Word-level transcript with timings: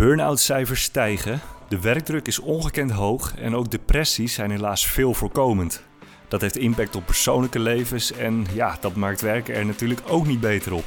burn-out 0.00 0.40
cijfers 0.40 0.82
stijgen, 0.82 1.40
de 1.68 1.80
werkdruk 1.80 2.26
is 2.26 2.38
ongekend 2.38 2.90
hoog 2.90 3.34
en 3.36 3.54
ook 3.54 3.70
depressies 3.70 4.34
zijn 4.34 4.50
helaas 4.50 4.86
veel 4.86 5.14
voorkomend. 5.14 5.82
Dat 6.28 6.40
heeft 6.40 6.56
impact 6.56 6.96
op 6.96 7.06
persoonlijke 7.06 7.58
levens 7.58 8.12
en 8.12 8.46
ja, 8.52 8.76
dat 8.80 8.94
maakt 8.94 9.20
werken 9.20 9.54
er 9.54 9.66
natuurlijk 9.66 10.00
ook 10.08 10.26
niet 10.26 10.40
beter 10.40 10.72
op. 10.72 10.84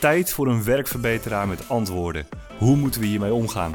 Tijd 0.00 0.32
voor 0.32 0.46
een 0.46 0.64
werkverbeteraar 0.64 1.48
met 1.48 1.68
antwoorden. 1.68 2.26
Hoe 2.58 2.76
moeten 2.76 3.00
we 3.00 3.06
hiermee 3.06 3.32
omgaan? 3.32 3.74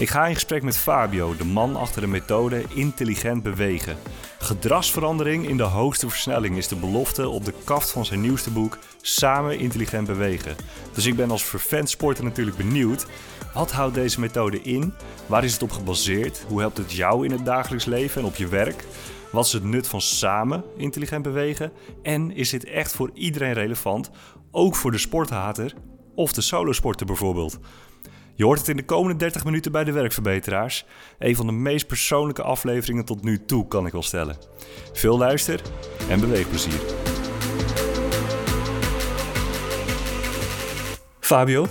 Ik 0.00 0.10
ga 0.10 0.26
in 0.26 0.34
gesprek 0.34 0.62
met 0.62 0.76
Fabio, 0.76 1.36
de 1.36 1.44
man 1.44 1.76
achter 1.76 2.00
de 2.00 2.06
methode 2.06 2.64
intelligent 2.74 3.42
bewegen. 3.42 3.96
Gedragsverandering 4.38 5.48
in 5.48 5.56
de 5.56 5.62
hoogste 5.62 6.08
versnelling 6.08 6.56
is 6.56 6.68
de 6.68 6.76
belofte 6.76 7.28
op 7.28 7.44
de 7.44 7.52
kaft 7.64 7.90
van 7.90 8.04
zijn 8.04 8.20
nieuwste 8.20 8.50
boek 8.50 8.78
Samen 9.00 9.58
intelligent 9.58 10.06
bewegen. 10.06 10.56
Dus 10.92 11.06
ik 11.06 11.16
ben 11.16 11.30
als 11.30 11.44
vervent 11.44 11.90
sporter 11.90 12.24
natuurlijk 12.24 12.56
benieuwd. 12.56 13.06
Wat 13.54 13.72
houdt 13.72 13.94
deze 13.94 14.20
methode 14.20 14.62
in? 14.62 14.94
Waar 15.26 15.44
is 15.44 15.52
het 15.52 15.62
op 15.62 15.70
gebaseerd? 15.70 16.44
Hoe 16.48 16.60
helpt 16.60 16.76
het 16.76 16.92
jou 16.92 17.24
in 17.24 17.30
het 17.30 17.44
dagelijks 17.44 17.84
leven 17.84 18.20
en 18.20 18.26
op 18.26 18.34
je 18.34 18.48
werk? 18.48 18.84
Wat 19.32 19.46
is 19.46 19.52
het 19.52 19.64
nut 19.64 19.88
van 19.88 20.00
samen 20.00 20.64
intelligent 20.76 21.22
bewegen? 21.22 21.72
En 22.02 22.30
is 22.30 22.50
dit 22.50 22.64
echt 22.64 22.92
voor 22.92 23.10
iedereen 23.14 23.52
relevant? 23.52 24.10
Ook 24.50 24.76
voor 24.76 24.90
de 24.90 24.98
sporthater 24.98 25.74
of 26.14 26.32
de 26.32 26.40
solosporter 26.40 27.06
bijvoorbeeld? 27.06 27.58
Je 28.40 28.46
hoort 28.46 28.58
het 28.58 28.68
in 28.68 28.76
de 28.76 28.84
komende 28.84 29.18
30 29.18 29.44
minuten 29.44 29.72
bij 29.72 29.84
de 29.84 29.92
werkverbeteraars. 29.92 30.84
Een 31.18 31.36
van 31.36 31.46
de 31.46 31.52
meest 31.52 31.86
persoonlijke 31.86 32.42
afleveringen 32.42 33.04
tot 33.04 33.22
nu 33.22 33.44
toe, 33.44 33.68
kan 33.68 33.86
ik 33.86 33.92
wel 33.92 34.02
stellen. 34.02 34.36
Veel 34.92 35.18
luister 35.18 35.60
en 36.08 36.20
beweegplezier. 36.20 36.80
Fabio, 41.20 41.66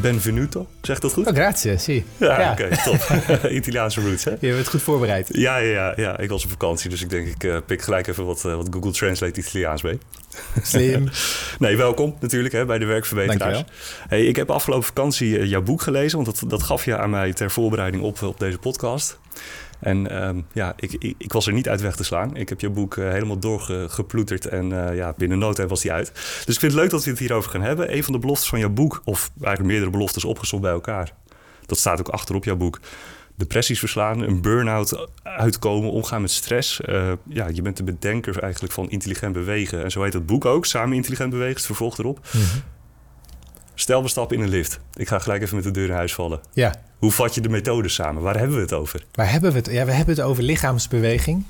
benvenuto. 0.00 0.66
Zegt 0.82 1.02
dat 1.02 1.12
goed? 1.12 1.26
Oh, 1.26 1.34
grazie, 1.34 1.78
sì. 1.78 2.04
Ja, 2.16 2.40
ja. 2.40 2.52
oké, 2.52 2.68
top. 2.84 3.00
Italiaanse 3.50 4.00
roots, 4.00 4.24
hè? 4.24 4.30
Je 4.40 4.52
bent 4.52 4.68
goed 4.68 4.82
voorbereid. 4.82 5.28
Ja, 5.32 5.56
ja, 5.56 5.70
ja, 5.70 5.92
ja. 5.96 6.18
Ik 6.18 6.28
was 6.28 6.44
op 6.44 6.50
vakantie, 6.50 6.90
dus 6.90 7.02
ik 7.02 7.10
denk 7.10 7.26
ik 7.26 7.44
uh, 7.44 7.56
pik 7.66 7.82
gelijk 7.82 8.06
even 8.06 8.26
wat, 8.26 8.44
uh, 8.46 8.54
wat 8.54 8.68
Google 8.70 8.92
Translate 8.92 9.40
Italiaans 9.40 9.82
mee. 9.82 9.98
Slim. 10.62 11.08
nee, 11.58 11.76
welkom 11.76 12.16
natuurlijk 12.20 12.54
hè, 12.54 12.64
bij 12.64 12.78
de 12.78 12.84
werkverbeteraars. 12.84 13.64
Hey, 14.08 14.24
ik 14.24 14.36
heb 14.36 14.50
afgelopen 14.50 14.86
vakantie 14.86 15.38
uh, 15.38 15.44
jouw 15.44 15.62
boek 15.62 15.82
gelezen, 15.82 16.24
want 16.24 16.40
dat, 16.40 16.50
dat 16.50 16.62
gaf 16.62 16.84
je 16.84 16.98
aan 16.98 17.10
mij 17.10 17.32
ter 17.32 17.50
voorbereiding 17.50 18.02
op, 18.02 18.22
op 18.22 18.38
deze 18.38 18.58
podcast. 18.58 19.18
En 19.80 20.26
um, 20.26 20.46
ja, 20.52 20.72
ik, 20.76 20.92
ik, 20.92 21.14
ik, 21.18 21.32
was 21.32 21.46
er 21.46 21.52
niet 21.52 21.68
uit 21.68 21.80
weg 21.80 21.96
te 21.96 22.04
slaan. 22.04 22.36
Ik 22.36 22.48
heb 22.48 22.60
je 22.60 22.70
boek 22.70 22.96
uh, 22.96 23.10
helemaal 23.10 23.38
doorgeploeterd 23.38 24.46
en 24.46 24.70
uh, 24.70 24.96
ja, 24.96 25.14
binnen 25.16 25.38
no 25.38 25.52
time 25.52 25.68
was 25.68 25.80
die 25.80 25.92
uit. 25.92 26.12
Dus 26.44 26.54
ik 26.54 26.60
vind 26.60 26.72
het 26.72 26.80
leuk 26.80 26.90
dat 26.90 27.04
we 27.04 27.10
het 27.10 27.18
hierover 27.18 27.50
gaan 27.50 27.62
hebben. 27.62 27.94
Een 27.94 28.04
van 28.04 28.12
de 28.12 28.18
beloftes 28.18 28.48
van 28.48 28.58
jouw 28.58 28.68
boek, 28.68 29.02
of 29.04 29.30
eigenlijk 29.40 29.70
meerdere 29.70 29.90
beloftes 29.90 30.24
opgezond 30.24 30.62
bij 30.62 30.70
elkaar. 30.70 31.12
Dat 31.66 31.78
staat 31.78 32.00
ook 32.00 32.08
achterop 32.08 32.44
jouw 32.44 32.56
boek. 32.56 32.80
Depressies 33.38 33.78
verslaan, 33.78 34.20
een 34.20 34.40
burn-out 34.40 35.08
uitkomen, 35.22 35.90
omgaan 35.90 36.20
met 36.20 36.30
stress. 36.30 36.80
Uh, 36.80 37.12
ja, 37.28 37.48
je 37.52 37.62
bent 37.62 37.76
de 37.76 37.82
bedenker 37.82 38.38
eigenlijk 38.42 38.72
van 38.72 38.90
intelligent 38.90 39.32
bewegen. 39.32 39.84
En 39.84 39.90
zo 39.90 40.02
heet 40.02 40.12
het 40.12 40.26
boek 40.26 40.44
ook, 40.44 40.66
Samen 40.66 40.96
Intelligent 40.96 41.30
Bewegen, 41.30 41.56
het 41.56 41.64
vervolg 41.64 41.98
erop. 41.98 42.28
Mm 42.32 42.40
-hmm. 42.40 42.62
Stel, 43.74 44.02
we 44.02 44.08
stappen 44.08 44.36
in 44.36 44.42
een 44.42 44.48
lift. 44.48 44.80
Ik 44.94 45.08
ga 45.08 45.18
gelijk 45.18 45.42
even 45.42 45.54
met 45.54 45.64
de 45.64 45.70
deur 45.70 45.88
in 45.88 45.94
huis 45.94 46.14
vallen. 46.14 46.40
Ja. 46.52 46.74
Hoe 46.98 47.10
vat 47.10 47.34
je 47.34 47.40
de 47.40 47.48
methode 47.48 47.88
samen? 47.88 48.22
Waar 48.22 48.38
hebben 48.38 48.56
we 48.56 48.62
het 48.62 48.72
over? 48.72 49.04
Waar 49.12 49.30
hebben 49.30 49.50
we 49.50 49.56
het? 49.56 49.66
Ja, 49.66 49.84
we 49.84 49.92
hebben 49.92 50.14
het 50.14 50.24
over 50.24 50.42
lichaamsbeweging. 50.42 51.44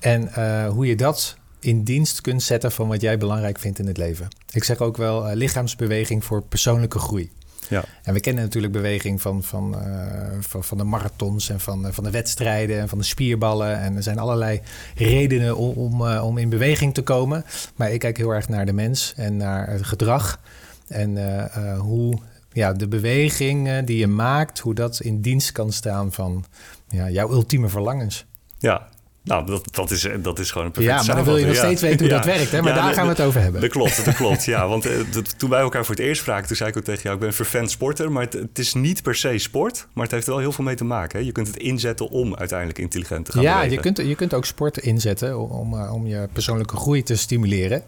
En 0.00 0.30
uh, 0.38 0.68
hoe 0.68 0.86
je 0.86 0.96
dat 0.96 1.36
in 1.60 1.82
dienst 1.82 2.20
kunt 2.20 2.42
zetten 2.42 2.72
van 2.72 2.88
wat 2.88 3.00
jij 3.00 3.18
belangrijk 3.18 3.58
vindt 3.58 3.78
in 3.78 3.86
het 3.86 3.96
leven. 3.96 4.28
Ik 4.52 4.64
zeg 4.64 4.78
ook 4.78 4.96
wel 4.96 5.28
uh, 5.28 5.34
lichaamsbeweging 5.34 6.24
voor 6.24 6.42
persoonlijke 6.42 6.98
groei. 6.98 7.30
Ja. 7.68 7.84
En 8.02 8.14
we 8.14 8.20
kennen 8.20 8.44
natuurlijk 8.44 8.72
beweging 8.72 9.22
van, 9.22 9.42
van, 9.42 9.74
uh, 9.74 10.16
van, 10.40 10.64
van, 10.64 10.78
de 10.78 10.84
marathons 10.84 11.48
en 11.48 11.60
van, 11.60 11.92
van 11.92 12.04
de 12.04 12.10
wedstrijden 12.10 12.80
en 12.80 12.88
van 12.88 12.98
de 12.98 13.04
spierballen. 13.04 13.80
En 13.80 13.96
er 13.96 14.02
zijn 14.02 14.18
allerlei 14.18 14.60
redenen 14.94 15.56
om, 15.56 15.72
om, 15.74 16.00
uh, 16.00 16.24
om 16.24 16.38
in 16.38 16.48
beweging 16.48 16.94
te 16.94 17.02
komen. 17.02 17.44
Maar 17.76 17.92
ik 17.92 18.00
kijk 18.00 18.16
heel 18.16 18.30
erg 18.30 18.48
naar 18.48 18.66
de 18.66 18.72
mens 18.72 19.12
en 19.16 19.36
naar 19.36 19.70
het 19.70 19.84
gedrag. 19.84 20.40
En 20.88 21.16
uh, 21.16 21.78
hoe 21.78 22.18
ja, 22.52 22.72
de 22.72 22.88
beweging 22.88 23.84
die 23.84 23.98
je 23.98 24.06
maakt, 24.06 24.58
hoe 24.58 24.74
dat 24.74 25.00
in 25.00 25.20
dienst 25.20 25.52
kan 25.52 25.72
staan 25.72 26.12
van 26.12 26.44
ja, 26.88 27.10
jouw 27.10 27.30
ultieme 27.30 27.68
verlangens. 27.68 28.24
Ja, 28.58 28.88
nou, 29.24 29.46
dat, 29.46 29.68
dat, 29.70 29.90
is, 29.90 30.08
dat 30.22 30.38
is 30.38 30.50
gewoon 30.50 30.66
een 30.66 30.72
perfecte 30.72 31.00
Ja, 31.00 31.06
maar 31.06 31.16
dan 31.16 31.24
wil 31.24 31.36
je 31.36 31.46
nog 31.46 31.56
steeds 31.56 31.82
weten 31.82 31.98
hoe 31.98 32.08
ja. 32.08 32.16
dat 32.16 32.24
werkt, 32.24 32.50
hè? 32.50 32.62
Maar 32.62 32.74
ja, 32.74 32.82
daar 32.82 32.94
gaan 32.94 33.04
we 33.04 33.10
het 33.10 33.20
over 33.20 33.40
hebben. 33.40 33.60
Dat 33.60 33.70
klopt, 33.70 34.04
dat 34.04 34.14
klopt. 34.14 34.44
ja, 34.44 34.68
want 34.68 34.86
uh, 34.86 35.00
toen 35.36 35.50
wij 35.50 35.60
elkaar 35.60 35.84
voor 35.84 35.94
het 35.94 36.04
eerst 36.04 36.20
spraken, 36.20 36.46
toen 36.46 36.56
zei 36.56 36.70
ik 36.70 36.76
ook 36.76 36.84
tegen 36.84 37.02
jou... 37.02 37.14
ik 37.14 37.20
ben 37.20 37.28
een 37.28 37.34
vervent 37.34 37.70
sporter, 37.70 38.12
maar 38.12 38.22
het, 38.22 38.32
het, 38.32 38.58
is 38.58 38.74
niet 38.74 39.02
per 39.02 39.14
se 39.14 39.38
sport... 39.38 39.86
maar 39.92 40.04
het 40.04 40.12
heeft 40.12 40.26
wel 40.26 40.38
heel 40.38 40.52
veel 40.52 40.64
mee 40.64 40.74
te 40.74 40.84
maken. 40.84 41.18
Hè? 41.18 41.24
Je 41.24 41.32
kunt 41.32 41.46
het 41.46 41.56
inzetten 41.56 42.08
om 42.08 42.34
uiteindelijk 42.36 42.78
intelligent 42.78 43.24
te 43.24 43.32
gaan 43.32 43.42
Ja, 43.42 43.54
bewegen. 43.54 43.74
je 43.74 43.80
kunt, 43.80 44.08
je 44.08 44.14
kunt 44.14 44.34
ook 44.34 44.44
sport 44.44 44.78
inzetten 44.78 45.38
om, 45.38 45.74
uh, 45.74 45.92
om 45.92 46.06
je 46.06 46.28
persoonlijke 46.32 46.76
groei 46.76 47.02
te 47.02 47.16
stimuleren. 47.16 47.82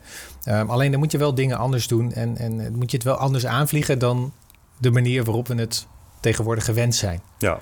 Um, 0.49 0.71
alleen 0.71 0.91
dan 0.91 1.01
moet 1.01 1.13
je 1.13 1.19
wel 1.19 1.35
dingen 1.35 1.59
anders 1.59 1.89
doen... 1.89 2.13
en, 2.13 2.37
en 2.37 2.77
moet 2.77 2.91
je 2.91 2.97
het 2.97 3.07
wel 3.07 3.17
anders 3.17 3.47
aanvliegen 3.47 3.99
dan 3.99 4.33
de 4.79 4.91
manier 4.91 5.25
waarop 5.25 5.49
we 5.49 5.55
het 5.55 5.87
tegenwoordig 6.21 6.65
gewend 6.65 6.95
zijn. 6.95 7.21
Ja, 7.39 7.59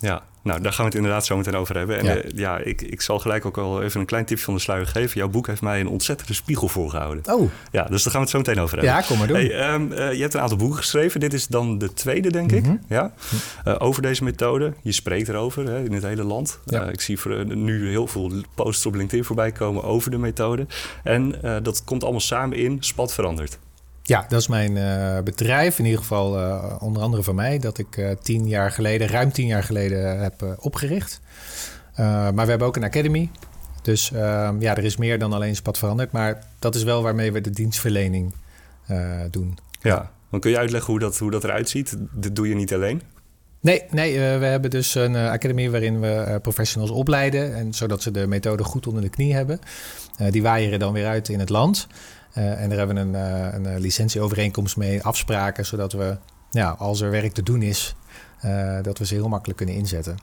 ja. 0.00 0.22
Nou, 0.46 0.60
daar 0.60 0.72
gaan 0.72 0.84
we 0.84 0.90
het 0.90 0.94
inderdaad 0.94 1.26
zo 1.26 1.36
meteen 1.36 1.56
over 1.56 1.76
hebben. 1.76 1.98
En 1.98 2.04
ja, 2.04 2.16
uh, 2.16 2.22
ja 2.34 2.58
ik, 2.58 2.82
ik 2.82 3.00
zal 3.00 3.18
gelijk 3.18 3.44
ook 3.44 3.58
al 3.58 3.82
even 3.82 4.00
een 4.00 4.06
klein 4.06 4.24
tipje 4.24 4.44
van 4.44 4.54
de 4.54 4.60
sluier 4.60 4.86
geven. 4.86 5.18
Jouw 5.18 5.28
boek 5.28 5.46
heeft 5.46 5.62
mij 5.62 5.80
een 5.80 5.88
ontzettende 5.88 6.34
spiegel 6.34 6.68
voorgehouden. 6.68 7.34
Oh. 7.34 7.50
Ja, 7.72 7.82
dus 7.84 8.02
daar 8.02 8.12
gaan 8.12 8.20
we 8.24 8.26
het 8.26 8.30
zo 8.30 8.38
meteen 8.38 8.60
over 8.60 8.76
hebben. 8.78 8.94
Ja, 8.94 9.00
kom 9.06 9.18
maar 9.18 9.26
doen. 9.26 9.36
Hey, 9.36 9.74
um, 9.74 9.92
uh, 9.92 10.12
je 10.12 10.20
hebt 10.20 10.34
een 10.34 10.40
aantal 10.40 10.56
boeken 10.58 10.76
geschreven. 10.78 11.20
Dit 11.20 11.32
is 11.32 11.46
dan 11.46 11.78
de 11.78 11.92
tweede, 11.92 12.30
denk 12.30 12.46
Mhm. 12.50 12.56
ik. 12.56 12.62
Mm 12.64 12.68
-hmm. 12.68 12.80
Ja? 12.88 13.12
Uh, 13.66 13.74
over 13.78 14.02
deze 14.02 14.24
methode. 14.24 14.72
Je 14.82 14.92
spreekt 14.92 15.28
erover 15.28 15.66
hè, 15.66 15.84
in 15.84 15.92
het 15.92 16.02
hele 16.02 16.24
land. 16.24 16.58
Ja. 16.64 16.84
ik 16.84 17.00
zie 17.00 17.18
voor, 17.18 17.46
nu 17.56 17.88
heel 17.88 18.06
veel 18.06 18.32
posts 18.54 18.86
op 18.86 18.94
LinkedIn 18.94 19.24
voorbij 19.24 19.52
komen 19.52 19.82
over 19.84 20.10
de 20.10 20.18
methode. 20.18 20.66
En 21.02 21.34
dat 21.62 21.84
komt 21.84 22.02
allemaal 22.02 22.20
samen 22.20 22.56
in 22.58 22.76
Spat 22.80 23.12
verandert. 23.14 23.58
Ja, 24.06 24.24
dat 24.28 24.40
is 24.40 24.48
mijn 24.48 24.76
uh, 24.76 25.18
bedrijf. 25.24 25.78
In 25.78 25.84
ieder 25.84 26.00
geval 26.00 26.38
uh, 26.38 26.76
onder 26.80 27.02
andere 27.02 27.22
van 27.22 27.34
mij. 27.34 27.58
Dat 27.58 27.78
ik 27.78 27.96
uh, 27.96 28.10
tien 28.22 28.48
jaar 28.48 28.70
geleden, 28.70 29.08
ruim 29.08 29.32
tien 29.32 29.46
jaar 29.46 29.62
geleden 29.62 30.20
heb 30.20 30.56
opgericht. 30.60 31.20
maar 31.96 32.34
we 32.34 32.48
hebben 32.48 32.66
ook 32.66 32.76
een 32.76 32.84
academy. 32.84 33.30
Dus 33.82 34.12
ehm, 34.12 34.60
ja, 34.60 34.76
er 34.76 34.84
is 34.84 34.96
meer 34.96 35.18
dan 35.18 35.32
alleen 35.32 35.56
Spat 35.56 35.78
veranderd. 35.78 36.12
Maar 36.12 36.42
dat 36.58 36.74
is 36.74 36.82
wel 36.82 37.02
waarmee 37.02 37.32
we 37.32 37.40
de 37.40 37.50
dienstverlening 37.50 38.34
doen. 39.30 39.58
Ja, 39.80 40.10
dan 40.30 40.40
kun 40.40 40.50
je 40.50 40.58
uitleggen 40.58 40.90
hoe 40.90 41.00
dat, 41.00 41.18
hoe 41.18 41.30
dat 41.30 41.44
eruit 41.44 41.68
ziet? 41.68 41.96
Dit 42.12 42.36
doe 42.36 42.48
je 42.48 42.54
niet 42.54 42.74
alleen? 42.74 43.02
Nee, 43.60 43.82
nee 43.90 44.18
we 44.18 44.44
hebben 44.44 44.70
dus 44.70 44.94
een 44.94 45.16
academy 45.16 45.70
waarin 45.70 46.00
we 46.00 46.38
professionals 46.42 46.90
opleiden. 46.90 47.54
En 47.54 47.74
zodat 47.74 48.02
ze 48.02 48.10
de 48.10 48.26
methode 48.26 48.64
goed 48.64 48.86
onder 48.86 49.02
de 49.02 49.08
knie 49.08 49.34
hebben. 49.34 49.60
die 50.30 50.42
waaieren 50.42 50.78
dan 50.78 50.92
weer 50.92 51.06
uit 51.06 51.28
in 51.28 51.40
het 51.40 51.48
land. 51.48 51.86
Uh, 52.38 52.62
en 52.62 52.68
daar 52.68 52.78
hebben 52.78 52.96
we 52.96 53.18
een, 53.18 53.62
uh, 53.62 53.72
een 53.72 53.80
licentieovereenkomst 53.80 54.76
mee, 54.76 55.02
afspraken, 55.02 55.66
zodat 55.66 55.92
we, 55.92 56.18
ja, 56.50 56.70
als 56.70 57.00
er 57.00 57.10
werk 57.10 57.32
te 57.32 57.42
doen 57.42 57.62
is, 57.62 57.96
uh, 58.44 58.78
dat 58.82 58.98
we 58.98 59.06
ze 59.06 59.14
heel 59.14 59.28
makkelijk 59.28 59.58
kunnen 59.58 59.74
inzetten. 59.74 60.16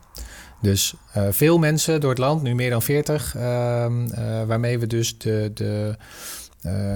Dus 0.60 0.94
veel 1.30 1.58
mensen 1.58 2.00
door 2.00 2.10
het 2.10 2.18
land, 2.18 2.42
nu 2.42 2.54
meer 2.54 2.70
dan 2.70 2.82
40, 2.82 3.34
ehm, 3.36 4.08
waarmee 4.46 4.78
we 4.78 4.86
dus 4.86 5.18
de, 5.18 5.50
de, 5.54 5.96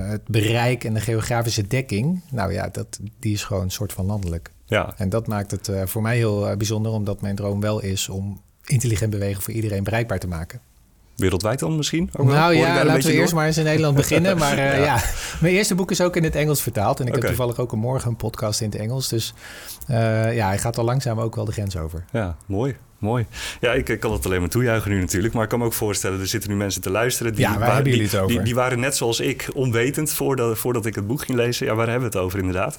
het 0.09 0.29
bereik 0.29 0.85
en 0.85 0.95
de 0.95 1.01
geografische 1.01 1.67
dekking, 1.67 2.23
nou 2.31 2.53
ja, 2.53 2.69
dat, 2.69 2.99
die 3.19 3.33
is 3.33 3.45
gewoon 3.45 3.63
een 3.63 3.71
soort 3.71 3.93
van 3.93 4.07
landelijk. 4.07 4.51
Ja. 4.65 4.95
En 4.97 5.09
dat 5.09 5.27
maakt 5.27 5.51
het 5.51 5.71
voor 5.85 6.03
mij 6.03 6.17
heel 6.17 6.57
bijzonder, 6.57 6.93
omdat 6.93 7.21
mijn 7.21 7.37
droom 7.37 7.61
wel 7.61 7.81
is 7.81 8.09
om 8.09 8.41
intelligent 8.65 9.11
bewegen 9.11 9.43
voor 9.43 9.55
iedereen 9.55 9.85
bereikbaar 9.85 10.19
te 10.19 10.29
maken. 10.29 10.61
Wereldwijd 11.19 11.59
dan 11.59 11.77
misschien? 11.77 12.11
Ook 12.17 12.27
nou 12.27 12.55
ja, 12.55 12.85
laten 12.85 13.11
we 13.11 13.17
eerst 13.17 13.35
maar 13.35 13.47
eens 13.47 13.59
in 13.59 13.65
Nederland 13.65 13.97
beginnen. 14.03 14.39
Maar 14.39 14.59
uh, 14.59 14.77
ja. 14.79 14.85
ja. 14.85 15.03
mijn 15.41 15.55
eerste 15.55 15.75
boek 15.75 15.91
is 15.91 16.01
ook 16.01 16.17
in 16.17 16.25
het 16.25 16.35
Engels 16.35 16.63
vertaald. 16.63 17.01
En 17.01 17.07
ik 17.07 17.09
okay. 17.09 17.21
heb 17.21 17.37
toevallig 17.37 17.59
ook 17.59 17.73
een 17.73 17.79
morgen 17.79 18.11
een 18.11 18.17
podcast 18.17 18.61
in 18.61 18.71
het 18.71 18.79
Engels. 18.79 19.09
Dus 19.09 19.35
uh, 19.91 19.97
ja, 20.35 20.47
hij 20.47 20.59
gaat 20.59 20.79
al 20.79 20.85
langzaam 20.85 21.21
ook 21.21 21.35
wel 21.35 21.45
de 21.45 21.53
grens 21.53 21.77
over. 21.77 22.05
Ja, 22.13 22.37
mooi. 22.47 22.77
Mooi. 22.99 23.27
Ja, 23.61 23.73
ik, 23.73 23.89
ik 23.89 24.01
kan 24.01 24.13
het 24.13 24.25
alleen 24.27 24.41
maar 24.41 24.49
toejuichen 24.49 24.91
nu 24.91 25.01
natuurlijk. 25.01 25.35
Maar 25.35 25.43
ik 25.43 25.49
kan 25.49 25.59
me 25.59 25.65
ook 25.65 25.73
voorstellen, 25.73 26.21
er 26.21 26.27
zitten 26.27 26.51
nu 26.51 26.57
mensen 26.57 26.83
te 26.83 26.91
luisteren. 26.91 27.35
Die, 27.35 27.41
ja, 27.41 27.59
waar 27.59 27.75
hebben 27.75 27.93
jullie 27.93 28.07
het 28.07 28.17
over? 28.17 28.29
Die, 28.29 28.43
die, 28.43 28.55
waren 28.55 28.81
net 28.81 28.97
zoals 28.97 29.21
ik 29.21 29.51
onwetend 29.55 30.13
voordat, 30.13 30.59
voordat 30.59 30.87
ik 30.87 30.95
het 30.95 31.07
boek 31.07 31.23
ging 31.23 31.39
lezen. 31.39 31.67
Ja, 31.67 31.75
waar 31.75 31.89
hebben 31.89 32.11
we 32.11 32.17
het 32.17 32.25
over 32.25 32.39
inderdaad? 32.39 32.79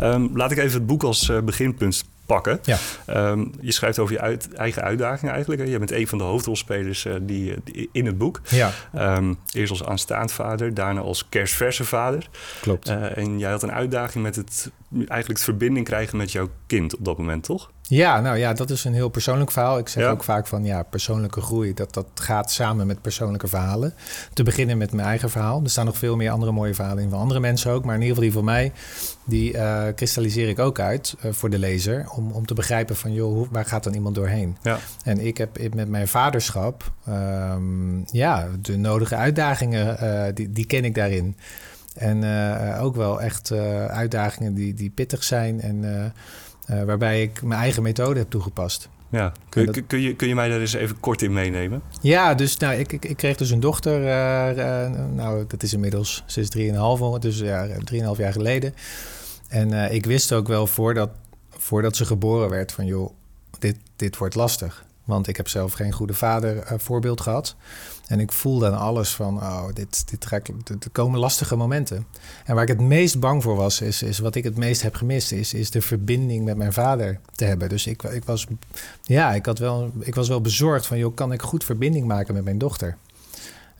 Um, 0.00 0.30
laat 0.34 0.50
ik 0.50 0.58
even 0.58 0.78
het 0.78 0.86
boek 0.86 1.02
als 1.02 1.28
uh, 1.28 1.40
beginpunt 1.40 2.04
pakken. 2.28 2.60
Ja. 2.62 2.78
Um, 3.30 3.52
je 3.60 3.72
schrijft 3.72 3.98
over 3.98 4.14
je 4.14 4.20
uit, 4.20 4.52
eigen 4.52 4.82
uitdagingen 4.82 5.32
eigenlijk. 5.32 5.62
Hè? 5.62 5.68
Je 5.68 5.78
bent 5.78 5.90
een 5.90 6.08
van 6.08 6.18
de 6.18 6.24
hoofdrolspelers 6.24 7.04
uh, 7.04 7.14
die, 7.22 7.54
die, 7.64 7.88
in 7.92 8.06
het 8.06 8.18
boek. 8.18 8.40
Ja. 8.48 8.70
Um, 9.16 9.38
eerst 9.52 9.70
als 9.70 9.84
aanstaand 9.84 10.32
vader, 10.32 10.74
daarna 10.74 11.00
als 11.00 11.28
kerstverse 11.28 11.84
vader. 11.84 12.28
Klopt. 12.60 12.88
Uh, 12.88 13.16
en 13.16 13.38
jij 13.38 13.50
had 13.50 13.62
een 13.62 13.72
uitdaging 13.72 14.24
met 14.24 14.36
het 14.36 14.70
eigenlijk 14.90 15.28
het 15.28 15.42
verbinding 15.42 15.86
krijgen 15.86 16.16
met 16.16 16.32
jouw 16.32 16.48
kind 16.66 16.96
op 16.96 17.04
dat 17.04 17.18
moment, 17.18 17.44
toch? 17.44 17.70
Ja, 17.88 18.20
nou 18.20 18.36
ja, 18.36 18.52
dat 18.52 18.70
is 18.70 18.84
een 18.84 18.94
heel 18.94 19.08
persoonlijk 19.08 19.50
verhaal. 19.50 19.78
Ik 19.78 19.88
zeg 19.88 20.02
Ja. 20.02 20.10
ook 20.10 20.24
vaak 20.24 20.46
van 20.46 20.64
ja, 20.64 20.82
persoonlijke 20.82 21.40
groei, 21.40 21.74
dat, 21.74 21.94
dat 21.94 22.06
gaat 22.14 22.50
samen 22.50 22.86
met 22.86 23.00
persoonlijke 23.00 23.48
verhalen. 23.48 23.94
Te 24.32 24.42
beginnen 24.42 24.78
met 24.78 24.92
mijn 24.92 25.08
eigen 25.08 25.30
verhaal. 25.30 25.60
Er 25.62 25.70
staan 25.70 25.84
nog 25.84 25.98
veel 25.98 26.16
meer 26.16 26.30
andere 26.30 26.52
mooie 26.52 26.74
verhalen 26.74 27.02
in 27.02 27.10
van 27.10 27.18
andere 27.18 27.40
mensen 27.40 27.70
ook. 27.72 27.84
Maar 27.84 27.94
in 27.94 28.02
ieder 28.02 28.16
geval 28.16 28.30
die 28.30 28.38
van 28.38 28.44
mij, 28.44 28.72
die 29.24 29.58
eh, 29.58 29.94
kristalliseer 29.94 30.48
ik 30.48 30.58
ook 30.58 30.78
uit 30.80 31.14
eh, 31.20 31.32
voor 31.32 31.50
de 31.50 31.58
lezer. 31.58 32.06
Om, 32.16 32.30
om 32.30 32.46
te 32.46 32.54
begrijpen 32.54 32.96
van 32.96 33.12
joh, 33.12 33.32
hoe, 33.32 33.46
waar 33.50 33.64
gaat 33.64 33.84
dan 33.84 33.94
iemand 33.94 34.14
doorheen? 34.14 34.56
Ja. 34.62 34.78
En 35.04 35.26
ik 35.26 35.38
heb 35.38 35.74
met 35.74 35.88
mijn 35.88 36.08
vaderschap, 36.08 36.92
ehm, 37.06 37.98
ja, 38.16 38.48
de 38.62 38.76
nodige 38.76 39.16
uitdagingen, 39.16 39.98
eh, 39.98 40.34
die, 40.34 40.52
die 40.52 40.66
ken 40.66 40.84
ik 40.84 40.94
daarin. 40.94 41.36
En 41.94 42.24
ook 42.80 42.96
wel 42.96 43.22
echt 43.22 43.52
uitdagingen 43.88 44.54
die, 44.54 44.74
die 44.74 44.90
pittig 44.90 45.24
zijn 45.24 45.60
en 45.60 46.12
eh, 46.68 46.80
eh, 46.80 46.86
waarbij 46.86 47.22
ik 47.22 47.42
mijn 47.42 47.60
eigen 47.60 47.82
methode 47.82 48.18
heb 48.18 48.30
toegepast. 48.30 48.88
Ja. 49.10 49.32
Kun, 49.48 49.66
dat- 49.66 49.86
kun, 49.86 50.00
je, 50.00 50.14
kun 50.16 50.28
je 50.28 50.34
mij 50.34 50.48
daar 50.48 50.60
eens 50.60 50.72
even 50.72 51.00
kort 51.00 51.22
in 51.22 51.32
meenemen? 51.32 51.82
Ja, 52.00 52.34
dus 52.34 52.56
nou, 52.56 52.74
ik, 52.74 52.92
ik, 52.92 53.04
ik 53.04 53.16
kreeg 53.16 53.36
dus 53.36 53.50
een 53.50 53.60
dochter. 53.60 54.04
eh, 54.06 54.84
eh, 54.84 54.92
nou, 55.14 55.44
dat 55.46 55.62
is 55.62 55.72
inmiddels, 55.72 56.24
is 56.36 56.48
3,5, 56.56 57.18
dus 57.20 57.38
ja, 57.38 57.66
3,5 57.84 58.18
jaar 58.18 58.32
geleden. 58.32 58.74
En 59.48 59.72
eh, 59.84 59.94
ik 59.94 60.06
wist 60.06 60.32
ook 60.32 60.48
wel 60.48 60.66
voordat, 60.66 61.10
voordat 61.50 61.96
ze 61.96 62.04
geboren 62.04 62.48
werd 62.50 62.72
van, 62.72 62.86
joh, 62.86 63.10
dit, 63.58 63.76
dit 63.96 64.16
wordt 64.16 64.34
lastig. 64.34 64.84
Want 65.08 65.28
ik 65.28 65.36
heb 65.36 65.48
zelf 65.48 65.72
geen 65.72 65.92
goede 65.92 66.14
vader 66.14 66.58
eh, 66.58 66.78
voorbeeld 66.78 67.20
gehad. 67.20 67.56
En 68.06 68.20
ik 68.20 68.32
voelde 68.32 68.66
aan 68.66 68.78
alles 68.78 69.14
van, 69.14 69.36
oh, 69.36 69.64
dit, 69.74 70.08
dit 70.10 70.24
er 70.84 70.90
komen 70.92 71.18
lastige 71.20 71.56
momenten. 71.56 72.06
En 72.44 72.54
waar 72.54 72.62
ik 72.62 72.68
het 72.68 72.80
meest 72.80 73.20
bang 73.20 73.42
voor 73.42 73.56
was, 73.56 73.80
is, 73.80 74.02
is 74.02 74.18
wat 74.18 74.34
ik 74.34 74.44
het 74.44 74.56
meest 74.56 74.82
heb 74.82 74.94
gemist, 74.94 75.32
is, 75.32 75.54
is 75.54 75.70
de 75.70 75.80
verbinding 75.80 76.44
met 76.44 76.56
mijn 76.56 76.72
vader 76.72 77.20
te 77.34 77.44
hebben. 77.44 77.68
Dus 77.68 77.86
ik, 77.86 78.02
ik, 78.02 78.24
was, 78.24 78.46
ja, 79.02 79.34
ik, 79.34 79.46
had 79.46 79.58
wel, 79.58 79.90
ik 80.00 80.14
was 80.14 80.28
wel 80.28 80.40
bezorgd 80.40 80.86
van, 80.86 80.98
joh, 80.98 81.14
kan 81.14 81.32
ik 81.32 81.42
goed 81.42 81.64
verbinding 81.64 82.06
maken 82.06 82.34
met 82.34 82.44
mijn 82.44 82.58
dochter? 82.58 82.96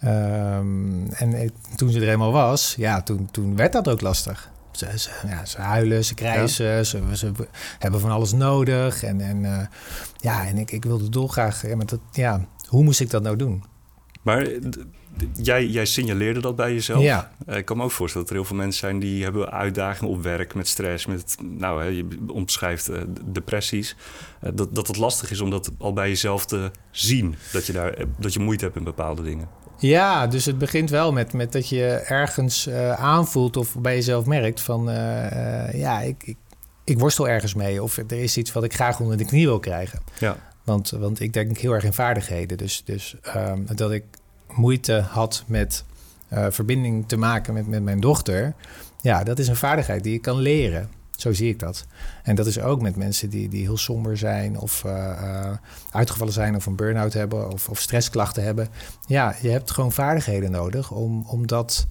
Ehm, 0.01 1.07
en 1.11 1.35
ik- 1.43 1.53
toen 1.77 1.91
ze 1.91 2.01
er 2.01 2.09
eenmaal 2.09 2.33
was, 2.33 2.75
ja, 2.77 3.03
toen, 3.03 3.29
toen 3.31 3.57
werd 3.57 3.73
dat 3.73 3.89
ook 3.89 4.01
lastig. 4.01 4.51
Ze, 4.79 4.99
ze, 4.99 5.11
ja, 5.27 5.45
ze 5.45 5.61
huilen, 5.61 6.05
ze 6.05 6.15
krijsen, 6.15 6.87
ze, 6.87 7.03
ze 7.13 7.33
hebben 7.79 8.01
van 8.01 8.11
alles 8.11 8.33
nodig. 8.33 9.03
En, 9.03 9.21
en, 9.21 9.45
eh, 9.45 9.67
ja, 10.17 10.47
en 10.47 10.59
ik, 10.59 10.71
ik 10.71 10.85
wilde 10.85 11.09
dolgraag, 11.09 11.67
ja, 11.67 11.77
maar 11.77 11.87
dat, 11.87 12.01
ja, 12.13 12.47
hoe 12.69 12.85
moest 12.85 13.01
ik 13.01 13.11
dat 13.11 13.23
nou 13.23 13.37
doen? 13.37 13.65
Maar 14.23 14.43
eh, 14.43 14.61
jij, 15.33 15.67
jij 15.67 15.85
signaleerde 15.85 16.41
dat 16.41 16.57
bij 16.57 16.73
jezelf. 16.73 17.03
Ja. 17.03 17.31
Eh, 17.47 17.57
Ik 17.57 17.65
kan 17.65 17.77
me 17.77 17.83
ook 17.83 17.91
voorstellen 17.91 18.27
dat 18.27 18.37
er 18.37 18.41
heel 18.43 18.51
veel 18.51 18.63
mensen 18.63 18.81
zijn 18.81 18.99
die 18.99 19.23
hebben 19.23 19.51
uitdagingen 19.51 20.13
op 20.15 20.23
werk 20.23 20.55
met 20.55 20.69
stress, 20.69 21.07
met, 21.07 21.37
nou, 21.43 21.83
hè, 21.83 21.89
je 21.89 22.07
omschrijft 22.27 22.91
depressies. 23.33 23.97
Dat, 24.55 24.75
dat 24.75 24.87
het 24.87 24.97
lastig 24.97 25.31
is 25.31 25.41
om 25.41 25.51
dat 25.51 25.71
al 25.79 25.93
bij 25.93 26.09
jezelf 26.09 26.47
te 26.47 26.71
zien, 26.91 27.35
dat 27.53 27.67
je, 27.67 27.73
daar, 27.73 27.95
dat 28.19 28.33
je 28.33 28.41
moeite 28.41 28.65
hebt 28.65 28.77
in 28.77 28.85
bepaalde 28.85 29.23
dingen. 29.23 29.49
Ja, 29.79 30.27
dus 30.27 30.45
het 30.45 30.59
begint 30.59 30.91
wel 30.91 31.13
met, 31.13 31.33
met 31.33 31.53
dat 31.53 31.69
je 31.69 31.87
ergens 32.07 32.67
eh, 32.67 32.93
aanvoelt 32.93 33.57
of 33.57 33.77
bij 33.79 33.95
jezelf 33.95 34.27
merkt 34.27 34.61
van 34.61 34.91
eh, 34.91 35.67
eh, 35.67 35.75
ja, 35.75 36.01
ik, 36.01 36.23
ik, 36.25 36.37
ik 36.85 36.99
worstel 36.99 37.29
ergens 37.29 37.55
mee. 37.55 37.83
Of 37.83 37.97
er 37.97 38.13
is 38.13 38.37
iets 38.37 38.53
wat 38.53 38.65
ik 38.65 38.75
graag 38.75 39.01
onder 39.01 39.17
de 39.17 39.25
knie 39.25 39.47
wil 39.47 39.59
krijgen. 39.59 40.01
Ja. 40.19 40.37
Want, 40.65 40.91
want 40.91 41.21
ik 41.21 41.33
denk 41.33 41.59
heel 41.59 41.73
erg 41.73 41.85
in 41.85 41.93
vaardigheden. 41.93 42.57
Dus, 42.57 42.83
dus 42.85 43.17
ehm, 43.23 43.61
dat 43.75 43.93
ik 43.93 44.05
moeite 44.53 45.05
had 45.09 45.45
met 45.47 45.85
verbinding 46.31 47.09
te 47.09 47.17
maken 47.17 47.55
met, 47.55 47.67
met 47.67 47.83
mijn 47.83 48.01
dochter. 48.01 48.55
Ja, 49.01 49.23
dat 49.23 49.39
is 49.39 49.49
een 49.49 49.57
vaardigheid 49.57 50.03
die 50.03 50.13
je 50.13 50.19
kan 50.19 50.39
leren. 50.39 50.91
Zo 51.19 51.33
zie 51.33 51.49
ik 51.49 51.59
dat. 51.59 51.87
En 52.23 52.35
dat 52.35 52.47
is 52.47 52.61
ook 52.61 52.81
met 52.81 52.97
mensen 52.97 53.31
die, 53.31 53.49
die 53.49 53.63
heel 53.63 53.77
somber 53.77 54.17
zijn 54.17 54.59
of 54.59 54.85
eh, 54.85 55.11
eh, 55.11 55.57
uitgevallen 55.91 56.33
zijn 56.33 56.57
of 56.57 56.67
een 56.67 56.77
burn-out 56.77 57.13
hebben 57.13 57.53
of, 57.53 57.69
of 57.69 57.81
stressklachten 57.81 58.43
hebben. 58.43 58.69
Ja, 59.07 59.37
je 59.41 59.49
hebt 59.49 59.71
gewoon 59.71 59.93
vaardigheden 59.93 60.51
nodig 60.51 60.91
om, 60.91 61.25
om, 61.27 61.47
dat, 61.47 61.87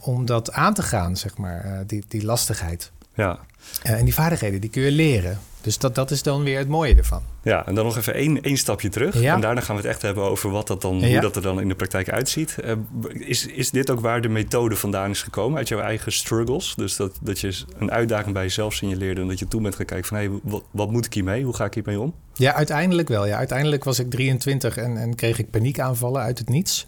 om 0.00 0.26
dat 0.26 0.52
aan 0.52 0.74
te 0.74 0.82
gaan, 0.82 1.16
zeg 1.16 1.36
maar, 1.36 1.64
eh, 1.64 1.78
die, 1.86 2.04
die 2.08 2.24
lastigheid. 2.24 2.90
Ja. 3.14 3.38
En 3.82 4.04
die 4.04 4.14
vaardigheden, 4.14 4.60
die 4.60 4.70
kun 4.70 4.82
je 4.82 4.90
leren. 4.90 5.38
Dus 5.60 5.78
dat, 5.78 5.94
dat 5.94 6.10
is 6.10 6.22
dan 6.22 6.42
weer 6.42 6.58
het 6.58 6.68
mooie 6.68 6.94
ervan. 6.94 7.22
ja, 7.42 7.66
en 7.66 7.74
dan 7.74 7.84
nog 7.84 7.96
even 7.96 8.14
één, 8.14 8.42
één 8.42 8.56
stapje 8.56 8.88
terug. 8.88 9.20
Ja. 9.20 9.34
En 9.34 9.40
daarna 9.40 9.60
gaan 9.60 9.76
we 9.76 9.82
het 9.82 9.90
echt 9.90 10.02
hebben 10.02 10.24
over 10.24 10.50
wat 10.50 10.66
dat 10.66 10.82
dan, 10.82 10.98
Ja. 11.00 11.08
hoe 11.08 11.20
dat 11.20 11.36
er 11.36 11.42
dan 11.42 11.60
in 11.60 11.68
de 11.68 11.74
praktijk 11.74 12.10
uitziet. 12.10 12.58
Eh, 12.58 12.72
is, 13.12 13.46
is 13.46 13.70
dit 13.70 13.90
ook 13.90 14.00
waar 14.00 14.20
de 14.20 14.28
methode 14.28 14.76
vandaan 14.76 15.10
is 15.10 15.22
gekomen? 15.22 15.58
Uit 15.58 15.68
jouw 15.68 15.80
eigen 15.80 16.12
struggles? 16.12 16.74
Dus 16.76 16.96
dat, 16.96 17.18
dat 17.22 17.40
je 17.40 17.58
een 17.78 17.90
uitdaging 17.90 18.34
bij 18.34 18.42
jezelf 18.42 18.74
signaleerde... 18.74 19.20
en 19.20 19.28
dat 19.28 19.38
je 19.38 19.48
toen 19.48 19.62
bent 19.62 19.74
gaan 19.76 19.86
kijken 19.86 20.06
van... 20.08 20.16
hé, 20.18 20.28
wat, 20.42 20.62
wat 20.70 20.90
moet 20.90 21.06
ik 21.06 21.14
hiermee? 21.14 21.44
Hoe 21.44 21.54
ga 21.54 21.64
ik 21.64 21.74
hiermee 21.74 22.00
om? 22.00 22.14
Ja, 22.34 22.54
uiteindelijk 22.54 23.08
wel. 23.08 23.26
Ja. 23.26 23.36
Uiteindelijk 23.36 23.84
was 23.84 23.98
ik 23.98 24.10
23 24.10 24.76
en, 24.76 24.96
en 24.96 25.14
kreeg 25.14 25.38
ik 25.38 25.50
paniekaanvallen 25.50 26.22
uit 26.22 26.38
het 26.38 26.48
niets. 26.48 26.86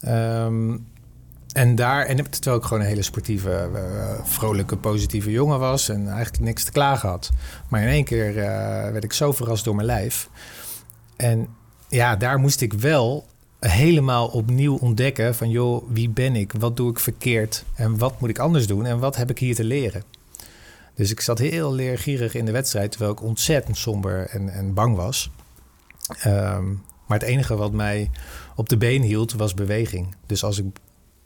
Ehm, 0.00 0.76
en 1.52 1.74
daar, 1.74 2.06
en 2.06 2.30
terwijl 2.30 2.56
ik 2.56 2.62
gewoon 2.62 2.82
een 2.82 2.88
hele 2.88 3.02
sportieve, 3.02 3.70
eh, 3.74 4.24
vrolijke, 4.24 4.76
positieve 4.76 5.30
jongen 5.30 5.58
was 5.58 5.88
en 5.88 6.08
eigenlijk 6.08 6.44
niks 6.44 6.64
te 6.64 6.72
klagen 6.72 7.08
had. 7.08 7.30
Maar 7.68 7.82
in 7.82 7.88
één 7.88 8.04
keer 8.04 8.38
eh, 8.38 8.44
werd 8.90 9.04
ik 9.04 9.12
zo 9.12 9.32
verrast 9.32 9.64
door 9.64 9.74
mijn 9.74 9.86
lijf. 9.86 10.28
En 11.16 11.48
ja, 11.88 12.16
daar 12.16 12.38
moest 12.38 12.60
ik 12.60 12.72
wel 12.72 13.26
helemaal 13.58 14.28
opnieuw 14.28 14.76
ontdekken 14.76 15.34
van 15.34 15.50
joh, 15.50 15.84
wie 15.88 16.08
ben 16.08 16.36
ik? 16.36 16.52
Wat 16.58 16.76
doe 16.76 16.90
ik 16.90 16.98
verkeerd? 16.98 17.64
En 17.74 17.98
wat 17.98 18.20
moet 18.20 18.30
ik 18.30 18.38
anders 18.38 18.66
doen? 18.66 18.86
En 18.86 18.98
wat 18.98 19.16
heb 19.16 19.30
ik 19.30 19.38
hier 19.38 19.54
te 19.54 19.64
leren? 19.64 20.02
Dus 20.94 21.10
ik 21.10 21.20
zat 21.20 21.38
heel 21.38 21.72
leergierig 21.72 22.34
in 22.34 22.44
de 22.44 22.52
wedstrijd, 22.52 22.90
terwijl 22.90 23.12
ik 23.12 23.22
ontzettend 23.22 23.76
somber 23.76 24.28
en, 24.28 24.48
en 24.48 24.74
bang 24.74 24.96
was. 24.96 25.30
Ehm, 26.18 26.68
maar 27.06 27.18
het 27.18 27.28
enige 27.28 27.56
wat 27.56 27.72
mij 27.72 28.10
op 28.56 28.68
de 28.68 28.76
been 28.76 29.02
hield, 29.02 29.32
was 29.32 29.54
beweging. 29.54 30.14
Dus 30.26 30.44
als 30.44 30.58
ik 30.58 30.64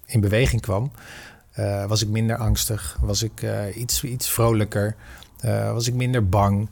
in 0.06 0.20
beweging 0.20 0.61
kwam, 0.62 0.91
eh, 1.53 1.85
was 1.87 2.03
ik 2.03 2.08
minder 2.08 2.37
angstig, 2.37 2.99
was 3.00 3.23
ik 3.23 3.43
eh, 3.43 3.76
iets, 3.76 4.05
iets 4.05 4.31
vrolijker, 4.31 4.97
eh, 5.41 5.73
was 5.73 5.87
ik 5.88 5.94
minder 5.94 6.29
bang, 6.29 6.69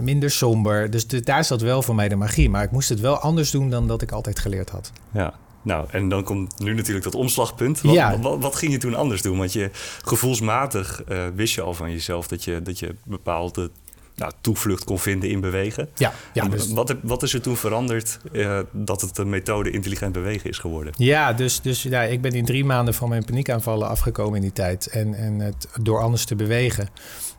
minder 0.00 0.30
somber. 0.30 0.90
Dus 0.90 1.06
de- 1.06 1.20
daar 1.20 1.44
zat 1.44 1.60
wel 1.60 1.82
voor 1.82 1.94
mij 1.94 2.08
de 2.08 2.16
magie. 2.16 2.50
Maar 2.50 2.62
ik 2.64 2.70
moest 2.70 2.88
het 2.88 3.00
wel 3.00 3.18
anders 3.18 3.50
doen 3.50 3.70
dan 3.70 3.86
dat 3.88 4.02
ik 4.02 4.10
altijd 4.12 4.38
geleerd 4.38 4.70
had. 4.70 4.92
Ja, 5.10 5.34
nou, 5.62 5.86
en 5.90 6.08
dan 6.08 6.22
komt 6.24 6.58
nu 6.58 6.74
natuurlijk 6.74 7.04
dat 7.04 7.14
omslagpunt. 7.14 7.80
Wat, 7.80 7.94
Ja. 7.94 8.18
wat, 8.18 8.38
wat 8.42 8.56
ging 8.56 8.72
je 8.72 8.78
toen 8.78 8.94
anders 8.94 9.22
doen? 9.22 9.38
Want 9.38 9.52
je 9.52 9.70
gevoelsmatig 10.04 11.02
wist 11.34 11.54
je 11.54 11.60
al 11.62 11.74
van 11.74 11.90
jezelf 11.90 12.26
dat 12.28 12.44
je, 12.44 12.62
dat 12.62 12.78
je 12.78 12.94
bepaalde 13.04 13.70
nou, 14.14 14.32
toevlucht 14.40 14.84
kon 14.84 14.98
vinden 14.98 15.30
in 15.30 15.40
bewegen. 15.40 15.88
Ja, 15.96 16.12
ja 16.32 16.48
dus 16.48 16.72
wat, 16.72 16.94
wat 17.02 17.22
is 17.22 17.34
er 17.34 17.40
toen 17.40 17.56
veranderd 17.56 18.18
eh, 18.32 18.58
dat 18.72 19.00
het 19.00 19.16
de 19.16 19.24
methode 19.24 19.70
intelligent 19.70 20.12
bewegen 20.12 20.50
is 20.50 20.58
geworden? 20.58 20.92
Ja, 20.96 21.32
dus, 21.32 21.60
dus 21.60 21.82
ja, 21.82 22.02
ik 22.02 22.20
ben 22.20 22.32
in 22.32 22.44
drie 22.44 22.64
maanden 22.64 22.94
van 22.94 23.08
mijn 23.08 23.24
paniekaanvallen 23.24 23.88
afgekomen 23.88 24.36
in 24.36 24.42
die 24.42 24.52
tijd. 24.52 24.86
En, 24.86 25.14
en 25.14 25.38
het, 25.38 25.68
door 25.80 26.00
anders 26.00 26.24
te 26.24 26.34
bewegen, 26.34 26.88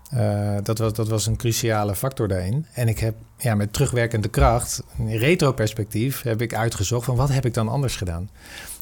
eh, 0.10 0.58
dat, 0.64 0.78
was, 0.78 0.94
dat 0.94 1.08
was 1.08 1.26
een 1.26 1.38
cruciale 1.38 1.96
factor 1.96 2.28
daarin. 2.28 2.66
En 2.74 2.88
ik 2.88 3.00
heb 3.00 3.16
ja, 3.38 3.56
met 3.56 3.74
terugwerkende 3.74 4.28
kracht, 4.28 4.84
in 4.98 5.18
retroperspectief, 5.18 6.22
heb 6.22 6.42
ik 6.42 6.54
uitgezocht 6.56 7.06
van 7.06 7.16
wat 7.16 7.30
heb 7.30 7.46
ik 7.46 7.54
dan 7.54 7.70
anders 7.70 7.96
gedaan. 7.96 8.30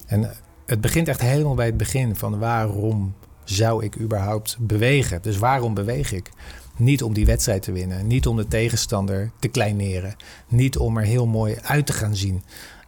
En 0.05 0.31
het 0.65 0.81
begint 0.81 1.07
echt 1.07 1.21
helemaal 1.21 1.55
bij 1.55 1.65
het 1.65 1.77
begin 1.77 2.15
van 2.15 2.39
waarom 2.39 3.15
zou 3.43 3.83
ik 3.83 3.99
überhaupt 3.99 4.57
bewegen? 4.59 5.21
Dus 5.21 5.37
waarom 5.37 5.73
beweeg 5.73 6.11
ik? 6.11 6.31
Niet 6.75 7.03
om 7.03 7.13
die 7.13 7.25
wedstrijd 7.25 7.61
te 7.61 7.71
winnen, 7.71 8.07
niet 8.07 8.27
om 8.27 8.37
de 8.37 8.47
tegenstander 8.47 9.31
te 9.39 9.47
kleineren, 9.47 10.15
niet 10.47 10.77
om 10.77 10.97
er 10.97 11.03
heel 11.03 11.27
mooi 11.27 11.57
uit 11.61 11.85
te 11.85 11.93
gaan 11.93 12.15
zien. 12.15 12.43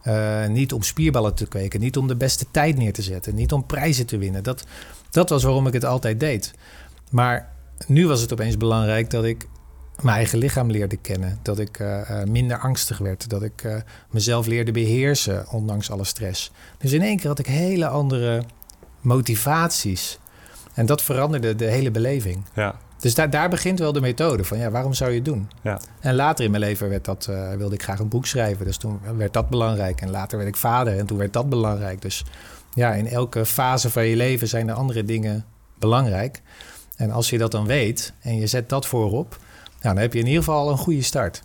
Uh, 0.06 0.46
niet 0.46 0.72
om 0.72 0.82
spierballen 0.82 1.34
te 1.34 1.46
kweken, 1.46 1.80
niet 1.80 1.96
om 1.96 2.06
de 2.06 2.16
beste 2.16 2.46
tijd 2.50 2.76
neer 2.76 2.92
te 2.92 3.02
zetten, 3.02 3.34
niet 3.34 3.52
om 3.52 3.66
prijzen 3.66 4.06
te 4.06 4.18
winnen. 4.18 4.42
Dat, 4.42 4.64
dat 5.10 5.30
was 5.30 5.42
waarom 5.42 5.66
ik 5.66 5.72
het 5.72 5.84
altijd 5.84 6.20
deed. 6.20 6.54
Maar 7.10 7.52
nu 7.86 8.06
was 8.06 8.20
het 8.20 8.32
opeens 8.32 8.56
belangrijk 8.56 9.10
dat 9.10 9.24
ik 9.24 9.46
mijn 10.02 10.16
eigen 10.16 10.38
lichaam 10.38 10.70
leerde 10.70 10.96
kennen. 10.96 11.38
Dat 11.42 11.58
ik 11.58 11.78
uh, 11.78 12.10
uh, 12.10 12.22
minder 12.22 12.58
angstig 12.58 12.98
werd. 12.98 13.28
Dat 13.28 13.42
ik 13.42 13.84
mezelf 14.10 14.46
leerde 14.46 14.72
beheersen, 14.72 15.50
ondanks 15.50 15.90
alle 15.90 16.04
stress. 16.04 16.52
Dus 16.78 16.92
in 16.92 17.02
één 17.02 17.16
keer 17.16 17.28
had 17.28 17.38
ik 17.38 17.46
hele 17.46 17.86
andere 17.86 18.44
motivaties. 19.00 20.18
En 20.74 20.86
dat 20.86 21.02
veranderde 21.02 21.54
de 21.54 21.64
hele 21.64 21.90
beleving. 21.90 22.44
Ja. 22.54 22.78
Dus 23.04 23.14
daar, 23.14 23.30
daar 23.30 23.48
begint 23.48 23.78
wel 23.78 23.92
de 23.92 24.00
methode 24.00 24.44
van, 24.44 24.58
ja, 24.58 24.70
waarom 24.70 24.94
zou 24.94 25.10
je 25.10 25.16
het 25.16 25.24
doen? 25.24 25.48
Ja. 25.62 25.80
En 26.00 26.14
later 26.14 26.44
in 26.44 26.50
mijn 26.50 26.62
leven 26.62 26.88
werd 26.88 27.04
dat, 27.04 27.26
uh, 27.30 27.52
wilde 27.52 27.74
ik 27.74 27.82
graag 27.82 27.98
een 27.98 28.08
boek 28.08 28.26
schrijven. 28.26 28.66
Dus 28.66 28.76
toen 28.76 29.00
werd 29.16 29.32
dat 29.32 29.48
belangrijk. 29.48 30.00
En 30.00 30.10
later 30.10 30.38
werd 30.38 30.50
ik 30.50 30.56
vader 30.56 30.98
en 30.98 31.06
toen 31.06 31.18
werd 31.18 31.32
dat 31.32 31.48
belangrijk. 31.48 32.02
Dus 32.02 32.24
ja, 32.74 32.92
in 32.92 33.06
elke 33.06 33.46
fase 33.46 33.90
van 33.90 34.06
je 34.06 34.16
leven 34.16 34.48
zijn 34.48 34.68
er 34.68 34.74
andere 34.74 35.04
dingen 35.04 35.44
belangrijk. 35.78 36.42
En 36.96 37.10
als 37.10 37.30
je 37.30 37.38
dat 37.38 37.50
dan 37.50 37.66
weet 37.66 38.12
en 38.20 38.36
je 38.36 38.46
zet 38.46 38.68
dat 38.68 38.86
voorop, 38.86 39.38
nou, 39.82 39.94
dan 39.94 39.96
heb 39.96 40.12
je 40.12 40.18
in 40.18 40.26
ieder 40.26 40.42
geval 40.42 40.70
een 40.70 40.78
goede 40.78 41.02
start. 41.02 41.42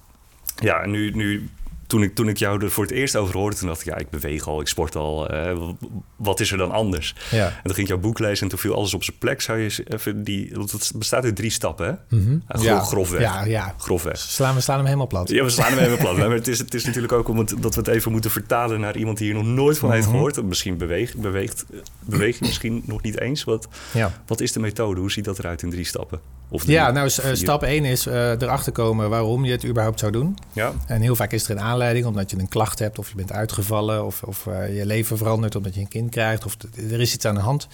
Ja, 0.55 0.81
en 0.81 0.91
nu, 0.91 1.11
nu 1.11 1.49
toen 1.89 2.03
ik, 2.03 2.15
toen 2.15 2.29
ik 2.29 2.37
jou 2.37 2.63
er 2.63 2.71
voor 2.71 2.83
het 2.83 2.93
eerst 2.93 3.15
over 3.15 3.37
hoorde, 3.37 3.55
toen 3.55 3.67
dacht 3.67 3.79
ik, 3.81 3.85
ja, 3.85 3.95
ik 3.97 4.09
beweeg 4.09 4.47
al, 4.47 4.61
ik 4.61 4.67
sport 4.67 4.95
al. 4.95 5.33
Uh, 5.33 5.69
wat 6.15 6.39
is 6.39 6.51
er 6.51 6.57
dan 6.57 6.71
anders? 6.71 7.15
Ja. 7.31 7.45
En 7.45 7.53
toen 7.63 7.73
ging 7.73 7.87
ik 7.87 7.87
jouw 7.87 7.97
boek 7.97 8.19
lezen 8.19 8.43
en 8.43 8.49
toen 8.49 8.59
viel 8.59 8.75
alles 8.75 8.93
op 8.93 9.03
zijn 9.03 9.17
plek. 9.17 9.41
Zou 9.41 9.59
je 9.59 9.83
even 9.87 10.23
die, 10.23 10.49
want 10.53 10.71
het 10.71 10.91
bestaat 10.95 11.23
uit 11.23 11.35
drie 11.35 11.49
stappen, 11.49 11.85
hè? 12.09 12.17
Mhm. 12.17 12.31
Uh, 12.31 12.39
gro 12.47 12.63
Ja. 12.63 12.79
Grofweg. 12.79 13.21
Ja, 13.21 13.43
ja. 13.45 13.73
Grofweg. 13.77 14.17
Slaan 14.17 14.55
we 14.55 14.61
slaan 14.61 14.75
hem 14.77 14.85
helemaal 14.85 15.07
plat. 15.07 15.29
Ja, 15.29 15.43
we 15.43 15.49
slaan 15.49 15.71
hem 15.73 15.79
even 15.79 15.97
plat. 15.97 16.17
Maar 16.19 16.29
het 16.31 16.47
is, 16.47 16.59
het 16.59 16.73
is 16.73 16.85
natuurlijk 16.85 17.13
ook 17.13 17.27
om 17.27 17.37
het, 17.37 17.53
dat 17.59 17.73
we 17.75 17.79
het 17.81 17.89
even 17.89 18.11
moeten 18.11 18.31
vertalen 18.31 18.79
naar 18.79 18.97
iemand 18.97 19.17
die 19.17 19.25
hier 19.33 19.43
nog 19.43 19.45
nooit 19.53 19.77
van 19.77 19.91
heeft 19.91 20.05
Mhm. 20.05 20.13
gehoord. 20.15 20.43
Misschien 20.43 20.77
beweegt, 20.77 21.17
beweegt, 21.17 21.65
beweeg 21.99 22.39
je 22.39 22.45
misschien 22.45 22.83
nog 22.85 23.01
niet 23.01 23.19
eens. 23.19 23.43
Wat, 23.43 23.67
Ja. 23.93 24.11
wat 24.27 24.41
is 24.41 24.51
de 24.51 24.59
methode? 24.59 24.99
Hoe 24.99 25.11
ziet 25.11 25.25
dat 25.25 25.39
eruit 25.39 25.61
in 25.61 25.69
drie 25.69 25.85
stappen? 25.85 26.19
Of 26.51 26.61
drie, 26.63 26.73
Ja, 26.75 26.91
nou, 26.91 27.07
eh, 27.07 27.13
vier? 27.13 27.35
stap 27.37 27.63
1 27.63 27.85
is 27.85 28.05
eh, 28.05 28.29
erachter 28.31 28.71
komen 28.71 29.09
waarom 29.09 29.45
je 29.45 29.51
het 29.51 29.65
überhaupt 29.65 29.99
zou 29.99 30.11
doen. 30.11 30.37
Ja, 30.53 30.71
En 30.87 31.01
heel 31.01 31.15
vaak 31.15 31.31
is 31.31 31.43
er 31.43 31.51
een 31.51 31.59
aanleiding 31.59 31.77
omdat 32.05 32.31
je 32.31 32.37
een 32.39 32.47
klacht 32.47 32.79
hebt, 32.79 32.99
of 32.99 33.09
je 33.09 33.15
bent 33.15 33.31
uitgevallen, 33.31 34.05
of, 34.05 34.23
of 34.23 34.47
eh, 34.47 34.75
je 34.77 34.85
leven 34.85 35.17
verandert 35.17 35.55
omdat 35.55 35.73
je 35.75 35.81
een 35.81 35.87
kind 35.87 36.09
krijgt, 36.09 36.45
of 36.45 36.57
er 36.91 36.99
is 37.01 37.13
iets 37.13 37.25
aan 37.25 37.35
de 37.35 37.41
hand. 37.41 37.67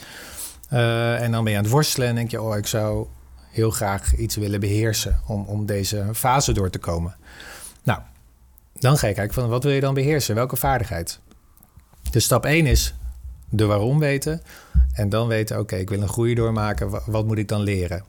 Eh, 0.69 1.21
en 1.21 1.31
dan 1.31 1.43
ben 1.43 1.51
je 1.51 1.57
aan 1.57 1.63
het 1.63 1.73
worstelen 1.73 2.07
en 2.07 2.15
denk 2.15 2.31
je, 2.31 2.41
oh, 2.41 2.57
ik 2.57 2.67
zou 2.67 3.07
heel 3.51 3.71
graag 3.71 4.15
iets 4.15 4.35
willen 4.35 4.59
beheersen 4.59 5.19
om, 5.27 5.43
om 5.45 5.65
deze 5.65 6.05
fase 6.13 6.51
door 6.53 6.69
te 6.69 6.79
komen. 6.79 7.15
Nou, 7.83 7.99
dan 8.79 8.97
ga 8.97 9.07
je 9.07 9.13
kijken 9.13 9.33
van 9.33 9.49
wat 9.49 9.63
wil 9.63 9.71
je 9.73 9.79
dan 9.79 9.93
beheersen? 9.93 10.35
Welke 10.35 10.55
vaardigheid? 10.55 11.19
Dus 12.11 12.23
stap 12.23 12.45
1 12.45 12.65
is 12.65 12.93
de 13.49 13.65
waarom 13.65 13.99
weten. 13.99 14.41
En 14.93 15.09
dan 15.09 15.27
weten, 15.27 15.59
oké, 15.59 15.75
ik 15.75 15.89
wil 15.89 16.01
een 16.01 16.07
groei 16.07 16.35
doormaken. 16.35 16.89
Wa- 16.89 17.01
Wat 17.05 17.25
moet 17.25 17.37
ik 17.37 17.47
dan 17.47 17.61
leren? 17.61 18.03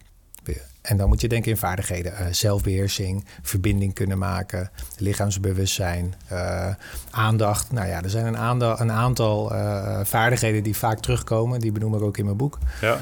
En 0.87 0.97
dan 0.97 1.09
moet 1.09 1.21
je 1.21 1.28
denken 1.28 1.50
in 1.50 1.57
vaardigheden. 1.57 2.16
Eh, 2.16 2.26
zelfbeheersing, 2.31 3.25
verbinding 3.43 3.95
kunnen 3.95 4.19
maken, 4.19 4.71
lichaamsbewustzijn, 4.99 6.14
eh, 6.28 6.69
aandacht. 7.11 7.73
Nou 7.73 7.87
ja, 7.88 8.02
er 8.02 8.11
zijn 8.11 8.26
een, 8.26 8.37
aanda- 8.37 8.81
een 8.81 8.93
aantal 8.93 9.55
eh, 9.55 10.00
vaardigheden 10.05 10.62
die 10.62 10.76
vaak 10.76 11.00
terugkomen. 11.00 11.61
Die 11.61 11.73
benoem 11.73 11.95
ik 11.95 12.02
ook 12.02 12.16
in 12.19 12.25
mijn 12.25 12.37
boek. 12.37 12.59
ja, 12.81 12.99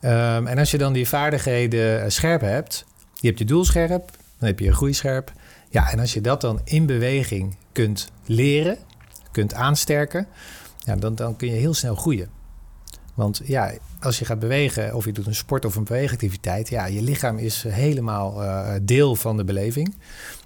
Ehm, 0.00 0.46
en 0.46 0.58
als 0.58 0.70
je 0.70 0.78
dan 0.78 0.92
die 0.92 1.08
vaardigheden 1.08 2.12
scherp 2.12 2.40
hebt, 2.40 2.84
je 3.14 3.26
hebt 3.26 3.38
je 3.38 3.44
doel 3.44 3.64
scherp, 3.64 4.10
dan 4.38 4.48
heb 4.48 4.58
je 4.58 4.64
je 4.64 4.72
groei 4.72 4.92
scherp. 4.92 5.32
Ja, 5.68 5.90
en 5.90 5.98
als 5.98 6.12
je 6.14 6.20
dat 6.20 6.40
dan 6.40 6.60
in 6.64 6.86
beweging 6.86 7.56
kunt 7.72 8.08
leren, 8.24 8.78
kunt 9.32 9.54
aansterken, 9.54 10.26
ja, 10.78 10.96
dan, 10.96 11.14
dan 11.14 11.36
kun 11.36 11.48
je 11.48 11.54
heel 11.54 11.74
snel 11.74 11.94
groeien. 11.94 12.28
Want 13.14 13.40
ja, 13.44 13.72
als 14.04 14.18
je 14.18 14.24
gaat 14.24 14.38
bewegen, 14.38 14.94
of 14.94 15.04
je 15.04 15.12
doet 15.12 15.26
een 15.26 15.34
sport 15.34 15.64
of 15.64 15.76
een 15.76 15.84
beweegactiviteit, 15.84 16.68
ja, 16.68 16.86
je 16.86 17.02
lichaam 17.02 17.38
is 17.38 17.64
helemaal 17.68 18.42
eh, 18.42 18.72
deel 18.82 19.14
van 19.16 19.36
de 19.36 19.44
beleving. 19.44 19.94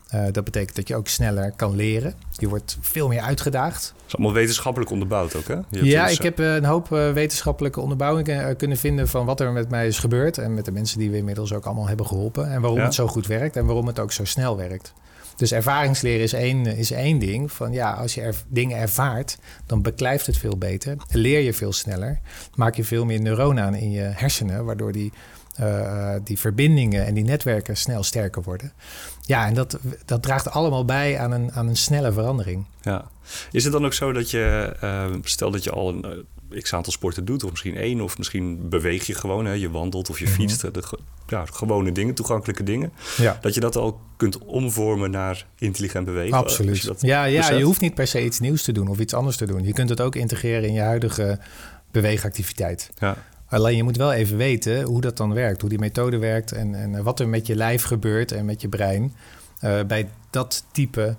Eh, 0.09 0.23
dat 0.33 0.45
betekent 0.45 0.77
dat 0.77 0.89
je 0.89 0.97
ook 0.97 1.09
sneller 1.09 1.53
kan 1.57 1.77
leren. 1.77 2.15
Je 2.33 2.49
wordt 2.49 2.79
veel 2.81 3.09
meer 3.09 3.21
uitgedaagd. 3.21 3.87
het 3.97 4.07
is 4.07 4.15
allemaal 4.17 4.35
wetenschappelijk 4.35 4.91
onderbouwd 4.91 5.37
ook, 5.37 5.49
hè? 5.49 5.55
Je 5.71 5.85
Ja, 5.85 6.07
dus, 6.07 6.17
ik 6.17 6.23
heb 6.23 6.41
eh, 6.41 6.55
een 6.55 6.65
hoop 6.65 6.89
wetenschappelijke 6.89 7.81
onderbouwing 7.81 8.29
eh, 8.29 8.47
kunnen 8.57 8.77
vinden 8.77 9.09
van 9.09 9.27
wat 9.27 9.41
er 9.41 9.53
met 9.53 9.71
mij 9.71 9.87
is 9.87 9.99
gebeurd. 9.99 10.39
En 10.39 10.55
met 10.55 10.65
de 10.65 10.73
mensen 10.73 10.99
die 10.99 11.11
we 11.11 11.17
inmiddels 11.17 11.53
ook 11.53 11.65
allemaal 11.65 11.89
hebben 11.89 12.07
geholpen. 12.07 12.51
En 12.51 12.61
waarom 12.61 12.79
Ja. 12.79 12.85
het 12.85 12.95
zo 12.95 13.07
goed 13.07 13.27
werkt 13.27 13.57
en 13.57 13.67
waarom 13.67 13.87
het 13.87 13.99
ook 13.99 14.13
zo 14.13 14.25
snel 14.25 14.57
werkt. 14.57 14.93
Dus 15.39 15.53
ervaringsleren 15.53 16.23
is 16.23 16.33
één, 16.33 16.67
is 16.67 16.91
één 16.91 17.19
ding. 17.19 17.53
Van 17.53 17.73
ja, 17.73 17.93
als 17.93 18.15
je 18.15 18.21
er, 18.21 18.35
dingen 18.49 18.79
ervaart, 18.79 19.39
dan 19.67 19.83
beklijft 19.83 20.27
het 20.27 20.37
veel 20.37 20.57
beter. 20.57 20.97
Leer 21.11 21.41
je 21.41 21.53
veel 21.53 21.73
sneller. 21.73 22.21
Maak 22.55 22.75
je 22.75 22.85
veel 22.85 23.05
meer 23.05 23.21
neuronen 23.21 23.65
aan 23.65 23.75
in 23.75 23.91
je 23.91 24.01
hersenen, 24.01 24.65
waardoor 24.65 24.93
die, 24.93 25.13
eh, 25.55 26.15
die 26.25 26.39
verbindingen 26.39 27.07
en 27.07 27.15
die 27.15 27.25
netwerken 27.25 27.77
snel 27.77 28.03
sterker 28.03 28.43
worden. 28.43 28.73
Ja, 29.23 29.47
en 29.47 29.55
dat, 29.55 29.79
dat 30.05 30.23
draagt 30.23 30.51
allemaal 30.51 30.85
bij 30.85 31.19
aan 31.19 31.33
een, 31.33 31.53
aan 31.53 31.69
een 31.69 31.77
snelle 31.77 32.13
verandering. 32.13 32.67
Ja. 32.81 33.05
Is 33.51 33.65
het 33.65 33.73
dan 33.73 33.85
ook 33.85 33.95
zo 33.95 34.13
dat 34.13 34.31
je, 34.31 34.77
eh, 34.81 35.07
stel 35.23 35.51
dat 35.51 35.65
je 35.65 35.71
al 35.71 35.89
een 35.89 36.05
eh, 36.05 36.11
x 36.61 36.75
aantal 36.75 36.93
sporten 36.93 37.25
doet, 37.25 37.45
of 37.45 37.51
misschien 37.51 37.77
één, 37.77 38.01
of 38.01 38.19
misschien 38.19 38.69
beweeg 38.69 39.07
je 39.07 39.15
gewoon, 39.15 39.45
hè, 39.45 39.53
je 39.53 39.71
wandelt 39.71 40.11
of 40.11 40.19
je 40.19 40.25
Mhm. 40.25 40.35
fietst, 40.35 40.61
de, 40.61 40.83
ja, 41.27 41.45
gewone 41.47 41.93
dingen, 41.93 42.15
toegankelijke 42.15 42.63
dingen, 42.63 42.93
Ja. 43.17 43.39
dat 43.41 43.55
je 43.55 43.61
dat 43.61 43.77
al 43.77 44.01
kunt 44.17 44.39
omvormen 44.39 45.11
naar 45.11 45.47
intelligent 45.59 46.05
bewegen? 46.05 46.37
Absoluut. 46.39 46.83
je 46.83 46.95
ja, 47.01 47.25
ja, 47.25 47.37
beseft? 47.39 47.59
je 47.59 47.65
hoeft 47.65 47.81
niet 47.81 47.95
per 47.95 48.07
se 48.07 48.25
iets 48.25 48.39
nieuws 48.41 48.63
te 48.63 48.73
doen 48.73 48.89
of 48.89 48.99
iets 48.99 49.15
anders 49.15 49.37
te 49.37 49.47
doen. 49.47 49.65
Je 49.65 49.73
kunt 49.73 49.89
het 49.89 50.01
ook 50.01 50.15
integreren 50.17 50.69
in 50.69 50.73
je 50.75 50.81
huidige 50.81 51.39
beweegactiviteit. 51.91 52.91
Ja, 52.99 53.17
Alleen 53.51 53.77
je 53.77 53.83
moet 53.83 53.97
wel 53.97 54.13
even 54.13 54.37
weten 54.37 54.83
hoe 54.83 55.01
dat 55.01 55.17
dan 55.17 55.35
werkt, 55.35 55.61
hoe 55.61 55.71
die 55.71 55.79
methode 55.79 56.19
werkt 56.19 56.53
en, 56.53 56.75
en 56.75 57.03
wat 57.03 57.21
er 57.21 57.29
met 57.29 57.47
je 57.47 57.55
lijf 57.57 57.83
gebeurt 57.83 58.33
en 58.33 58.45
met 58.45 58.61
je 58.61 58.69
brein 58.69 59.15
eh, 59.61 59.81
bij 59.87 60.09
dat 60.31 60.65
type, 60.73 61.15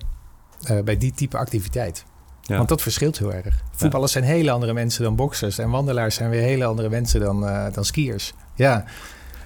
eh, 0.62 0.80
bij 0.80 0.96
die 0.96 1.12
type 1.12 1.36
activiteit. 1.38 2.04
Ja. 2.50 2.56
Want 2.56 2.68
dat 2.68 2.82
verschilt 2.82 3.18
heel 3.18 3.32
erg. 3.34 3.54
Voetballers 3.74 4.12
zijn 4.12 4.24
hele 4.24 4.50
andere 4.50 4.72
mensen 4.72 5.02
dan 5.02 5.16
boksers 5.16 5.58
en 5.58 5.70
wandelaars 5.70 6.14
zijn 6.14 6.30
weer 6.30 6.42
hele 6.42 6.64
andere 6.64 6.88
mensen 6.88 7.20
dan, 7.20 7.46
eh, 7.46 7.66
dan 7.72 7.84
skiers. 7.84 8.32
Ja, 8.54 8.84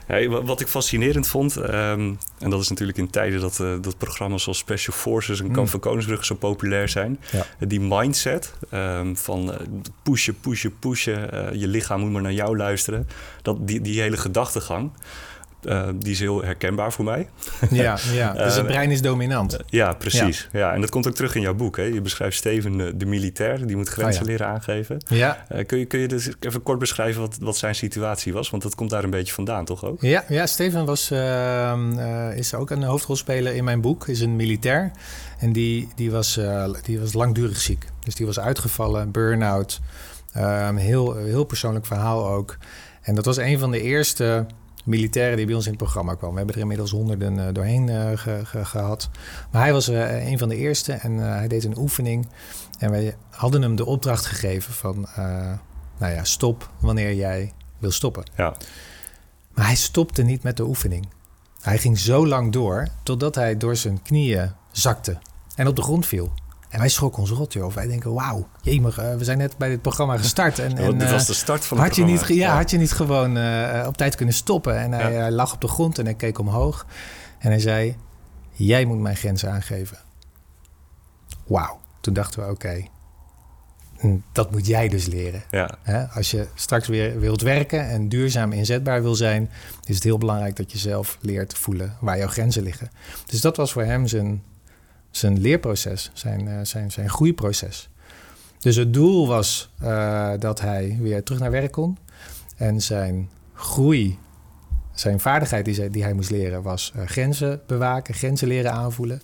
Ja, 0.09 0.29
wa- 0.29 0.43
wat 0.43 0.61
ik 0.61 0.69
fascinerend 0.69 1.27
vond, 1.29 1.57
ehm, 1.57 2.13
en 2.39 2.51
dat 2.51 2.61
is 2.61 2.69
natuurlijk 2.69 2.99
in 2.99 3.11
tijden 3.11 3.41
dat, 3.41 3.61
eh, 3.61 3.73
dat 3.81 3.99
programma's 3.99 4.43
zoals 4.43 4.59
Special 4.59 4.97
Forces 4.97 5.41
en 5.41 5.47
Kamp 5.47 5.57
Mm. 5.65 5.69
van 5.69 5.81
Koningsbrug 5.81 6.25
zo 6.25 6.35
populair 6.35 6.89
zijn. 6.89 7.21
Ja. 7.33 7.39
Eh, 7.39 7.69
Die 7.69 7.81
mindset 7.81 8.53
ehm, 8.71 9.15
van 9.15 9.55
pushen, 10.03 10.41
pushen, 10.41 10.79
pushen, 10.79 11.21
je 11.59 11.69
lichaam 11.69 12.01
moet 12.01 12.11
maar 12.13 12.23
naar 12.23 12.33
jou 12.33 12.57
luisteren. 12.57 13.09
Dat, 13.43 13.67
die, 13.69 13.81
die 13.81 14.01
hele 14.01 14.17
gedachtegang, 14.17 14.91
eh, 15.67 15.89
die 15.97 16.13
is 16.13 16.21
heel 16.21 16.43
herkenbaar 16.45 16.93
voor 16.93 17.05
mij. 17.05 17.29
ja, 17.71 17.99
ja. 18.13 18.33
dus 18.33 18.55
het 18.55 18.65
Eh, 18.65 18.71
brein 18.71 18.91
is 18.91 19.03
dominant. 19.03 19.59
Ja, 19.67 19.93
precies. 19.93 20.49
Ja. 20.53 20.73
en 20.73 20.81
dat 20.81 20.91
komt 20.91 21.07
ook 21.07 21.15
terug 21.15 21.35
in 21.35 21.41
jouw 21.41 21.55
boek. 21.55 21.77
Hè? 21.77 21.83
Je 21.83 22.01
beschrijft 22.01 22.37
Steven, 22.37 22.81
eh, 22.81 22.93
de 22.95 23.07
militair, 23.07 23.67
die 23.67 23.77
moet 23.77 23.89
grenzen 23.89 24.23
Oh 24.23 24.29
ja. 24.29 24.33
leren 24.33 24.47
aangeven. 24.47 24.99
Ja, 25.07 25.45
Eh, 25.49 25.67
kun, 25.67 25.79
je, 25.79 25.85
kun 25.85 25.99
je 26.01 26.09
dus 26.09 26.29
even 26.41 26.63
kort 26.63 26.79
beschrijven 26.79 27.21
wat, 27.21 27.37
wat 27.41 27.57
zijn 27.57 27.75
situatie 27.75 28.33
was? 28.33 28.51
Want 28.51 28.63
dat 28.63 28.75
komt 28.75 28.91
daar 28.91 29.05
een 29.05 29.11
beetje 29.11 29.33
vandaan, 29.35 29.65
toch 29.65 29.85
ook? 29.85 30.03
Ja, 30.03 30.25
ja 30.29 30.47
Steven 30.47 30.85
was, 30.85 31.11
ehm, 31.11 31.99
eh, 31.99 32.37
is 32.37 32.55
ook 32.55 32.71
een 32.71 32.83
hoofdrolspeler 32.83 33.55
in 33.55 33.65
mijn 33.65 33.81
boek. 33.81 34.09
Is 34.09 34.21
een 34.21 34.37
militair. 34.37 34.91
En 35.39 35.53
die, 35.53 35.89
die, 35.95 36.11
was, 36.11 36.37
eh, 36.37 36.65
die 36.83 37.01
was 37.01 37.13
langdurig 37.13 37.61
ziek. 37.61 37.85
Dus 38.05 38.15
die 38.15 38.27
was 38.27 38.39
uitgevallen, 38.41 39.11
burn-out. 39.11 39.81
Ehm, 40.33 40.77
heel, 40.77 41.17
heel 41.17 41.45
persoonlijk 41.45 41.87
verhaal 41.87 42.29
ook. 42.29 42.57
En 43.03 43.15
dat 43.15 43.25
was 43.25 43.37
een 43.37 43.59
van 43.59 43.71
de 43.71 43.81
eerste 43.81 44.47
militairen 44.85 45.37
die 45.37 45.47
bij 45.47 45.55
ons 45.55 45.65
in 45.65 45.71
het 45.73 45.81
programma 45.83 46.15
kwam. 46.15 46.31
We 46.31 46.37
hebben 46.37 46.55
er 46.55 46.61
inmiddels 46.61 46.91
honderden 46.91 47.47
eh, 47.47 47.55
doorheen 47.55 47.89
eh, 47.89 48.11
ge- 48.19 48.41
ge- 48.45 48.65
gehad. 48.65 49.09
Maar 49.51 49.63
hij 49.63 49.73
was 49.73 49.89
eh, 49.89 50.27
een 50.31 50.39
van 50.39 50.49
de 50.49 50.57
eerste 50.57 50.93
en 50.93 51.13
hij 51.17 51.49
deed 51.49 51.65
een 51.65 51.79
oefening. 51.79 52.29
En 52.79 52.91
wij 52.91 53.17
hadden 53.31 53.63
hem 53.63 53.77
de 53.77 53.85
opdracht 53.87 54.27
gegeven 54.27 54.73
van... 54.73 55.07
nou 55.99 56.13
ja, 56.13 56.25
stop 56.25 56.71
wanneer 56.81 57.15
jij 57.15 57.53
wil 57.79 57.91
stoppen. 57.91 58.25
Ja, 58.37 58.55
Maar 59.55 59.67
hij 59.67 59.75
stopte 59.77 60.23
niet 60.23 60.43
met 60.43 60.57
de 60.57 60.65
oefening. 60.65 61.09
Hij 61.61 61.79
ging 61.79 61.99
zo 61.99 62.27
lang 62.27 62.53
door 62.53 62.89
totdat 63.03 63.35
hij 63.35 63.57
door 63.57 63.77
zijn 63.77 64.03
knieën 64.03 64.53
zakte 64.73 65.19
en 65.55 65.67
op 65.69 65.77
de 65.77 65.83
grond 65.83 66.07
viel. 66.07 66.33
En 66.75 66.81
wij 66.81 66.89
schrokken 66.89 67.21
ons 67.21 67.31
rot, 67.31 67.53
joh. 67.53 67.73
Wij 67.73 67.87
denken, 67.87 68.15
wauw, 68.15 68.49
jemig, 68.63 68.99
eh, 68.99 69.15
we 69.15 69.25
zijn 69.25 69.39
net 69.39 69.57
bij 69.57 69.69
dit 69.69 69.83
programma 69.83 70.17
gestart. 70.17 70.59
En, 70.59 70.71
Ja, 70.71 70.77
en, 70.77 70.99
dit 70.99 71.03
eh, 71.07 71.13
was 71.13 71.27
de 71.27 71.35
start 71.35 71.65
van 71.65 71.77
het 71.77 71.87
had 71.87 71.97
je, 71.97 72.05
niet, 72.05 72.17
programma. 72.17 72.43
ja, 72.43 72.57
had 72.57 72.71
je 72.71 72.79
niet 72.79 72.93
gewoon 72.93 73.37
eh, 73.37 73.85
op 73.87 73.97
tijd 73.97 74.15
kunnen 74.15 74.35
stoppen? 74.35 74.79
En 74.79 74.93
hij, 74.93 75.13
Ja. 75.13 75.19
hij 75.19 75.31
lag 75.31 75.53
op 75.55 75.61
de 75.61 75.69
grond 75.69 75.99
en 75.99 76.05
hij 76.05 76.15
keek 76.15 76.39
omhoog. 76.39 76.87
En 77.39 77.51
hij 77.51 77.59
zei, 77.61 77.97
jij 78.53 78.85
moet 78.85 78.99
mijn 78.99 79.17
grenzen 79.17 79.51
aangeven. 79.53 79.99
Wauw. 81.47 81.81
Toen 82.01 82.15
dachten 82.15 82.45
we, 82.45 82.51
oké, 82.51 82.85
hm, 83.99 84.17
dat 84.33 84.51
moet 84.51 84.67
jij 84.67 84.89
dus 84.89 85.07
leren. 85.07 85.43
Ja, 85.51 85.79
als 86.15 86.31
je 86.31 86.47
straks 86.55 86.89
weer 86.89 87.21
wilt 87.21 87.41
werken 87.41 87.89
en 87.89 88.09
duurzaam 88.09 88.53
inzetbaar 88.53 89.03
wil 89.03 89.15
zijn, 89.15 89.51
is 89.85 89.95
het 89.95 90.05
heel 90.05 90.19
belangrijk 90.19 90.57
dat 90.57 90.73
je 90.73 90.79
zelf 90.79 91.19
leert 91.21 91.59
voelen 91.59 91.97
waar 92.01 92.19
jouw 92.19 92.29
grenzen 92.29 92.63
liggen. 92.63 92.91
Dus 93.27 93.41
dat 93.41 93.57
was 93.57 93.73
voor 93.73 93.83
hem 93.85 94.07
zijn, 94.07 94.43
zijn 95.17 95.41
leerproces, 95.41 96.11
zijn, 96.13 96.49
eh, 96.49 96.55
zijn, 96.63 96.93
zijn 96.93 97.11
groeiproces. 97.11 97.89
Dus 98.59 98.77
het 98.77 98.93
doel 98.93 99.27
was 99.27 99.71
eh, 99.81 100.31
dat 100.39 100.61
hij 100.61 100.99
weer 101.01 101.23
terug 101.23 101.41
naar 101.41 101.51
werk 101.51 101.73
kon. 101.73 101.99
En 102.57 102.81
zijn 102.81 103.29
groei, 103.55 104.19
zijn 104.93 105.21
vaardigheid 105.21 105.65
die, 105.65 105.91
die 105.91 106.03
hij 106.03 106.13
moest 106.13 106.31
leren, 106.31 106.63
was 106.63 106.93
eh, 106.95 107.07
grenzen 107.07 107.61
bewaken, 107.67 108.15
grenzen 108.15 108.49
leren 108.49 108.73
aanvoelen. 108.73 109.23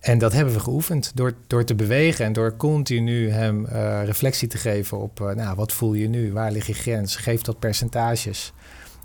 En 0.00 0.18
dat 0.18 0.32
hebben 0.32 0.54
we 0.54 0.60
geoefend 0.60 1.12
door, 1.14 1.34
door 1.46 1.64
te 1.64 1.74
bewegen 1.74 2.24
en 2.24 2.32
door 2.32 2.56
continu 2.56 3.30
hem 3.30 3.66
reflectie 4.04 4.48
te 4.48 4.58
geven 4.58 4.98
op, 4.98 5.18
nou, 5.34 5.56
wat 5.56 5.72
voel 5.72 5.94
je 5.94 6.08
nu? 6.08 6.32
Waar 6.32 6.52
ligt 6.52 6.66
je 6.66 6.72
grens? 6.74 7.16
Geef 7.16 7.42
dat 7.42 7.58
percentages. 7.58 8.52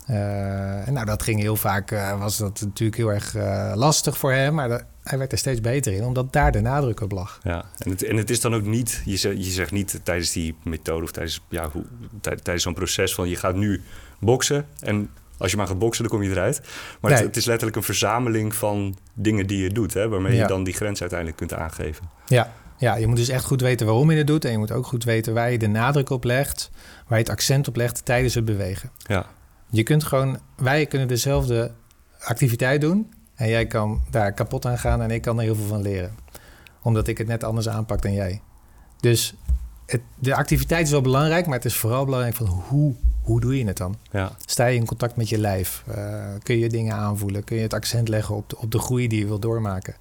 En 0.06 0.92
nou, 0.92 1.06
dat 1.06 1.22
ging 1.22 1.40
heel 1.40 1.56
vaak, 1.56 1.90
was 2.18 2.36
dat 2.36 2.60
natuurlijk 2.60 2.96
heel 2.96 3.12
erg 3.12 3.34
lastig 3.74 4.18
voor 4.18 4.32
hem, 4.32 4.54
maar 4.54 4.68
dat- 4.68 4.84
hij 5.10 5.18
werd 5.18 5.32
er 5.32 5.38
steeds 5.38 5.60
beter 5.60 5.92
in, 5.92 6.04
omdat 6.04 6.32
daar 6.32 6.52
de 6.52 6.60
nadruk 6.60 7.00
op 7.00 7.12
lag. 7.12 7.40
ja. 7.42 7.64
En, 7.78 7.90
het, 7.90 8.02
en 8.02 8.16
het 8.16 8.30
is 8.30 8.40
dan 8.40 8.54
ook 8.54 8.64
niet, 8.64 9.02
je 9.04 9.16
zegt, 9.16 9.36
je 9.44 9.50
zegt 9.50 9.70
niet 9.72 10.00
tijdens 10.02 10.32
die 10.32 10.54
methode 10.64 11.02
of 11.04 11.10
tijdens, 11.10 11.40
ja, 11.48 11.70
hoe, 11.70 11.84
tij- 12.20 12.36
tijdens 12.36 12.62
zo'n 12.64 12.74
proces 12.74 13.14
van 13.14 13.28
je 13.28 13.36
gaat 13.36 13.54
nu 13.56 13.82
boksen 14.20 14.66
en 14.80 15.10
als 15.38 15.50
je 15.50 15.56
maar 15.56 15.66
gaat 15.66 15.78
boksen, 15.78 16.04
dan 16.08 16.12
kom 16.18 16.22
je 16.22 16.30
eruit. 16.30 16.60
Maar 17.00 17.18
het, 17.18 17.36
is 17.36 17.44
letterlijk 17.44 17.76
een 17.76 17.82
verzameling 17.82 18.54
van 18.54 18.96
dingen 19.14 19.46
die 19.46 19.62
je 19.62 19.70
doet, 19.70 19.94
hè, 19.94 20.08
waarmee 20.08 20.34
Ja. 20.34 20.40
je 20.42 20.46
dan 20.48 20.64
die 20.64 20.74
grens 20.74 21.00
uiteindelijk 21.00 21.38
kunt 21.38 21.54
aangeven. 21.54 22.10
Ja. 22.26 22.52
ja, 22.78 22.96
je 22.96 23.06
moet 23.06 23.16
dus 23.16 23.28
echt 23.28 23.44
goed 23.44 23.60
weten 23.60 23.86
waarom 23.86 24.10
je 24.10 24.16
het 24.18 24.26
doet. 24.26 24.44
En 24.44 24.50
je 24.50 24.58
moet 24.58 24.72
ook 24.72 24.86
goed 24.86 25.04
weten 25.04 25.34
waar 25.34 25.50
je 25.50 25.58
de 25.58 25.66
nadruk 25.66 26.10
op 26.10 26.24
legt, 26.24 26.70
waar 27.08 27.18
je 27.18 27.24
het 27.24 27.32
accent 27.32 27.68
op 27.68 27.76
legt 27.76 28.04
tijdens 28.04 28.34
het 28.34 28.44
bewegen. 28.44 28.90
Ja, 29.06 29.26
Je 29.70 29.82
kunt 29.82 30.04
gewoon, 30.04 30.38
wij 30.56 30.86
kunnen 30.86 31.08
dezelfde 31.08 31.70
activiteit 32.20 32.80
doen. 32.80 33.12
En 33.40 33.48
jij 33.48 33.66
kan 33.66 34.02
daar 34.10 34.32
kapot 34.32 34.66
aan 34.66 34.78
gaan 34.78 35.02
en 35.02 35.10
ik 35.10 35.22
kan 35.22 35.36
er 35.38 35.44
heel 35.44 35.54
veel 35.54 35.66
van 35.66 35.82
leren. 35.82 36.14
Omdat 36.82 37.06
ik 37.08 37.18
het 37.18 37.26
net 37.26 37.44
anders 37.44 37.68
aanpak 37.68 38.02
dan 38.02 38.12
jij. 38.12 38.40
Dus 39.00 39.34
het, 39.86 40.00
de 40.18 40.34
activiteit 40.34 40.84
is 40.86 40.90
wel 40.90 41.00
belangrijk, 41.00 41.46
maar 41.46 41.54
het 41.56 41.64
is 41.64 41.76
vooral 41.76 42.04
belangrijk 42.04 42.34
van 42.36 42.46
hoe, 42.46 42.94
hoe 43.22 43.40
doe 43.40 43.58
je 43.58 43.66
het 43.66 43.76
dan? 43.76 43.96
ja. 44.10 44.32
Sta 44.46 44.66
je 44.66 44.76
in 44.76 44.86
contact 44.86 45.16
met 45.16 45.28
je 45.28 45.38
lijf? 45.38 45.82
Eh, 45.86 46.24
kun 46.42 46.58
je 46.58 46.68
dingen 46.68 46.94
aanvoelen? 46.94 47.44
Kun 47.44 47.56
je 47.56 47.62
het 47.62 47.74
accent 47.74 48.08
leggen 48.08 48.34
op 48.34 48.48
de, 48.50 48.58
op 48.58 48.70
de 48.70 48.78
groei 48.78 49.08
die 49.08 49.18
je 49.18 49.26
wil 49.26 49.38
doormaken? 49.38 49.94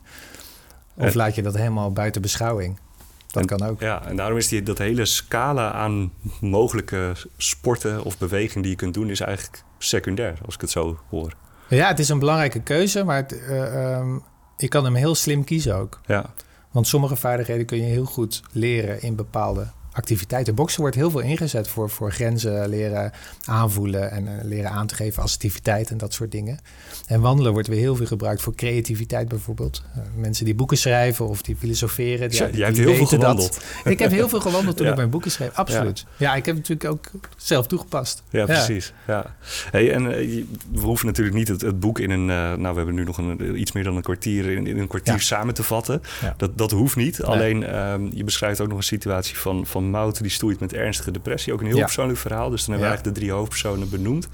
Of 0.96 1.05
Eh. 1.05 1.13
laat 1.13 1.36
je 1.36 1.41
dat 1.41 1.55
helemaal 1.55 1.91
buiten 1.91 2.22
beschouwing? 2.22 2.79
Dat 3.27 3.41
En- 3.41 3.58
kan 3.58 3.67
ook. 3.69 3.79
Ja, 3.81 4.05
en 4.05 4.15
daarom 4.15 4.38
is 4.38 4.48
die, 4.48 4.63
dat 4.63 4.77
hele 4.77 5.05
scala 5.05 5.72
aan 5.72 6.12
mogelijke 6.41 7.13
sporten 7.38 8.03
of 8.03 8.17
beweging 8.17 8.62
die 8.62 8.72
je 8.72 8.77
kunt 8.77 8.93
doen, 8.93 9.10
is 9.10 9.19
eigenlijk 9.19 9.63
secundair, 9.77 10.38
als 10.46 10.55
ik 10.55 10.62
het 10.62 10.69
zo 10.69 11.00
hoor. 11.10 11.34
Ja, 11.69 11.88
het 11.88 11.99
is 11.99 12.09
een 12.09 12.19
belangrijke 12.19 12.61
keuze, 12.61 13.03
maar 13.03 13.15
het, 13.15 13.45
eh, 13.45 13.93
ehm, 13.95 14.17
je 14.57 14.67
kan 14.67 14.83
hem 14.83 14.95
heel 14.95 15.15
slim 15.15 15.43
kiezen 15.43 15.75
ook. 15.75 16.01
Ja, 16.05 16.33
Want 16.71 16.88
sommige 16.88 17.15
vaardigheden 17.15 17.65
kun 17.65 17.77
je 17.77 17.83
heel 17.83 18.05
goed 18.05 18.41
leren 18.51 19.01
in 19.01 19.15
bepaalde 19.15 19.67
activiteiten. 19.91 20.55
Boksen 20.55 20.81
wordt 20.81 20.96
heel 20.96 21.12
veel 21.12 21.19
ingezet 21.19 21.67
voor, 21.67 21.89
voor 21.89 22.12
grenzen 22.12 22.69
leren 22.69 23.12
aanvoelen 23.46 24.12
en 24.12 24.27
eh, 24.27 24.46
leren 24.46 24.69
aan 24.72 24.88
te 24.88 24.96
geven, 24.96 25.24
assertiviteit 25.24 25.89
en 25.89 25.98
dat 25.98 26.13
soort 26.13 26.31
dingen. 26.31 26.60
En 27.08 27.22
wandelen 27.22 27.51
wordt 27.51 27.67
weer 27.67 27.79
heel 27.79 27.96
veel 27.96 28.05
gebruikt 28.05 28.41
voor 28.41 28.55
creativiteit 28.55 29.27
bijvoorbeeld. 29.27 29.84
Eh, 29.96 30.01
mensen 30.15 30.46
die 30.46 30.55
boeken 30.55 30.77
schrijven 30.77 31.27
of 31.27 31.41
die 31.41 31.55
filosoferen. 31.55 32.29
Die, 32.29 32.38
jij 32.39 32.48
hebt 32.48 32.75
die 32.75 32.86
heel 32.86 32.93
veel 32.96 33.03
weten 33.03 33.19
dat. 33.19 33.29
gewandeld. 33.29 33.62
Ik 33.93 34.00
heb 34.00 34.12
heel 34.12 34.29
veel 34.29 34.39
gewandeld 34.41 34.77
toen 34.77 34.86
Ja. 34.86 34.91
ik 34.91 34.98
mijn 34.98 35.10
boeken 35.10 35.31
schreef, 35.31 35.51
absoluut. 35.53 36.05
Ja. 36.17 36.36
ik 36.36 36.46
heb 36.46 36.55
het 36.55 36.69
natuurlijk 36.69 36.91
ook 36.91 37.22
zelf 37.38 37.67
toegepast. 37.67 38.24
Ja, 38.29 38.46
precies. 38.46 38.93
Ja. 39.08 39.36
Hey, 39.72 39.93
en 39.93 40.05
eh, 40.15 40.43
we 40.72 40.79
hoeven 40.79 41.05
natuurlijk 41.05 41.36
niet 41.38 41.48
het, 41.48 41.62
het 41.62 41.79
boek 41.79 42.00
in 42.00 42.10
een... 42.10 42.25
nou, 42.25 42.60
we 42.69 42.75
hebben 42.75 42.96
nu 42.96 43.03
nog 43.03 43.17
een, 43.17 43.60
iets 43.60 43.72
meer 43.72 43.84
dan 43.84 43.96
een 43.96 44.01
kwartier... 44.01 44.50
in, 44.50 44.67
in 44.67 44.77
een 44.77 44.88
kwartier 44.88 45.13
Ja. 45.13 45.19
samen 45.19 45.53
te 45.53 45.63
vatten. 45.63 46.01
Ja. 46.22 46.34
Dat, 46.38 46.58
dat 46.58 46.72
hoeft 46.72 46.96
niet. 46.96 47.24
Alleen, 47.24 47.63
ehm, 47.65 48.08
je 48.13 48.24
beschrijft 48.24 48.62
ook 48.62 48.67
nog 48.67 48.77
een 48.77 48.84
situatie 48.84 49.38
van, 49.38 49.65
van 49.65 49.88
Mout... 49.89 50.22
die 50.22 50.31
stoeit 50.31 50.60
met 50.60 50.74
ernstige 50.74 51.12
depressie. 51.12 51.53
Ook 51.53 51.60
een 51.60 51.65
heel 51.67 51.75
Ja. 51.77 51.84
persoonlijk 51.84 52.19
verhaal. 52.19 52.50
Dus 52.50 52.65
dan 52.65 52.69
hebben 52.69 52.89
we 52.89 52.93
eigenlijk 52.96 53.15
de 53.15 53.22
drie 53.22 53.31
hoofdpersonen 53.38 53.89
benoemd. 53.89 54.27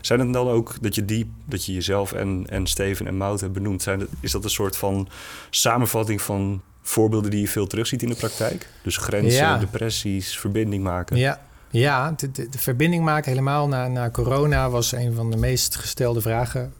Zijn 0.00 0.20
het 0.20 0.32
dan 0.32 0.48
ook 0.48 0.74
dat 0.80 0.94
je, 0.94 1.04
die, 1.04 1.30
dat 1.44 1.64
je 1.64 1.72
jezelf 1.72 2.12
en, 2.12 2.44
en 2.48 2.66
Steven 2.66 3.06
en 3.06 3.16
Mout 3.16 3.40
hebt 3.40 3.52
benoemd? 3.52 3.82
Zijn 3.82 3.98
dat, 3.98 4.08
is 4.20 4.30
dat 4.30 4.44
een 4.44 4.50
soort 4.50 4.76
van 4.76 5.08
samenvatting 5.50 6.22
van 6.22 6.62
voorbeelden 6.82 7.30
die 7.30 7.40
je 7.40 7.48
veel 7.48 7.66
terugziet 7.66 8.02
in 8.02 8.08
de 8.08 8.14
praktijk? 8.14 8.68
Dus 8.82 8.96
grenzen, 8.96 9.60
depressies, 9.60 10.38
verbinding 10.38 10.82
maken. 10.82 11.16
Ja, 11.16 11.40
ja 11.70 12.12
de, 12.16 12.30
de, 12.30 12.48
de 12.48 12.58
verbinding 12.58 13.04
maken 13.04 13.30
helemaal 13.30 13.68
na, 13.68 13.88
na 13.88 14.10
corona 14.10 14.70
was 14.70 14.92
een 14.92 15.14
van 15.14 15.30
de 15.30 15.36
meest 15.36 15.76
gestelde 15.76 16.20
vragen 16.20 16.72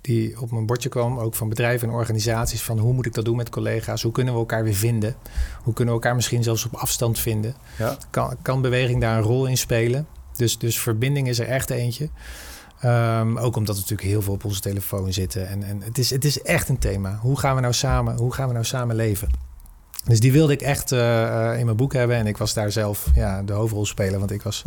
die 0.00 0.40
op 0.40 0.50
mijn 0.50 0.66
bordje 0.66 0.88
kwam. 0.88 1.18
Ook 1.18 1.34
van 1.34 1.48
bedrijven 1.48 1.88
en 1.88 1.94
organisaties. 1.94 2.62
Van 2.62 2.78
hoe 2.78 2.92
moet 2.92 3.06
ik 3.06 3.14
dat 3.14 3.24
doen 3.24 3.36
met 3.36 3.50
collega's? 3.50 4.02
Hoe 4.02 4.12
kunnen 4.12 4.34
we 4.34 4.40
elkaar 4.40 4.64
weer 4.64 4.74
vinden? 4.74 5.14
Hoe 5.62 5.74
kunnen 5.74 5.94
we 5.94 6.00
elkaar 6.00 6.16
misschien 6.16 6.42
zelfs 6.42 6.66
op 6.66 6.74
afstand 6.74 7.18
vinden? 7.18 7.54
Ja. 7.78 7.96
Kan, 8.10 8.36
kan 8.42 8.62
beweging 8.62 9.00
daar 9.00 9.16
een 9.16 9.22
rol 9.22 9.46
in 9.46 9.58
spelen? 9.58 10.06
Dus, 10.36 10.58
dus 10.58 10.80
verbinding 10.80 11.28
is 11.28 11.38
er 11.38 11.48
echt 11.48 11.70
eentje. 11.70 12.08
Ehm, 12.80 13.36
ook 13.36 13.56
omdat 13.56 13.74
we 13.74 13.80
natuurlijk 13.80 14.08
heel 14.08 14.22
veel 14.22 14.32
op 14.32 14.44
onze 14.44 14.60
telefoon 14.60 15.12
zitten. 15.12 15.48
En, 15.48 15.62
en 15.62 15.82
het, 15.82 15.98
is, 15.98 16.10
het 16.10 16.24
is 16.24 16.42
echt 16.42 16.68
een 16.68 16.78
thema. 16.78 17.18
Hoe 17.20 17.38
gaan 17.38 17.54
we 17.54 17.60
nou 17.60 17.72
samen, 17.72 18.16
hoe 18.16 18.34
gaan 18.34 18.46
we 18.46 18.52
nou 18.52 18.64
samen 18.64 18.96
leven? 18.96 19.28
Dus 20.04 20.20
die 20.20 20.32
wilde 20.32 20.52
ik 20.52 20.62
echt 20.62 20.92
eh, 20.92 21.50
eh, 21.52 21.58
in 21.58 21.64
mijn 21.64 21.76
boek 21.76 21.92
hebben. 21.92 22.16
En 22.16 22.26
ik 22.26 22.36
was 22.36 22.54
daar 22.54 22.72
zelf 22.72 23.06
ja, 23.14 23.42
de 23.42 23.52
hoofdrolspeler. 23.52 24.18
Want 24.18 24.30
ik 24.30 24.42
was 24.42 24.64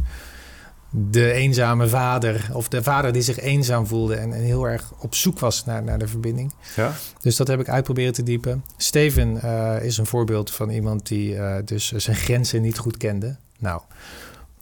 de 0.96 1.32
eenzame 1.32 1.88
vader. 1.88 2.50
Of 2.52 2.68
de 2.68 2.84
vader 2.84 3.14
die 3.14 3.22
zich 3.22 3.40
eenzaam 3.40 3.88
voelde. 3.88 4.16
En, 4.16 4.34
en 4.34 4.42
heel 4.42 4.68
erg 4.68 4.94
op 5.00 5.16
zoek 5.16 5.40
was 5.40 5.66
naar, 5.66 5.84
naar 5.84 6.00
de 6.00 6.08
verbinding. 6.08 6.54
Ja? 6.76 6.94
Dus 7.22 7.36
dat 7.36 7.48
heb 7.48 7.60
ik 7.60 7.70
uitproberen 7.70 8.14
te 8.14 8.24
diepen. 8.24 8.64
Steven 8.78 9.42
eh, 9.42 9.86
is 9.86 9.98
een 9.98 10.06
voorbeeld 10.06 10.52
van 10.52 10.70
iemand 10.70 11.08
die 11.08 11.38
eh, 11.38 11.56
dus 11.66 11.92
zijn 11.92 12.16
grenzen 12.16 12.62
niet 12.62 12.78
goed 12.78 12.98
kende. 12.98 13.36
Nou, 13.60 13.82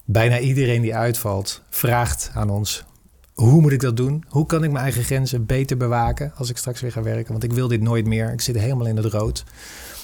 bijna 0.05 0.39
iedereen 0.39 0.81
die 0.81 0.95
uitvalt 0.95 1.61
vraagt 1.69 2.31
aan 2.33 2.50
ons... 2.50 2.83
hoe 3.33 3.61
moet 3.61 3.71
ik 3.71 3.81
dat 3.81 3.97
doen? 3.97 4.23
Hoe 4.27 4.45
kan 4.45 4.63
ik 4.63 4.71
mijn 4.71 4.83
eigen 4.83 5.03
grenzen 5.03 5.45
beter 5.45 5.77
bewaken 5.77 6.31
als 6.35 6.50
ik 6.50 6.57
straks 6.57 6.81
weer 6.81 6.91
ga 6.91 7.03
werken? 7.03 7.31
Want 7.31 7.43
ik 7.43 7.53
wil 7.53 7.67
dit 7.67 7.81
nooit 7.81 8.05
meer. 8.05 8.31
Ik 8.31 8.41
zit 8.41 8.57
helemaal 8.57 8.88
in 8.88 8.97
het 8.97 9.05
rood. 9.05 9.43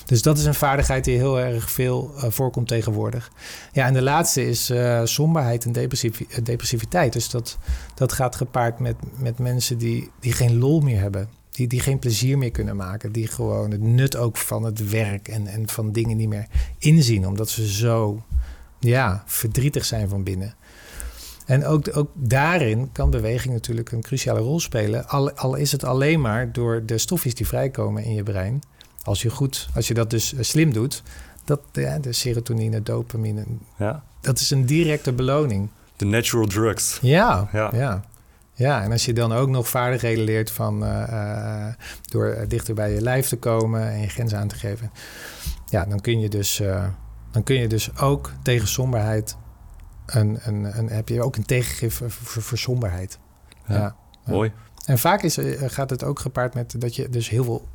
Dus 0.07 0.21
dat 0.21 0.37
is 0.37 0.45
een 0.45 0.53
vaardigheid 0.53 1.03
die 1.03 1.17
heel 1.17 1.39
erg 1.39 1.71
veel 1.71 2.11
eh, 2.15 2.29
voorkomt 2.29 2.67
tegenwoordig. 2.67 3.31
Ja, 3.71 3.85
en 3.85 3.93
de 3.93 4.01
laatste 4.01 4.47
is 4.47 4.69
eh, 4.69 5.01
somberheid 5.03 5.65
en 5.65 5.73
eh, 5.75 6.43
depressiviteit. 6.43 7.13
Dus 7.13 7.29
dat, 7.29 7.57
dat 7.95 8.13
gaat 8.13 8.35
gepaard 8.35 8.79
met, 8.79 8.95
met 9.17 9.39
mensen 9.39 9.77
die, 9.77 10.11
die 10.19 10.33
geen 10.33 10.57
lol 10.57 10.79
meer 10.79 10.99
hebben. 10.99 11.29
Die, 11.49 11.67
die 11.67 11.79
geen 11.79 11.99
plezier 11.99 12.37
meer 12.37 12.51
kunnen 12.51 12.75
maken. 12.75 13.11
Die 13.11 13.27
gewoon 13.27 13.71
het 13.71 13.81
nut 13.81 14.15
ook 14.15 14.37
van 14.37 14.63
het 14.63 14.89
werk 14.89 15.27
en, 15.27 15.47
en 15.47 15.69
van 15.69 15.91
dingen 15.91 16.17
niet 16.17 16.29
meer 16.29 16.47
inzien. 16.77 17.27
Omdat 17.27 17.49
ze 17.49 17.71
zo 17.71 18.23
ja, 18.79 19.23
verdrietig 19.25 19.85
zijn 19.85 20.09
van 20.09 20.23
binnen. 20.23 20.55
En 21.45 21.65
ook, 21.65 21.97
ook 21.97 22.09
daarin 22.13 22.91
kan 22.91 23.09
beweging 23.09 23.53
natuurlijk 23.53 23.91
een 23.91 24.01
cruciale 24.01 24.39
rol 24.39 24.59
spelen. 24.59 25.07
Al, 25.07 25.31
al 25.31 25.55
is 25.55 25.71
het 25.71 25.83
alleen 25.83 26.21
maar 26.21 26.51
door 26.51 26.85
de 26.85 26.97
stofjes 26.97 27.35
die 27.35 27.47
vrijkomen 27.47 28.03
in 28.03 28.13
je 28.13 28.23
brein. 28.23 28.61
Als 29.07 29.21
je, 29.21 29.29
goed, 29.29 29.67
als 29.75 29.87
je 29.87 29.93
dat 29.93 30.09
dus 30.09 30.33
eh, 30.33 30.43
slim 30.43 30.73
doet, 30.73 31.03
dat, 31.43 31.61
ja, 31.71 31.99
de 31.99 32.13
serotonine, 32.13 32.83
dopamine, 32.83 33.45
ja. 33.77 34.03
dat 34.21 34.39
is 34.39 34.51
een 34.51 34.65
directe 34.65 35.13
beloning. 35.13 35.69
De 35.95 36.05
natural 36.05 36.47
drugs. 36.47 36.99
Ja, 37.01 37.49
Ja. 37.51 37.71
ja. 37.73 38.03
ja. 38.53 38.83
en 38.83 38.91
als 38.91 39.05
je 39.05 39.13
dan 39.13 39.31
ook 39.31 39.49
nog 39.49 39.67
vaardigheden 39.69 40.23
leert 40.23 40.51
van 40.51 40.85
eh, 40.85 41.67
eh, 41.67 41.73
door 42.01 42.45
dichter 42.47 42.73
bij 42.73 42.93
je 42.93 43.01
lijf 43.01 43.27
te 43.27 43.37
komen 43.37 43.91
en 43.91 44.01
je 44.01 44.09
grenzen 44.09 44.39
aan 44.39 44.47
te 44.47 44.55
geven, 44.55 44.91
ja, 45.65 45.85
dan 45.85 45.99
kun 45.99 46.19
je 46.19 46.29
dus, 46.29 46.61
dan 47.31 47.43
kun 47.43 47.55
je 47.55 47.67
dus 47.67 47.97
ook 47.97 48.31
tegen 48.41 48.67
somberheid 48.67 49.37
een, 50.05 50.39
een, 50.41 50.77
een, 50.77 50.89
heb 50.89 51.09
je 51.09 51.21
ook 51.21 51.35
een 51.35 51.45
tegengif 51.45 51.95
voor, 51.95 52.11
voor, 52.11 52.41
voor 52.41 52.57
somberheid. 52.57 53.19
Ja. 53.67 53.75
Ja. 53.75 53.95
Mooi. 54.25 54.51
En 54.85 54.97
vaak 54.97 55.21
is, 55.21 55.37
gaat 55.59 55.89
het 55.89 56.03
ook 56.03 56.19
gepaard 56.19 56.53
met 56.53 56.81
dat 56.81 56.95
je 56.95 57.09
dus 57.09 57.29
heel 57.29 57.43
veel 57.43 57.67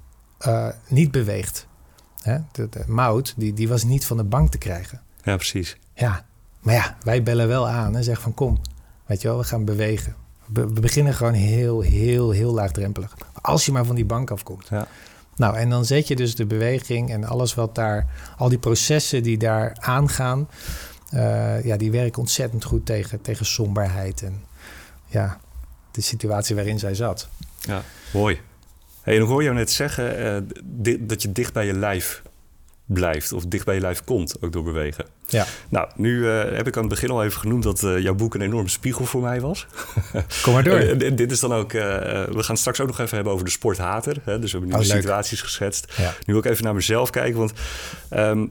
eh, 0.43 0.69
niet 0.89 1.11
beweegt. 1.11 1.67
Hè? 2.23 2.39
De, 2.53 2.69
de 2.69 2.85
mout, 2.87 3.35
die, 3.37 3.53
die 3.53 3.69
was 3.69 3.85
niet 3.85 4.07
van 4.07 4.17
de 4.17 4.25
bank 4.25 4.51
te 4.51 4.59
krijgen. 4.59 5.01
Ja, 5.23 5.37
precies. 5.37 5.77
Ja, 5.95 6.25
maar 6.61 6.75
ja, 6.75 6.97
wij 7.03 7.23
bellen 7.23 7.49
wel 7.49 7.69
aan 7.69 7.97
en 7.97 8.05
zeggen 8.05 8.23
van 8.23 8.35
kom, 8.35 8.61
weet 9.07 9.23
je 9.23 9.29
wel, 9.29 9.39
we 9.39 9.45
gaan 9.45 9.65
bewegen. 9.65 10.15
We, 10.47 10.73
we 10.73 10.81
beginnen 10.81 11.15
gewoon 11.15 11.33
heel, 11.33 11.81
heel, 11.81 12.31
heel 12.31 12.53
laagdrempelig. 12.53 13.17
Als 13.41 13.67
je 13.67 13.73
maar 13.73 13.85
van 13.85 13.95
die 13.95 14.05
bank 14.05 14.31
afkomt. 14.31 14.69
Ja. 14.69 14.87
Nou, 15.37 15.57
en 15.57 15.71
dan 15.71 15.85
zet 15.85 16.09
je 16.09 16.17
dus 16.17 16.35
de 16.35 16.47
beweging 16.47 17.11
en 17.11 17.25
alles 17.25 17.55
wat 17.55 17.75
daar, 17.75 18.07
al 18.37 18.49
die 18.49 18.59
processen 18.59 19.23
die 19.23 19.39
daar 19.39 19.77
aangaan, 19.81 20.49
eh, 21.11 21.65
ja, 21.65 21.77
die 21.77 21.91
werken 21.91 22.21
ontzettend 22.21 22.65
goed 22.65 22.87
tegen, 22.87 23.21
tegen 23.21 23.47
somberheid 23.47 24.23
en 24.23 24.45
ja, 25.07 25.41
de 25.91 26.01
situatie 26.01 26.55
waarin 26.55 26.79
zij 26.79 26.95
zat. 26.95 27.29
Ja, 27.61 27.83
mooi. 28.13 28.41
Hey, 29.03 29.17
en 29.17 29.23
ik 29.23 29.29
hoor 29.29 29.43
jou 29.43 29.55
net 29.55 29.71
zeggen 29.71 30.17
eh, 30.19 30.97
dat 31.01 31.23
je 31.23 31.33
dicht 31.33 31.53
bij 31.53 31.67
je 31.67 31.73
lijf 31.73 32.23
blijft. 32.87 33.33
Of 33.33 33.45
dicht 33.47 33.65
bij 33.65 33.75
je 33.75 33.81
lijf 33.81 34.05
komt, 34.05 34.37
ook 34.41 34.53
door 34.53 34.63
bewegen. 34.63 35.05
Ja. 35.27 35.47
Nou, 35.69 35.89
nu 35.97 36.29
eh, 36.31 36.57
heb 36.57 36.67
ik 36.67 36.75
aan 36.77 36.83
het 36.83 36.91
begin 36.91 37.11
al 37.11 37.25
even 37.25 37.41
genoemd 37.41 37.63
dat 37.63 37.83
eh, 37.83 37.99
jouw 37.99 38.15
boek 38.15 38.35
een 38.35 38.41
enorme 38.41 38.69
spiegel 38.69 39.05
voor 39.05 39.23
mij 39.23 39.41
was. 39.41 39.67
Kom 40.43 40.53
maar 40.53 40.65
door. 40.65 40.79
En- 40.79 41.17
dit 41.17 41.31
is 41.33 41.41
dan 41.41 41.53
ook... 41.53 41.73
we 41.73 42.37
gaan 42.37 42.57
straks 42.57 42.81
ook 42.81 42.87
nog 42.87 42.99
even 42.99 43.15
hebben 43.15 43.33
over 43.33 43.45
de 43.45 43.51
sporthater. 43.51 44.17
Hè? 44.25 44.39
Dus 44.39 44.53
we 44.53 44.59
hebben 44.59 44.77
nu 44.79 44.85
Oh, 44.85 44.91
situaties 44.91 45.41
geschetst. 45.41 45.93
Ja. 45.97 46.15
Nu 46.27 46.33
wil 46.35 46.43
ik 46.43 46.51
even 46.51 46.65
naar 46.65 46.75
mezelf 46.75 47.11
kijken, 47.11 47.39
want... 47.39 47.53
ehm, 48.09 48.47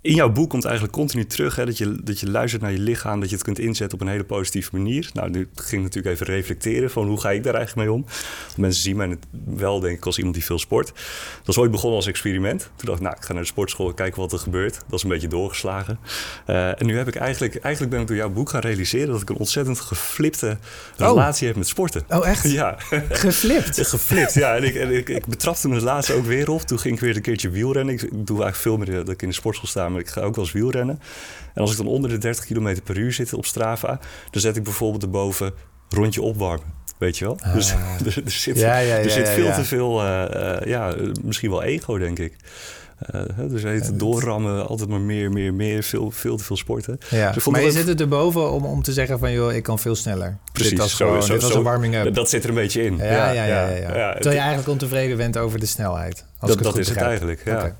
in 0.00 0.14
jouw 0.14 0.32
boek 0.32 0.50
komt 0.50 0.64
eigenlijk 0.64 0.94
continu 0.94 1.26
terug 1.26 1.56
hè, 1.56 1.64
dat, 1.64 1.78
je, 1.78 2.02
dat 2.02 2.20
je 2.20 2.30
luistert 2.30 2.62
naar 2.62 2.72
je 2.72 2.78
lichaam, 2.78 3.20
dat 3.20 3.28
je 3.28 3.34
het 3.34 3.44
kunt 3.44 3.58
inzetten 3.58 3.98
op 3.98 4.06
een 4.06 4.12
hele 4.12 4.24
positieve 4.24 4.68
manier. 4.72 5.10
Nou, 5.12 5.30
nu 5.30 5.48
ging 5.54 5.84
ik 5.84 5.94
natuurlijk 5.94 6.14
even 6.14 6.34
reflecteren 6.34 6.90
van 6.90 7.06
hoe 7.06 7.20
ga 7.20 7.30
ik 7.30 7.44
daar 7.44 7.54
eigenlijk 7.54 7.86
mee 7.88 7.96
om. 7.96 8.04
Mensen 8.56 8.82
zien 8.82 8.96
mij 8.96 9.18
wel, 9.44 9.80
denk 9.80 9.96
ik, 9.96 10.06
als 10.06 10.16
iemand 10.16 10.34
die 10.34 10.44
veel 10.44 10.58
sport. 10.58 10.86
Dat 11.38 11.48
is 11.48 11.58
ooit 11.58 11.70
begonnen 11.70 11.96
als 11.96 12.06
experiment. 12.06 12.60
Toen 12.60 12.86
dacht 12.86 12.98
ik, 12.98 13.04
nou, 13.04 13.16
ik 13.16 13.24
ga 13.24 13.32
naar 13.32 13.42
de 13.42 13.48
sportschool 13.48 13.88
en 13.88 13.94
kijken 13.94 14.20
wat 14.20 14.32
er 14.32 14.38
gebeurt. 14.38 14.74
Dat 14.74 14.98
is 14.98 15.02
een 15.02 15.08
beetje 15.08 15.28
doorgeslagen. 15.28 15.98
Eh, 16.46 16.80
en 16.80 16.86
nu 16.86 16.96
heb 16.96 17.08
ik 17.08 17.16
eigenlijk, 17.16 17.56
eigenlijk 17.56 17.92
ben 17.92 18.02
ik 18.02 18.08
door 18.08 18.16
jouw 18.16 18.30
boek 18.30 18.50
gaan 18.50 18.60
realiseren 18.60 19.08
dat 19.08 19.22
ik 19.22 19.28
een 19.30 19.36
ontzettend 19.36 19.80
geflipte 19.80 20.58
relatie 20.96 21.46
heb 21.46 21.56
met 21.56 21.68
sporten. 21.68 22.04
Oh, 22.08 22.28
echt? 22.28 22.46
Ja, 22.58 22.76
Geflipt. 23.10 23.86
Geflipt, 23.88 24.34
ja. 24.34 24.56
En 24.56 24.64
ik, 24.64 24.74
en 24.74 24.96
ik, 24.96 25.08
ik 25.08 25.26
betrapte 25.26 25.68
me 25.68 25.74
het 25.74 25.82
laatste 25.82 26.12
ook 26.12 26.24
weer 26.24 26.50
op. 26.50 26.62
Toen 26.62 26.78
ging 26.78 26.94
ik 26.94 27.00
weer 27.00 27.16
een 27.16 27.22
keertje 27.22 27.50
wielrennen. 27.50 27.94
Ik, 27.94 28.02
ik 28.02 28.10
doe 28.10 28.42
eigenlijk 28.42 28.56
veel 28.56 28.76
meer 28.76 29.04
dat 29.04 29.08
ik 29.08 29.22
in 29.22 29.28
de 29.28 29.34
sportschool 29.34 29.68
sta, 29.68 29.88
ik 29.98 30.08
ga 30.08 30.20
ook 30.20 30.34
wel 30.34 30.44
eens 30.44 30.52
wielrennen. 30.54 31.00
En 31.54 31.60
als 31.60 31.70
ik 31.70 31.76
dan 31.76 31.86
onder 31.86 32.10
de 32.10 32.18
30 32.18 32.44
km 32.44 32.76
per 32.84 32.96
uur 32.98 33.12
zit 33.12 33.32
op 33.34 33.46
Strava, 33.46 33.98
dan 34.30 34.40
zet 34.40 34.56
ik 34.56 34.62
bijvoorbeeld 34.62 35.02
erboven 35.02 35.52
rondje 35.88 36.22
opwarmen. 36.22 36.76
Weet 36.98 37.18
je 37.18 37.24
wel? 37.24 37.38
Dus 37.54 37.72
Ah. 37.72 37.80
er, 38.06 38.22
er 38.24 38.30
zit, 38.30 38.58
Ja, 38.58 38.78
ja, 38.78 38.96
er 38.96 39.04
ja, 39.04 39.10
zit 39.10 39.26
ja, 39.26 39.32
veel 39.32 39.52
te 39.52 39.64
veel, 39.64 40.00
eh, 40.02 40.56
eh, 40.56 40.66
ja, 40.66 40.94
misschien 41.24 41.50
wel 41.50 41.62
ego, 41.62 41.98
denk 41.98 42.18
ik. 42.18 42.36
Eh, 42.98 43.20
dus 43.48 43.62
heet 43.62 43.98
doorrammen, 43.98 44.66
altijd 44.66 44.88
maar 44.88 45.00
meer, 45.00 45.32
meer, 45.32 45.54
meer, 45.54 45.82
veel, 45.82 46.10
veel 46.10 46.36
te 46.36 46.44
veel 46.44 46.56
sporten. 46.56 46.98
Ja, 47.10 47.32
Dus 47.32 47.46
maar 47.46 47.62
je 47.62 47.70
zit 47.70 47.88
er 47.88 48.00
erboven 48.00 48.50
om, 48.52 48.64
om 48.64 48.82
te 48.82 48.92
zeggen 48.92 49.18
van... 49.18 49.32
joh, 49.32 49.52
ik 49.52 49.62
kan 49.62 49.78
veel 49.78 49.94
sneller. 49.94 50.36
Precies, 50.52 50.70
dit 50.70 50.78
was, 50.78 50.96
zo- 50.96 51.06
gewoon, 51.06 51.22
zo- 51.22 51.32
dit 51.32 51.42
was 51.42 51.50
zo- 51.52 51.58
een 51.58 51.64
warming-up. 51.64 52.04
Dat, 52.04 52.14
dat 52.14 52.28
zit 52.30 52.42
er 52.42 52.48
een 52.48 52.54
beetje 52.54 52.82
in. 52.82 52.96
Ja, 52.96 53.30
ja, 53.30 53.44
ja. 53.44 53.68
ja, 53.68 54.12
Terwijl 54.12 54.34
je 54.34 54.38
eigenlijk 54.40 54.68
ontevreden 54.68 55.16
bent 55.16 55.36
over 55.36 55.58
de 55.60 55.66
snelheid. 55.66 56.14
Als 56.16 56.24
dat 56.40 56.50
ik 56.50 56.54
het 56.54 56.62
dat 56.64 56.72
goed 56.72 56.80
is 56.82 56.88
het 56.88 56.98
eigenlijk, 56.98 57.42
ja, 57.44 57.76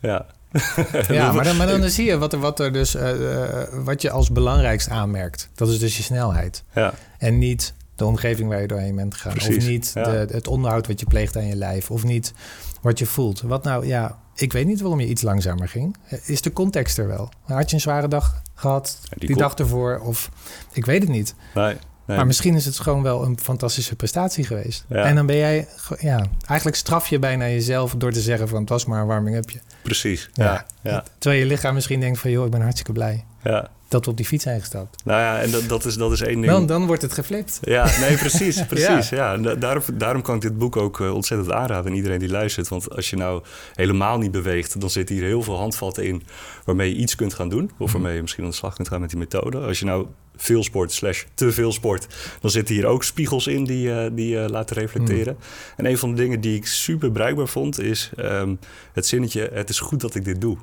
ja. 0.00 0.26
Ja, 1.08 1.32
maar 1.32 1.44
dan, 1.44 1.56
maar 1.56 1.66
dan 1.66 1.90
zie 1.90 2.04
je 2.04 2.18
wat 2.18 2.32
er, 2.32 2.38
wat 2.38 2.60
er 2.60 2.72
dus... 2.72 2.94
eh, 2.94 3.60
eh, 3.60 3.68
wat 3.72 4.02
je 4.02 4.10
als 4.10 4.30
belangrijkst 4.30 4.88
aanmerkt. 4.88 5.48
Dat 5.54 5.68
is 5.68 5.78
dus 5.78 5.96
je 5.96 6.02
snelheid. 6.02 6.62
ja, 6.74 6.94
En 7.18 7.38
niet 7.38 7.74
de 7.94 8.04
omgeving 8.04 8.48
waar 8.48 8.60
je 8.60 8.66
doorheen 8.66 8.94
bent 8.94 9.14
gegaan. 9.14 9.56
Of 9.56 9.66
niet 9.66 9.90
ja. 9.94 10.02
de, 10.02 10.34
het 10.34 10.46
onderhoud 10.48 10.86
wat 10.86 11.00
je 11.00 11.06
pleegt 11.06 11.36
aan 11.36 11.46
je 11.46 11.56
lijf. 11.56 11.90
Of 11.90 12.04
niet 12.04 12.32
wat 12.80 12.98
je 12.98 13.06
voelt. 13.06 13.40
Wat 13.40 13.64
nou, 13.64 13.86
ja, 13.86 14.18
ik 14.34 14.52
weet 14.52 14.66
niet 14.66 14.80
waarom 14.80 15.00
je 15.00 15.06
iets 15.06 15.22
langzamer 15.22 15.68
ging. 15.68 15.96
Is 16.24 16.42
de 16.42 16.52
context 16.52 16.98
er 16.98 17.06
wel? 17.06 17.28
Had 17.42 17.68
je 17.70 17.76
een 17.76 17.82
zware 17.82 18.08
dag 18.08 18.42
gehad 18.54 18.98
Ja, 19.02 19.26
die 19.26 19.36
dag 19.36 19.54
ervoor? 19.54 19.98
Of 19.98 20.30
ik 20.72 20.84
weet 20.86 21.00
het 21.00 21.10
niet. 21.10 21.34
nee, 21.54 21.76
nee. 22.04 22.16
Maar 22.16 22.26
misschien 22.26 22.54
is 22.54 22.64
het 22.64 22.78
gewoon 22.78 23.02
wel 23.02 23.24
een 23.24 23.38
fantastische 23.42 23.96
prestatie 23.96 24.44
geweest. 24.44 24.84
Ja. 24.88 25.04
En 25.04 25.14
dan 25.14 25.26
ben 25.26 25.36
jij, 25.36 25.68
ja, 25.98 26.26
eigenlijk 26.46 26.76
straf 26.76 27.08
je 27.08 27.18
bijna 27.18 27.44
jezelf 27.48 27.94
door 27.94 28.12
te 28.12 28.20
zeggen 28.20 28.48
van 28.48 28.60
het 28.60 28.68
was 28.68 28.84
maar 28.84 29.00
een 29.00 29.06
warming-upje. 29.06 29.60
Precies. 29.84 30.30
Ja, 30.32 30.66
ja, 30.82 31.04
Terwijl 31.18 31.42
je 31.42 31.48
lichaam 31.48 31.74
misschien 31.74 32.00
denkt 32.00 32.18
van 32.18 32.30
joh, 32.30 32.44
ik 32.44 32.50
ben 32.50 32.60
hartstikke 32.60 32.92
blij 32.92 33.24
ja. 33.42 33.70
dat 33.88 34.04
we 34.04 34.10
op 34.10 34.16
die 34.16 34.26
fiets 34.26 34.42
zijn 34.42 34.60
gestapt. 34.60 35.04
Nou 35.04 35.20
ja, 35.20 35.40
en 35.40 35.50
dat, 35.50 35.68
dat, 35.68 35.84
is, 35.84 35.94
dat 35.96 36.12
is 36.12 36.20
één 36.20 36.40
ding. 36.40 36.52
Dan, 36.52 36.66
dan 36.66 36.86
wordt 36.86 37.02
het 37.02 37.12
geflipt. 37.12 37.58
Ja, 37.62 37.98
nee, 38.00 38.16
precies. 38.16 38.66
precies 38.66 39.08
ja. 39.08 39.36
Daarom, 39.36 39.82
daarom 39.94 40.22
kan 40.22 40.34
ik 40.34 40.40
dit 40.40 40.58
boek 40.58 40.76
ook 40.76 41.00
eh, 41.00 41.14
ontzettend 41.14 41.52
aanraden 41.52 41.90
aan 41.90 41.96
iedereen 41.96 42.18
die 42.18 42.30
luistert. 42.30 42.68
Want 42.68 42.96
als 42.96 43.10
je 43.10 43.16
nou 43.16 43.42
helemaal 43.74 44.18
niet 44.18 44.30
beweegt, 44.30 44.80
dan 44.80 44.90
zitten 44.90 45.14
hier 45.14 45.24
heel 45.24 45.42
veel 45.42 45.56
handvatten 45.56 46.04
in 46.04 46.22
waarmee 46.64 46.88
je 46.88 46.96
iets 46.96 47.14
kunt 47.14 47.34
gaan 47.34 47.48
doen. 47.48 47.70
Of 47.78 47.92
waarmee 47.92 48.14
je 48.14 48.20
misschien 48.20 48.44
aan 48.44 48.50
de 48.50 48.56
slag 48.56 48.74
kunt 48.74 48.88
gaan 48.88 49.00
met 49.00 49.10
die 49.10 49.18
methode. 49.18 49.58
Als 49.58 49.78
je 49.78 49.84
nou 49.84 50.06
veel 50.36 50.62
sport 50.62 50.92
slash 50.92 51.22
te 51.34 51.52
veel 51.52 51.72
sport, 51.72 52.06
dan 52.40 52.50
zitten 52.50 52.74
hier 52.74 52.86
ook 52.86 53.04
spiegels 53.04 53.46
in 53.46 53.64
die, 53.64 53.92
eh, 54.00 54.10
die 54.12 54.28
je 54.28 54.48
laten 54.50 54.76
reflecteren. 54.76 55.36
En 55.76 55.86
een 55.86 55.98
van 55.98 56.10
de 56.10 56.16
dingen 56.16 56.40
die 56.40 56.56
ik 56.56 56.66
super 56.66 57.10
bruikbaar 57.12 57.48
vond, 57.48 57.80
is 57.80 58.10
ehm, 58.16 58.54
het 58.92 59.06
zinnetje: 59.06 59.50
Het 59.52 59.68
is 59.68 59.80
goed 59.80 60.00
dat 60.00 60.14
ik 60.14 60.24
dit 60.24 60.40
doe. 60.40 60.56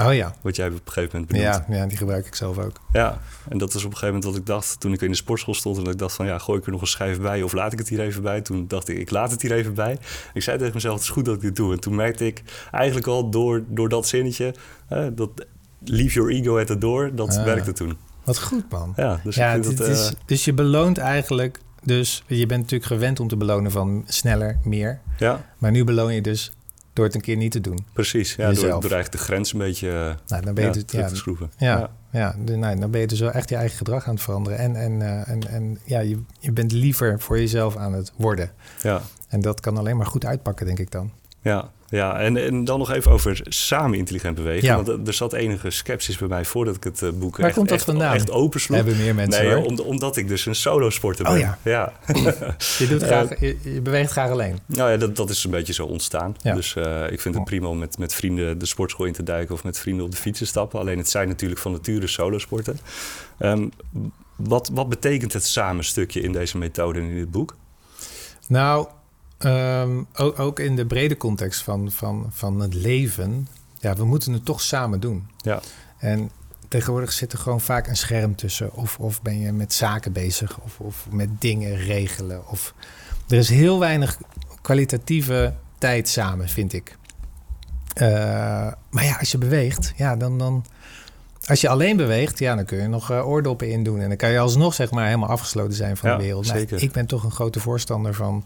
Oh 0.00 0.14
ja. 0.14 0.34
Wat 0.42 0.56
jij 0.56 0.66
op 0.66 0.72
een 0.72 0.80
gegeven 0.84 1.10
moment 1.12 1.26
benoemt. 1.32 1.64
Ja, 1.68 1.76
ja, 1.76 1.86
die 1.86 1.96
gebruik 1.96 2.26
ik 2.26 2.34
zelf 2.34 2.58
ook. 2.58 2.80
Ja, 2.92 3.20
en 3.48 3.58
dat 3.58 3.68
is 3.74 3.84
op 3.84 3.90
een 3.90 3.96
gegeven 3.96 4.06
moment 4.14 4.24
wat 4.24 4.36
ik 4.36 4.46
dacht 4.46 4.80
toen 4.80 4.92
ik 4.92 5.00
in 5.02 5.10
de 5.10 5.16
sportschool 5.16 5.54
stond. 5.54 5.76
En 5.78 5.84
dat 5.84 5.92
ik 5.92 5.98
dacht 5.98 6.14
van 6.14 6.26
ja, 6.26 6.38
gooi 6.38 6.58
ik 6.58 6.66
er 6.66 6.72
nog 6.72 6.80
een 6.80 6.86
schijf 6.86 7.20
bij 7.20 7.42
of 7.42 7.52
laat 7.52 7.72
ik 7.72 7.78
het 7.78 7.88
hier 7.88 8.00
even 8.00 8.22
bij. 8.22 8.40
Toen 8.40 8.64
dacht 8.68 8.88
ik, 8.88 8.98
ik 8.98 9.10
laat 9.10 9.30
het 9.30 9.42
hier 9.42 9.52
even 9.52 9.74
bij. 9.74 9.98
Ik 10.34 10.42
zei 10.42 10.58
tegen 10.58 10.74
mezelf, 10.74 10.94
het 10.94 11.02
is 11.02 11.08
goed 11.08 11.24
dat 11.24 11.34
ik 11.34 11.40
dit 11.40 11.56
doe. 11.56 11.72
En 11.72 11.80
toen 11.80 11.94
merkte 11.94 12.26
ik 12.26 12.42
eigenlijk 12.70 13.06
al 13.06 13.30
door, 13.30 13.62
door 13.68 13.88
dat 13.88 14.08
zinnetje, 14.08 14.54
hè, 14.86 15.14
dat 15.14 15.30
leave 15.84 16.14
your 16.14 16.30
ego 16.30 16.58
at 16.58 16.66
the 16.66 16.78
door, 16.78 17.14
dat 17.14 17.36
Ah. 17.36 17.44
werkte 17.44 17.72
toen. 17.72 17.96
Wat 18.24 18.40
goed, 18.42 18.70
man. 18.70 18.92
Ja, 18.96 19.20
dus 19.24 19.34
ja, 19.36 19.58
dat, 19.58 19.80
is, 19.80 20.06
eh, 20.08 20.12
dus 20.26 20.44
je 20.44 20.52
beloont 20.52 20.98
eigenlijk... 20.98 21.58
Dus 21.82 22.22
je 22.26 22.46
bent 22.46 22.60
natuurlijk 22.60 22.90
gewend 22.90 23.20
om 23.20 23.28
te 23.28 23.36
belonen 23.36 23.70
van 23.70 24.02
sneller, 24.06 24.58
meer. 24.64 25.00
ja, 25.18 25.44
Maar 25.58 25.70
nu 25.70 25.84
beloon 25.84 26.14
je 26.14 26.20
dus 26.22 26.52
door 26.92 27.04
het 27.04 27.14
een 27.14 27.20
keer 27.20 27.36
niet 27.36 27.52
te 27.52 27.60
doen. 27.60 27.78
precies. 27.92 28.34
Ja, 28.34 28.44
door, 28.52 28.54
door 28.62 28.70
eigenlijk 28.70 29.12
de 29.12 29.18
grens 29.18 29.52
een 29.52 29.58
beetje 29.58 29.88
eh, 29.88 30.14
Nou, 30.26 30.44
dan 30.44 30.54
ben 30.54 30.62
je, 30.64 30.68
ja, 30.68 30.74
dus- 30.74 30.84
terug 30.84 31.04
ja, 31.04 31.08
te 31.10 31.16
schroeven. 31.16 31.50
ja, 31.58 31.90
ja. 32.10 32.34
de- 32.44 32.56
nou, 32.56 32.78
dan 32.80 32.90
ben 32.90 33.00
je 33.00 33.06
dus 33.06 33.20
wel 33.20 33.30
echt 33.30 33.48
je 33.48 33.56
eigen 33.56 33.76
gedrag 33.76 34.06
aan 34.08 34.14
het 34.14 34.22
veranderen. 34.22 34.58
En, 34.58 34.76
en, 34.76 35.02
eh, 35.02 35.28
en, 35.28 35.48
en 35.48 35.78
ja, 35.84 36.00
je, 36.00 36.18
je 36.38 36.52
bent 36.52 36.72
liever 36.72 37.20
voor 37.20 37.38
jezelf 37.38 37.76
aan 37.76 37.92
het 37.92 38.12
worden. 38.16 38.50
ja. 38.82 39.00
En 39.28 39.40
dat 39.40 39.60
kan 39.60 39.76
alleen 39.78 39.96
maar 39.96 40.06
goed 40.06 40.24
uitpakken, 40.24 40.66
denk 40.66 40.78
ik 40.78 40.90
dan. 40.90 41.10
Ja, 41.42 41.70
ja. 41.90 42.18
En, 42.20 42.36
en 42.36 42.64
dan 42.64 42.78
nog 42.78 42.90
even 42.90 43.10
over 43.10 43.40
samen 43.44 43.98
intelligent 43.98 44.34
bewegen. 44.34 44.68
Ja. 44.68 44.82
Want 44.82 45.06
er- 45.08 45.14
zat 45.14 45.32
enige 45.32 45.70
sceptisch 45.70 46.18
bij 46.18 46.28
mij 46.28 46.44
voordat 46.44 46.76
ik 46.76 46.84
het 46.84 47.02
eh, 47.02 47.08
boek 47.10 47.36
Waar 47.36 47.46
echt, 47.46 47.56
komt 47.56 47.68
dat 47.68 47.76
echt, 47.76 47.86
vandaan? 47.86 48.14
echt 48.14 48.30
opensloeg. 48.30 48.76
Hebben 48.76 48.96
meer 48.96 49.14
mensen 49.14 49.44
nee, 49.44 49.56
om- 49.64 49.78
omdat 49.78 50.16
ik 50.16 50.28
dus 50.28 50.46
een 50.46 50.54
solo-sporter 50.54 51.24
ben. 51.24 51.32
Oh 51.32 51.38
ja. 51.38 51.58
ja. 51.62 51.92
Je, 52.78 52.86
doet 52.88 53.02
graag, 53.02 53.40
je, 53.40 53.56
je 53.62 53.80
beweegt 53.80 54.10
graag 54.10 54.30
alleen. 54.30 54.58
nou 54.66 54.90
ja, 54.90 54.96
dat, 54.96 55.16
dat 55.16 55.30
is 55.30 55.44
een 55.44 55.50
beetje 55.50 55.72
zo 55.72 55.86
ontstaan. 55.86 56.36
Ja. 56.42 56.54
Dus 56.54 56.76
eh, 56.76 57.10
ik 57.12 57.20
vind 57.20 57.34
het 57.34 57.44
prima 57.44 57.66
om 57.66 57.78
met, 57.78 57.98
met 57.98 58.14
vrienden 58.14 58.58
de 58.58 58.66
sportschool 58.66 59.06
in 59.06 59.12
te 59.12 59.22
duiken... 59.22 59.54
of 59.54 59.64
met 59.64 59.78
vrienden 59.78 60.04
op 60.04 60.10
de 60.10 60.16
fiets 60.16 60.38
te 60.38 60.46
stappen. 60.46 60.80
Alleen 60.80 60.98
het 60.98 61.08
zijn 61.08 61.28
natuurlijk 61.28 61.60
van 61.60 61.72
nature 61.72 62.06
solo-sporten. 62.06 62.78
Ehm, 63.38 63.68
wat, 64.36 64.70
wat 64.72 64.88
betekent 64.88 65.32
het 65.32 65.44
samenstukje 65.44 66.20
in 66.20 66.32
deze 66.32 66.58
methode 66.58 66.98
en 66.98 67.04
in 67.08 67.14
dit 67.16 67.30
boek? 67.30 67.56
Nou, 68.48 68.86
ehm, 69.44 70.02
ook, 70.14 70.38
ook 70.38 70.58
in 70.58 70.76
de 70.76 70.86
brede 70.86 71.16
context 71.16 71.62
van, 71.62 71.90
van, 71.90 72.26
van 72.30 72.60
het 72.60 72.74
leven. 72.74 73.48
Ja, 73.78 73.94
we 73.94 74.04
moeten 74.04 74.32
het 74.32 74.44
toch 74.44 74.60
samen 74.60 75.00
doen. 75.00 75.28
Ja, 75.36 75.60
En 75.98 76.30
tegenwoordig 76.68 77.12
zit 77.12 77.32
er 77.32 77.38
gewoon 77.38 77.60
vaak 77.60 77.86
een 77.86 77.96
scherm 77.96 78.36
tussen. 78.36 78.74
Of, 78.74 78.98
of 78.98 79.22
ben 79.22 79.38
je 79.38 79.52
met 79.52 79.72
zaken 79.72 80.12
bezig. 80.12 80.58
Of, 80.58 80.80
of 80.80 81.06
met 81.10 81.28
dingen 81.38 81.76
regelen. 81.76 82.48
Of, 82.48 82.74
er 83.28 83.38
is 83.38 83.48
heel 83.48 83.78
weinig 83.78 84.18
kwalitatieve 84.62 85.54
tijd 85.78 86.08
samen, 86.08 86.48
vind 86.48 86.72
ik. 86.72 86.98
Eh, 87.94 88.08
maar 88.90 89.04
ja, 89.04 89.16
als 89.18 89.30
je 89.30 89.38
beweegt, 89.38 89.92
ja, 89.96 90.16
dan, 90.16 90.38
dan... 90.38 90.64
Als 91.44 91.60
je 91.60 91.68
alleen 91.68 91.96
beweegt, 91.96 92.38
ja, 92.38 92.54
dan 92.54 92.64
kun 92.64 92.78
je 92.78 92.88
nog 92.88 93.10
eh, 93.10 93.28
oordoppen 93.28 93.70
in 93.70 93.82
doen. 93.82 94.00
En 94.00 94.08
dan 94.08 94.16
kan 94.16 94.30
je 94.30 94.38
alsnog 94.38 94.74
zeg 94.74 94.90
maar 94.90 95.04
helemaal 95.04 95.28
afgesloten 95.28 95.74
zijn 95.74 95.96
van 95.96 96.10
Ja, 96.10 96.16
de 96.16 96.22
wereld. 96.22 96.46
Zeker. 96.46 96.82
ik 96.82 96.92
ben 96.92 97.06
toch 97.06 97.24
een 97.24 97.30
grote 97.30 97.60
voorstander 97.60 98.14
van, 98.14 98.44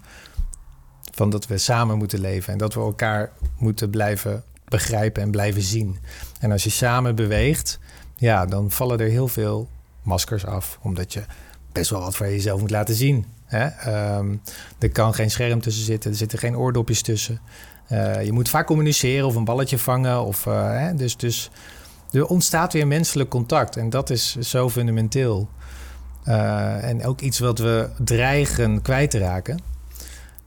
van 1.14 1.30
dat 1.30 1.46
we 1.46 1.58
samen 1.58 1.98
moeten 1.98 2.20
leven. 2.20 2.52
En 2.52 2.58
dat 2.58 2.74
we 2.74 2.80
elkaar 2.80 3.30
moeten 3.58 3.90
blijven 3.90 4.42
begrijpen 4.64 5.22
en 5.22 5.30
blijven 5.30 5.62
zien. 5.62 5.98
En 6.40 6.52
als 6.52 6.64
je 6.64 6.70
samen 6.70 7.14
beweegt, 7.14 7.78
ja, 8.16 8.46
dan 8.46 8.70
vallen 8.70 9.00
er 9.00 9.08
heel 9.08 9.28
veel 9.28 9.68
maskers 10.02 10.46
af. 10.46 10.78
Omdat 10.82 11.12
je 11.12 11.24
best 11.72 11.90
wel 11.90 12.00
wat 12.00 12.16
van 12.16 12.30
jezelf 12.30 12.60
moet 12.60 12.70
laten 12.70 12.94
zien. 12.94 13.26
Hè? 13.44 13.66
Ehm, 13.66 14.36
er 14.78 14.90
kan 14.90 15.14
geen 15.14 15.30
scherm 15.30 15.60
tussen 15.60 15.84
zitten, 15.84 16.10
er 16.10 16.16
zitten 16.16 16.38
geen 16.38 16.56
oordopjes 16.56 17.02
tussen. 17.02 17.40
Eh, 17.86 18.24
je 18.24 18.32
moet 18.32 18.48
vaak 18.48 18.66
communiceren 18.66 19.26
of 19.26 19.34
een 19.34 19.44
balletje 19.44 19.78
vangen. 19.78 20.24
Of, 20.24 20.46
eh, 20.46 20.70
hè? 20.70 20.94
Dus, 20.94 21.16
dus 21.16 21.50
er 22.10 22.26
ontstaat 22.26 22.72
weer 22.72 22.86
menselijk 22.86 23.30
contact. 23.30 23.76
En 23.76 23.90
dat 23.90 24.10
is 24.10 24.36
zo 24.36 24.70
fundamenteel. 24.70 25.48
Eh, 26.24 26.84
en 26.84 27.06
ook 27.06 27.20
iets 27.20 27.38
wat 27.38 27.58
we 27.58 27.88
dreigen 27.98 28.82
kwijt 28.82 29.10
te 29.10 29.18
raken. 29.18 29.73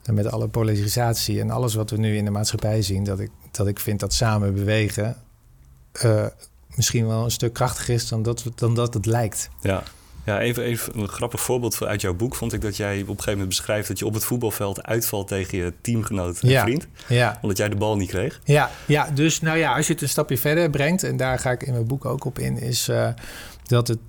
En 0.07 0.13
met 0.13 0.31
alle 0.31 0.47
polarisatie 0.47 1.39
en 1.39 1.49
alles 1.49 1.73
wat 1.73 1.89
we 1.89 1.97
nu 1.97 2.15
in 2.17 2.25
de 2.25 2.31
maatschappij 2.31 2.81
zien, 2.81 3.03
dat 3.03 3.19
ik, 3.19 3.29
dat 3.51 3.67
ik 3.67 3.79
vind 3.79 3.99
dat 3.99 4.13
samen 4.13 4.53
bewegen 4.53 5.15
eh, 5.91 6.25
misschien 6.75 7.07
wel 7.07 7.23
een 7.23 7.31
stuk 7.31 7.53
krachtiger 7.53 7.93
is 7.93 8.07
dan 8.07 8.23
dat, 8.23 8.43
dan 8.55 8.75
dat 8.75 8.93
het 8.93 9.05
lijkt. 9.05 9.49
ja. 9.61 9.83
Ja, 10.25 10.39
even, 10.39 10.63
even 10.63 10.99
een 10.99 11.07
grappig 11.07 11.41
voorbeeld 11.41 11.83
uit 11.83 12.01
jouw 12.01 12.13
boek 12.13 12.35
vond 12.35 12.53
ik 12.53 12.61
dat 12.61 12.77
jij 12.77 12.93
op 12.93 12.99
een 13.01 13.07
gegeven 13.07 13.31
moment 13.31 13.47
beschrijft 13.49 13.87
dat 13.87 13.99
je 13.99 14.05
op 14.05 14.13
het 14.13 14.23
voetbalveld 14.25 14.83
uitvalt 14.83 15.27
tegen 15.27 15.57
je 15.57 15.73
teamgenoot 15.81 16.39
en 16.39 16.49
Ja. 16.49 16.61
vriend, 16.61 16.87
Ja, 17.07 17.37
omdat 17.41 17.57
jij 17.57 17.69
de 17.69 17.75
bal 17.75 17.95
niet 17.97 18.09
kreeg. 18.09 18.39
ja, 18.43 18.69
ja, 18.87 19.09
dus 19.13 19.41
nou 19.41 19.57
ja, 19.57 19.75
als 19.75 19.87
je 19.87 19.93
het 19.93 20.01
een 20.01 20.09
stapje 20.09 20.37
verder 20.37 20.69
brengt, 20.69 21.03
en 21.03 21.17
daar 21.17 21.39
ga 21.39 21.51
ik 21.51 21.63
in 21.63 21.73
mijn 21.73 21.87
boek 21.87 22.05
ook 22.05 22.25
op 22.25 22.39
in, 22.39 22.57
is 22.57 22.87
eh, 22.87 23.09
dat, 23.63 23.87
het, 23.87 23.99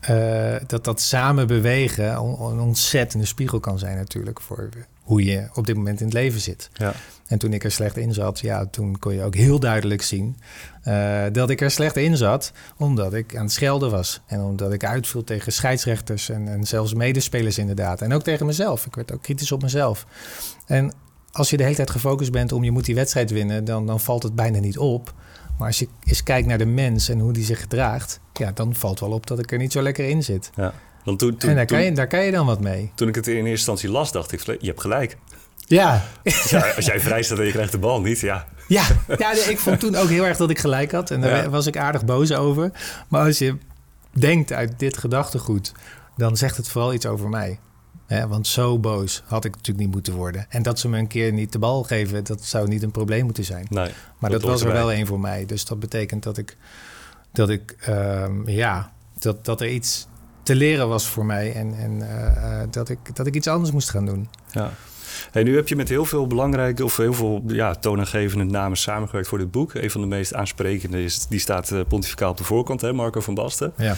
eh, 0.00 0.56
dat 0.66 0.84
dat 0.84 1.00
samen 1.00 1.46
bewegen 1.46 2.12
een 2.14 2.60
ontzettende 2.60 3.26
spiegel 3.26 3.60
kan 3.60 3.78
zijn 3.78 3.96
natuurlijk 3.96 4.40
voor 4.40 4.68
hoe 5.10 5.24
je 5.24 5.48
op 5.54 5.66
dit 5.66 5.76
moment 5.76 6.00
in 6.00 6.06
het 6.06 6.14
leven 6.14 6.40
zit. 6.40 6.70
Ja, 6.72 6.92
En 7.26 7.38
toen 7.38 7.52
ik 7.52 7.64
er 7.64 7.70
slecht 7.70 7.96
in 7.96 8.14
zat, 8.14 8.40
ja, 8.40 8.66
toen 8.66 8.98
kon 8.98 9.14
je 9.14 9.22
ook 9.22 9.34
heel 9.34 9.60
duidelijk 9.60 10.02
zien 10.02 10.36
eh, 10.82 11.22
dat 11.32 11.50
ik 11.50 11.60
er 11.60 11.70
slecht 11.70 11.96
in 11.96 12.16
zat, 12.16 12.52
omdat 12.76 13.14
ik 13.14 13.36
aan 13.36 13.42
het 13.42 13.52
schelden 13.52 13.90
was. 13.90 14.20
En 14.26 14.40
omdat 14.40 14.72
ik 14.72 14.84
uitviel 14.84 15.24
tegen 15.24 15.52
scheidsrechters 15.52 16.28
en, 16.28 16.48
en 16.48 16.64
zelfs 16.64 16.94
medespelers 16.94 17.58
inderdaad. 17.58 18.02
En 18.02 18.12
ook 18.12 18.22
tegen 18.22 18.46
mezelf. 18.46 18.86
Ik 18.86 18.94
werd 18.94 19.12
ook 19.12 19.22
kritisch 19.22 19.52
op 19.52 19.62
mezelf. 19.62 20.06
En 20.66 20.92
als 21.32 21.50
je 21.50 21.56
de 21.56 21.62
hele 21.62 21.74
tijd 21.74 21.90
gefocust 21.90 22.32
bent 22.32 22.52
om 22.52 22.64
je 22.64 22.70
moet 22.70 22.84
die 22.84 22.94
wedstrijd 22.94 23.30
winnen, 23.30 23.64
dan, 23.64 23.86
dan 23.86 24.00
valt 24.00 24.22
het 24.22 24.34
bijna 24.34 24.58
niet 24.58 24.78
op. 24.78 25.14
Maar 25.58 25.66
als 25.66 25.78
je 25.78 25.88
eens 26.04 26.22
kijkt 26.22 26.48
naar 26.48 26.58
de 26.58 26.66
mens 26.66 27.08
en 27.08 27.18
hoe 27.18 27.32
die 27.32 27.44
zich 27.44 27.60
gedraagt, 27.60 28.20
ja, 28.32 28.52
dan 28.52 28.74
valt 28.74 29.00
wel 29.00 29.12
op 29.12 29.26
dat 29.26 29.38
ik 29.38 29.52
er 29.52 29.58
niet 29.58 29.72
zo 29.72 29.82
lekker 29.82 30.08
in 30.08 30.22
zit. 30.22 30.50
ja. 30.54 30.72
Want 31.04 31.18
toen, 31.18 31.36
toen, 31.36 31.50
en 31.50 31.56
daar, 31.56 31.66
toen, 31.66 31.76
kan 31.76 31.86
je, 31.86 31.92
daar 31.92 32.06
kan 32.06 32.24
je 32.24 32.30
dan 32.30 32.46
wat 32.46 32.60
mee. 32.60 32.92
toen 32.94 33.08
ik 33.08 33.14
het 33.14 33.26
in 33.26 33.34
eerste 33.34 33.50
instantie 33.50 33.90
las, 33.90 34.12
dacht 34.12 34.32
ik, 34.32 34.40
je 34.60 34.66
hebt 34.66 34.80
gelijk. 34.80 35.16
Ja, 35.66 36.02
Ja, 36.48 36.72
als 36.76 36.86
jij 36.86 37.00
vrij 37.00 37.22
staat 37.22 37.38
en 37.38 37.44
je 37.44 37.50
krijgt 37.52 37.72
de 37.72 37.78
bal 37.78 38.00
niet, 38.00 38.20
ja. 38.20 38.46
Ja, 38.68 38.86
ik 39.48 39.58
vond 39.58 39.80
toen 39.80 39.96
ook 39.96 40.08
heel 40.08 40.26
erg 40.26 40.36
dat 40.36 40.50
ik 40.50 40.58
gelijk 40.58 40.92
had. 40.92 41.10
En 41.10 41.20
daar 41.20 41.42
Ja. 41.42 41.48
was 41.50 41.66
ik 41.66 41.76
aardig 41.76 42.04
boos 42.04 42.32
over. 42.32 42.70
Maar 43.08 43.24
als 43.26 43.38
je 43.38 43.56
denkt 44.10 44.52
uit 44.52 44.78
dit 44.78 44.96
gedachtegoed, 44.98 45.72
dan 46.16 46.36
zegt 46.36 46.56
het 46.56 46.68
vooral 46.68 46.92
iets 46.94 47.06
over 47.06 47.28
mij. 47.28 47.58
Want 48.28 48.46
zo 48.46 48.78
boos 48.78 49.22
had 49.26 49.44
ik 49.44 49.50
natuurlijk 49.50 49.84
niet 49.86 49.94
moeten 49.94 50.12
worden. 50.14 50.46
En 50.48 50.62
dat 50.62 50.78
ze 50.78 50.88
me 50.88 50.98
een 50.98 51.06
keer 51.06 51.32
niet 51.32 51.52
de 51.52 51.58
bal 51.58 51.82
geven, 51.82 52.24
dat 52.24 52.44
zou 52.44 52.68
niet 52.68 52.82
een 52.82 52.90
probleem 52.90 53.24
moeten 53.24 53.44
zijn. 53.44 53.66
Nee, 53.68 53.90
Maar 54.18 54.30
dat, 54.30 54.42
was 54.42 54.60
er 54.60 54.66
erbij. 54.66 54.80
wel 54.82 54.92
één 54.92 55.06
voor 55.06 55.20
mij. 55.20 55.46
Dus 55.46 55.64
dat 55.64 55.80
betekent 55.80 56.22
dat 56.22 56.38
ik, 56.38 56.56
dat 57.32 57.48
ik 57.50 57.74
ehm, 57.80 58.48
ja, 58.48 58.92
dat, 59.18 59.44
dat 59.44 59.60
er 59.60 59.68
iets 59.68 60.06
te 60.50 60.56
leren 60.56 60.88
was 60.88 61.06
voor 61.06 61.26
mij. 61.26 61.52
En, 61.52 61.74
en 61.74 62.02
eh, 62.10 62.62
dat, 62.70 62.88
ik, 62.88 63.16
dat 63.16 63.26
ik 63.26 63.34
iets 63.34 63.46
anders 63.48 63.70
moest 63.70 63.90
gaan 63.90 64.06
doen. 64.06 64.28
Ja. 64.50 64.72
Hey, 65.30 65.42
nu 65.42 65.56
heb 65.56 65.68
je 65.68 65.76
met 65.76 65.88
heel 65.88 66.04
veel 66.04 66.26
belangrijke 66.26 66.84
of 66.84 66.96
heel 66.96 67.12
veel 67.12 67.42
ja, 67.46 67.74
toonaangevende 67.74 68.44
namen 68.44 68.78
samengewerkt 68.78 69.28
voor 69.28 69.38
dit 69.38 69.50
boek. 69.50 69.74
Een 69.74 69.90
van 69.90 70.00
de 70.00 70.06
meest 70.06 70.34
aansprekende 70.34 71.02
is, 71.02 71.26
die 71.26 71.38
staat 71.38 71.70
uh, 71.70 71.80
pontificaal 71.88 72.30
op 72.30 72.36
de 72.36 72.44
voorkant, 72.44 72.80
hè, 72.80 72.92
Marco 72.92 73.20
van 73.20 73.34
Basten. 73.34 73.72
Ja. 73.76 73.94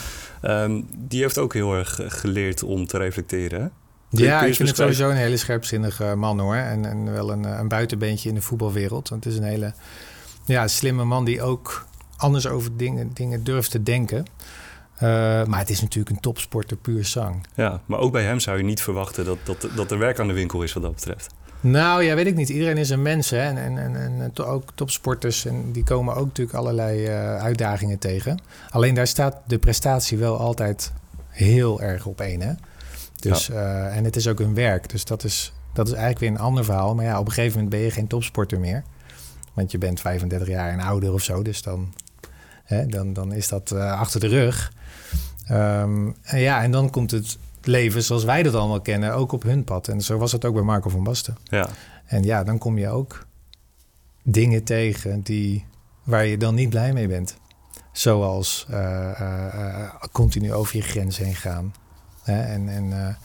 Um, 0.65 0.87
die 0.99 1.23
heeft 1.23 1.38
ook 1.38 1.55
heel 1.55 1.75
erg 1.75 2.01
geleerd 2.07 2.62
om 2.62 2.87
te 2.87 2.99
reflecteren. 2.99 3.61
Hè? 3.61 3.69
Ja, 4.09 4.43
ik 4.43 4.55
vind 4.55 4.69
het 4.69 4.79
sowieso 4.79 5.11
een 5.11 5.17
hele 5.17 5.37
scherpzinnige 5.37 6.15
man 6.17 6.41
hoor. 6.41 6.55
En, 6.55 6.85
en 6.85 7.12
wel 7.12 7.31
een, 7.33 7.45
een 7.45 7.69
buitenbeentje 7.69 8.29
in 8.29 8.35
de 8.35 8.43
voetbalwereld. 8.43 9.09
Want 9.09 9.25
het 9.25 9.33
is 9.33 9.38
een 9.38 9.47
hele 9.47 9.73
ja, 10.45 10.69
slimme 10.69 11.05
man 11.05 11.25
die 11.25 11.43
ook 11.43 11.87
anders 12.17 12.47
over 12.47 12.77
dingen, 12.77 13.11
dingen 13.15 13.45
durft 13.45 13.71
te 13.71 13.83
denken. 13.83 14.25
Uh, 15.03 15.09
maar 15.45 15.59
het 15.59 15.71
is 15.71 15.81
natuurlijk 15.81 16.17
een 16.17 16.23
topsporter 16.23 16.77
puur 16.77 17.05
zang. 17.05 17.47
Ja, 17.55 17.81
maar 17.87 17.99
ook 17.99 18.12
bij 18.12 18.25
hem 18.25 18.41
zou 18.41 18.57
je 18.57 18.65
niet 18.65 18.83
verwachten 18.83 19.25
dat, 19.25 19.38
dat, 19.45 19.69
dat 19.77 19.91
er 19.91 19.99
werk 19.99 20.19
aan 20.19 20.27
de 20.27 20.33
winkel 20.33 20.62
is 20.62 20.73
wat 20.73 20.83
dat 20.83 20.95
betreft. 20.95 21.35
Nou 21.61 22.03
ja, 22.03 22.15
weet 22.15 22.27
ik 22.27 22.35
niet. 22.35 22.49
Iedereen 22.49 22.77
is 22.77 22.91
een 22.91 23.03
mens. 23.03 23.31
Hè? 23.31 23.38
En, 23.38 23.59
en, 23.59 23.79
en, 23.79 23.97
en 23.97 24.45
ook 24.45 24.71
topsporters. 24.75 25.45
En 25.45 25.73
die 25.73 25.85
komen 25.85 26.15
ook 26.15 26.27
natuurlijk 26.27 26.57
allerlei 26.57 27.07
uh, 27.07 27.37
uitdagingen 27.37 27.99
tegen. 27.99 28.41
Alleen 28.71 28.95
daar 28.95 29.07
staat 29.07 29.37
de 29.47 29.59
prestatie 29.59 30.19
wel 30.19 30.38
altijd 30.38 30.93
heel 31.29 31.83
erg 31.83 32.07
op 32.07 32.21
één. 32.21 32.41
Hè? 32.41 32.53
Dus, 33.21 33.47
ja. 33.47 33.55
uh, 33.55 33.97
en 33.97 34.05
het 34.05 34.17
is 34.17 34.29
ook 34.29 34.41
een 34.41 34.55
werk. 34.55 34.88
Dus 34.88 35.05
dat 35.05 35.25
is, 35.25 35.53
dat 35.73 35.87
is 35.87 35.93
eigenlijk 35.93 36.21
weer 36.21 36.31
een 36.31 36.47
ander 36.47 36.65
verhaal. 36.65 36.95
Maar 36.95 37.05
ja, 37.05 37.19
op 37.19 37.27
een 37.27 37.33
gegeven 37.33 37.55
moment 37.55 37.71
ben 37.71 37.81
je 37.81 37.91
geen 37.91 38.07
topsporter 38.07 38.61
meer. 38.61 38.83
Want 39.53 39.71
je 39.71 39.79
bent 39.79 40.01
35 40.01 40.49
jaar 40.49 40.73
en 40.73 40.81
ouder 40.81 41.12
of 41.12 41.23
zo. 41.23 41.43
Dus 41.43 41.62
dan, 41.62 41.93
hè, 42.73 42.87
dan, 42.87 43.13
dan 43.13 43.33
is 43.33 43.49
dat 43.49 43.71
uh, 43.75 44.01
achter 44.01 44.21
de 44.21 44.27
rug. 44.27 44.73
Um, 45.51 46.17
en 46.23 46.39
ja, 46.39 46.63
en 46.63 46.71
dan 46.71 46.91
komt 46.91 47.11
het 47.11 47.39
leven 47.63 48.03
zoals 48.03 48.25
wij 48.25 48.43
dat 48.43 48.55
allemaal 48.55 48.81
kennen, 48.81 49.15
ook 49.15 49.33
op 49.33 49.43
hun 49.43 49.65
pad. 49.65 49.89
En 49.89 50.01
zo 50.01 50.19
was 50.19 50.33
het 50.33 50.45
ook 50.45 50.55
bij 50.55 50.63
Marco 50.63 50.91
van 50.91 51.05
Basten. 51.05 51.37
Ja. 51.45 51.69
En 52.05 52.23
ja, 52.23 52.45
dan 52.45 52.59
kom 52.59 52.79
je 52.79 52.89
ook 52.89 53.27
dingen 54.23 54.65
tegen 54.65 55.23
die, 55.23 55.67
waar 56.03 56.27
je 56.27 56.39
dan 56.39 56.55
niet 56.55 56.69
blij 56.69 56.93
mee 56.93 57.09
bent. 57.09 57.37
Zoals 57.93 58.67
uh, 58.71 58.77
uh, 59.21 59.95
continu 60.13 60.53
over 60.53 60.77
je 60.77 60.83
grens 60.83 61.19
heen 61.19 61.35
gaan. 61.35 61.75
Hè? 62.23 62.41
En, 62.43 62.69
en 62.69 63.17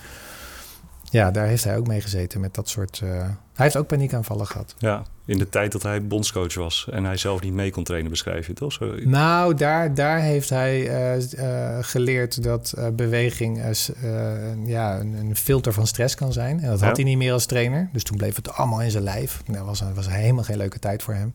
ja, 1.10 1.32
daar 1.32 1.48
heeft 1.48 1.64
hij 1.64 1.78
ook 1.78 1.88
mee 1.88 2.02
gezeten 2.02 2.40
met 2.40 2.54
dat 2.54 2.70
soort. 2.70 3.02
Uh, 3.04 3.10
hij 3.10 3.66
heeft 3.66 3.78
ook 3.78 3.88
paniekaanvallen 3.88 4.48
gehad. 4.48 4.76
Ja, 4.78 5.04
in 5.26 5.38
de 5.38 5.50
tijd 5.50 5.72
dat 5.72 5.84
hij 5.84 6.08
bondscoach 6.08 6.54
was 6.54 6.88
en 6.92 7.04
hij 7.04 7.18
zelf 7.18 7.42
niet 7.42 7.54
mee 7.54 7.72
kon 7.72 7.84
trainen, 7.84 8.12
beschrijf 8.12 8.42
je 8.42 8.52
het 8.52 8.56
toch? 8.56 8.74
Zo... 8.74 8.96
Nou, 9.04 9.54
daar, 9.54 9.94
daar 9.94 10.20
heeft 10.20 10.50
hij 10.50 10.80
uh, 11.16 11.32
uh, 11.40 11.78
geleerd 11.82 12.44
dat 12.44 12.74
beweging 12.94 13.62
ja, 14.66 15.00
een, 15.00 15.14
een, 15.14 15.36
filter 15.36 15.74
van 15.74 15.88
stress 15.88 16.16
kan 16.16 16.34
zijn. 16.34 16.60
En 16.60 16.70
dat 16.70 16.80
had 16.80 16.90
ja. 16.90 16.96
hij 16.96 17.04
niet 17.04 17.18
meer 17.18 17.34
als 17.34 17.46
trainer. 17.46 17.90
Dus 17.94 18.04
toen 18.04 18.18
bleef 18.18 18.36
het 18.36 18.52
allemaal 18.52 18.82
in 18.82 18.92
zijn 18.92 19.04
lijf. 19.04 19.42
Dat 19.46 19.66
was, 19.66 19.84
was 19.96 20.10
helemaal 20.10 20.44
geen 20.44 20.58
leuke 20.58 20.80
tijd 20.80 21.04
voor 21.04 21.14
hem. 21.14 21.34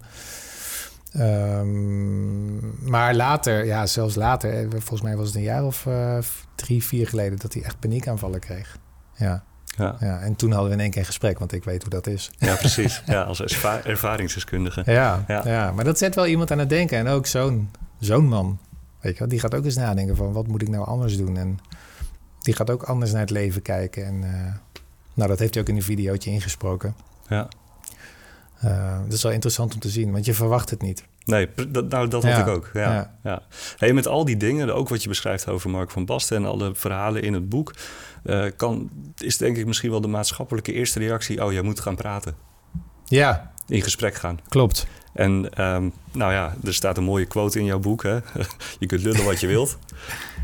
Um, 1.18 2.90
maar 2.90 3.14
later, 3.14 3.64
ja, 3.64 3.86
zelfs 3.86 4.14
later, 4.14 4.68
volgens 4.70 5.02
mij 5.02 5.16
was 5.16 5.26
het 5.26 5.36
een 5.36 5.42
jaar 5.42 5.64
of 5.64 5.86
drie, 6.54 6.84
vier 6.84 7.08
geleden 7.08 7.38
dat 7.38 7.54
hij 7.54 7.62
echt 7.62 7.80
paniekaanvallen 7.80 8.40
kreeg. 8.40 8.78
Ja. 9.16 9.44
Ja. 9.76 9.96
ja. 10.00 10.20
En 10.20 10.36
toen 10.36 10.50
hadden 10.50 10.68
we 10.68 10.74
in 10.74 10.80
één 10.80 10.90
keer 10.90 11.00
een 11.00 11.06
gesprek, 11.06 11.38
want 11.38 11.52
ik 11.52 11.64
weet 11.64 11.82
hoe 11.82 11.90
dat 11.90 12.06
is. 12.06 12.30
Ja, 12.38 12.56
precies. 12.56 13.02
Ja, 13.06 13.22
als 13.22 13.42
erva 13.42 13.84
ervaringsdeskundige. 13.84 14.82
Ja, 14.86 15.24
ja. 15.28 15.42
ja, 15.44 15.72
maar 15.72 15.84
dat 15.84 15.98
zet 15.98 16.14
wel 16.14 16.26
iemand 16.26 16.50
aan 16.50 16.58
het 16.58 16.68
denken. 16.68 16.98
En 16.98 17.08
ook 17.08 17.26
zo'n 17.26 17.70
zo'n 17.98 18.28
man, 18.28 18.58
weet 19.00 19.12
je 19.12 19.18
wel, 19.18 19.28
die 19.28 19.40
gaat 19.40 19.54
ook 19.54 19.64
eens 19.64 19.76
nadenken 19.76 20.16
van... 20.16 20.32
wat 20.32 20.46
moet 20.46 20.62
ik 20.62 20.68
nou 20.68 20.86
anders 20.86 21.16
doen? 21.16 21.36
En 21.36 21.58
die 22.40 22.54
gaat 22.54 22.70
ook 22.70 22.82
anders 22.82 23.12
naar 23.12 23.20
het 23.20 23.30
leven 23.30 23.62
kijken. 23.62 24.04
En 24.04 24.14
uh, 24.14 24.54
nou, 25.14 25.28
dat 25.28 25.38
heeft 25.38 25.54
hij 25.54 25.62
ook 25.62 25.68
in 25.68 25.76
een 25.76 25.82
videootje 25.82 26.30
ingesproken. 26.30 26.94
Ja. 27.28 27.48
Uh, 28.64 28.98
dat 29.04 29.12
is 29.12 29.22
wel 29.22 29.32
interessant 29.32 29.74
om 29.74 29.80
te 29.80 29.88
zien, 29.88 30.12
want 30.12 30.24
je 30.24 30.34
verwacht 30.34 30.70
het 30.70 30.82
niet. 30.82 31.04
Nee, 31.24 31.48
dat, 31.68 31.88
nou, 31.88 32.08
dat 32.08 32.22
had 32.22 32.32
ja. 32.32 32.40
ik 32.40 32.46
ook. 32.46 32.70
Ja, 32.72 32.92
ja. 32.92 33.14
ja. 33.22 33.42
Hey, 33.76 33.92
met 33.92 34.06
al 34.06 34.24
die 34.24 34.36
dingen, 34.36 34.74
ook 34.74 34.88
wat 34.88 35.02
je 35.02 35.08
beschrijft 35.08 35.48
over 35.48 35.70
Mark 35.70 35.90
van 35.90 36.04
Basten 36.04 36.36
en 36.36 36.44
alle 36.44 36.74
verhalen 36.74 37.22
in 37.22 37.32
het 37.32 37.48
boek, 37.48 37.74
uh, 38.24 38.44
kan, 38.56 38.90
is 39.18 39.36
denk 39.36 39.56
ik 39.56 39.66
misschien 39.66 39.90
wel 39.90 40.00
de 40.00 40.08
maatschappelijke 40.08 40.72
eerste 40.72 40.98
reactie: 40.98 41.44
oh, 41.44 41.52
jij 41.52 41.62
moet 41.62 41.80
gaan 41.80 41.96
praten. 41.96 42.34
Ja. 43.04 43.52
In 43.68 43.82
gesprek 43.82 44.14
gaan. 44.14 44.38
Klopt. 44.48 44.86
En 45.12 45.62
um, 45.64 45.92
nou 46.12 46.32
ja, 46.32 46.54
er 46.64 46.74
staat 46.74 46.96
een 46.96 47.04
mooie 47.04 47.26
quote 47.26 47.58
in 47.58 47.64
jouw 47.64 47.78
boek. 47.78 48.02
Hè? 48.02 48.14
je 48.78 48.86
kunt 48.86 49.02
lullen 49.02 49.24
wat 49.24 49.40
je 49.40 49.46
wilt. 49.46 49.78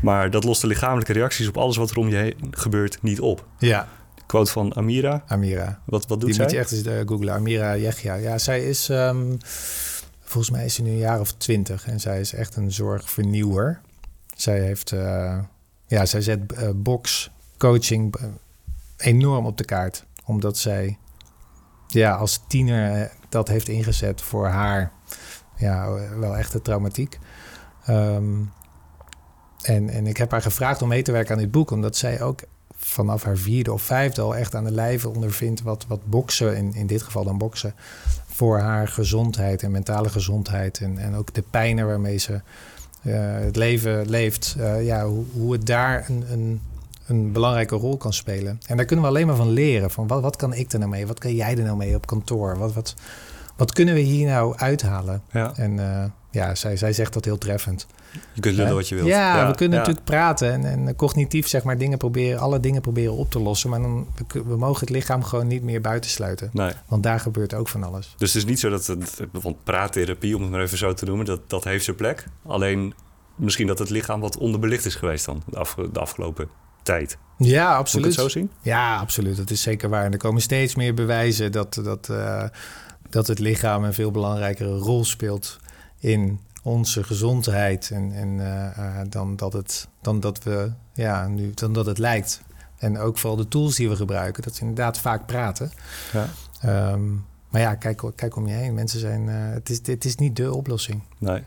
Maar 0.01 0.29
dat 0.29 0.43
lost 0.43 0.61
de 0.61 0.67
lichamelijke 0.67 1.13
reacties 1.13 1.47
op 1.47 1.57
alles 1.57 1.77
wat 1.77 1.89
er 1.89 1.97
om 1.97 2.09
je 2.09 2.15
heen 2.15 2.35
gebeurt 2.51 2.97
niet 3.01 3.19
op. 3.19 3.45
Ja. 3.57 3.87
Quote 4.25 4.51
van 4.51 4.75
Amira. 4.75 5.23
Amira. 5.27 5.79
Wat, 5.85 6.07
wat 6.07 6.19
doet 6.19 6.29
Die 6.29 6.33
zij? 6.33 6.43
moet 6.43 6.53
je 6.53 6.59
echt 6.59 6.71
eens 6.71 6.85
uh, 6.85 6.99
googlen. 7.05 7.33
Amira 7.33 7.77
Yechia. 7.77 8.15
Ja, 8.15 8.37
zij 8.37 8.63
is... 8.63 8.89
Um, 8.89 9.37
volgens 10.29 10.49
mij 10.49 10.65
is 10.65 10.73
ze 10.73 10.81
nu 10.81 10.89
een 10.89 10.97
jaar 10.97 11.19
of 11.19 11.33
twintig. 11.33 11.87
En 11.87 11.99
zij 11.99 12.19
is 12.19 12.33
echt 12.33 12.55
een 12.55 12.71
zorgvernieuwer. 12.71 13.81
Zij 14.35 14.59
heeft... 14.59 14.91
Uh, 14.91 15.39
ja, 15.85 16.05
zij 16.05 16.21
zet 16.21 16.39
uh, 16.51 16.69
box, 16.75 17.31
coaching 17.57 18.15
enorm 18.97 19.45
op 19.45 19.57
de 19.57 19.65
kaart. 19.65 20.05
Omdat 20.25 20.57
zij 20.57 20.97
ja, 21.87 22.15
als 22.15 22.43
tiener 22.47 23.11
dat 23.29 23.47
heeft 23.47 23.67
ingezet 23.67 24.21
voor 24.21 24.47
haar. 24.47 24.91
Ja, 25.57 25.89
wel 26.19 26.37
echt 26.37 26.51
de 26.51 26.61
traumatiek. 26.61 27.19
Um, 27.89 28.51
en, 29.61 29.89
en 29.89 30.07
ik 30.07 30.17
heb 30.17 30.31
haar 30.31 30.41
gevraagd 30.41 30.81
om 30.81 30.87
mee 30.87 31.01
te 31.01 31.11
werken 31.11 31.35
aan 31.35 31.41
dit 31.41 31.51
boek. 31.51 31.71
Omdat 31.71 31.95
zij 31.95 32.21
ook 32.21 32.41
vanaf 32.75 33.23
haar 33.23 33.37
vierde 33.37 33.73
of 33.73 33.81
vijfde 33.81 34.21
al 34.21 34.35
echt 34.35 34.55
aan 34.55 34.63
de 34.63 34.71
lijve 34.71 35.09
ondervindt 35.09 35.61
wat, 35.61 35.85
wat 35.87 36.05
boksen, 36.05 36.57
in, 36.57 36.73
in 36.73 36.87
dit 36.87 37.01
geval 37.01 37.23
dan 37.23 37.37
boksen, 37.37 37.73
voor 38.39 38.59
haar 38.59 38.87
gezondheid 38.87 39.63
en 39.63 39.71
mentale 39.71 40.09
gezondheid. 40.09 40.79
En, 40.79 40.97
en 40.97 41.15
ook 41.15 41.33
de 41.33 41.43
pijnen 41.49 41.87
waarmee 41.87 42.17
ze 42.17 42.31
uh, 42.31 42.41
het 43.19 43.55
leven 43.55 44.09
leeft. 44.09 44.55
Uh, 44.57 44.85
ja, 44.85 45.05
hoe, 45.05 45.23
hoe 45.33 45.51
het 45.53 45.65
daar 45.65 46.05
een, 46.09 46.23
een, 46.31 46.61
een 47.07 47.31
belangrijke 47.31 47.75
rol 47.75 47.97
kan 47.97 48.13
spelen. 48.13 48.59
En 48.67 48.77
daar 48.77 48.85
kunnen 48.85 49.05
we 49.05 49.11
alleen 49.11 49.27
maar 49.27 49.35
van 49.35 49.49
leren. 49.49 49.91
Van 49.91 50.07
wat, 50.07 50.21
wat 50.21 50.35
kan 50.35 50.53
ik 50.53 50.71
er 50.71 50.79
nou 50.79 50.91
mee? 50.91 51.07
Wat 51.07 51.19
kan 51.19 51.35
jij 51.35 51.57
er 51.57 51.63
nou 51.63 51.77
mee 51.77 51.95
op 51.95 52.05
kantoor? 52.05 52.57
Wat, 52.57 52.73
wat, 52.73 52.95
wat 53.59 53.73
kunnen 53.73 53.93
we 53.93 53.99
hier 53.99 54.27
nou 54.27 54.57
uithalen? 54.57 55.21
Ja. 55.31 55.53
En 55.55 55.77
uh, 55.77 56.03
ja, 56.31 56.55
zij, 56.55 56.77
zij 56.77 56.93
zegt 56.93 57.13
dat 57.13 57.25
heel 57.25 57.37
treffend. 57.37 57.87
Je 58.33 58.41
kunt 58.41 58.55
lullen 58.55 58.75
wat 58.75 58.87
je 58.87 58.95
wilt. 58.95 59.07
Ja, 59.07 59.37
ja 59.37 59.47
we 59.47 59.55
kunnen 59.55 59.77
natuurlijk 59.77 60.05
praten 60.05 60.51
en, 60.51 60.87
en, 60.87 60.95
cognitief 60.95 61.47
zeg 61.47 61.63
maar 61.63 61.77
dingen 61.77 61.97
proberen, 61.97 62.39
alle 62.39 62.59
dingen 62.59 62.81
proberen 62.81 63.13
op 63.13 63.31
te 63.31 63.39
lossen. 63.39 63.69
Maar 63.69 63.81
dan, 63.81 64.07
we, 64.27 64.43
we 64.43 64.57
mogen 64.57 64.79
het 64.79 64.89
lichaam 64.89 65.23
gewoon 65.23 65.47
niet 65.47 65.63
meer 65.63 65.81
buitensluiten. 65.81 66.49
Nee. 66.53 66.71
Want 66.87 67.03
daar 67.03 67.19
gebeurt 67.19 67.53
ook 67.53 67.67
van 67.67 67.83
alles. 67.83 68.13
Dus 68.17 68.33
het 68.33 68.43
is 68.43 68.49
niet 68.49 68.59
zo 68.59 68.69
dat 68.69 68.87
het, 68.87 69.19
want 69.31 69.63
praattherapie, 69.63 70.35
om 70.35 70.41
het 70.41 70.51
maar 70.51 70.61
even 70.61 70.77
zo 70.77 70.93
te 70.93 71.05
noemen, 71.05 71.25
dat, 71.25 71.49
dat 71.49 71.63
heeft 71.63 71.83
zijn 71.83 71.95
plek. 71.95 72.25
Alleen 72.45 72.93
misschien 73.35 73.67
dat 73.67 73.79
het 73.79 73.89
lichaam 73.89 74.19
wat 74.19 74.37
onderbelicht 74.37 74.85
is 74.85 74.95
geweest 74.95 75.25
dan, 75.25 75.43
de, 75.45 75.57
af, 75.57 75.75
de 75.91 75.99
afgelopen 75.99 76.49
tijd. 76.83 77.17
Ja, 77.37 77.75
absoluut. 77.75 78.05
Moet 78.05 78.13
ik 78.13 78.21
het 78.21 78.31
zo 78.31 78.39
zien? 78.39 78.51
Ja, 78.61 78.97
absoluut. 78.97 79.37
Dat 79.37 79.49
is 79.49 79.61
zeker 79.61 79.89
waar. 79.89 80.05
En 80.05 80.11
er 80.11 80.17
komen 80.17 80.41
steeds 80.41 80.75
meer 80.75 80.93
bewijzen 80.93 81.51
dat, 81.51 81.73
dat, 81.83 82.07
uh, 82.11 82.43
dat 83.09 83.27
het 83.27 83.39
lichaam 83.39 83.83
een 83.83 83.93
veel 83.93 84.11
belangrijkere 84.11 84.77
rol 84.77 85.05
speelt 85.05 85.59
in 85.99 86.39
onze 86.63 87.03
gezondheid 87.03 87.91
en, 87.91 88.11
en 88.11 88.27
uh, 88.27 88.77
uh, 88.77 89.01
dan, 89.09 89.35
dat 89.35 89.53
het, 89.53 89.87
dan 90.01 90.19
dat 90.19 90.43
we 90.43 90.71
ja, 90.93 91.27
nu 91.27 91.51
dan 91.53 91.73
dat 91.73 91.85
het 91.85 91.97
lijkt. 91.97 92.41
En 92.77 92.97
ook 92.97 93.17
vooral 93.17 93.37
de 93.37 93.47
tools 93.47 93.75
die 93.75 93.89
we 93.89 93.95
gebruiken, 93.95 94.43
dat 94.43 94.55
ze 94.55 94.61
inderdaad 94.61 94.99
vaak 94.99 95.25
praten. 95.25 95.71
Ja. 96.11 96.91
Um, 96.91 97.25
maar 97.49 97.61
ja, 97.61 97.75
kijk, 97.75 98.01
kijk 98.15 98.35
om 98.35 98.47
je 98.47 98.53
heen. 98.53 98.73
Mensen 98.73 98.99
zijn. 98.99 99.27
Uh, 99.27 99.35
het, 99.35 99.69
is, 99.69 99.79
het 99.83 100.05
is 100.05 100.15
niet 100.15 100.35
de 100.35 100.53
oplossing. 100.53 101.01
Nee. 101.17 101.43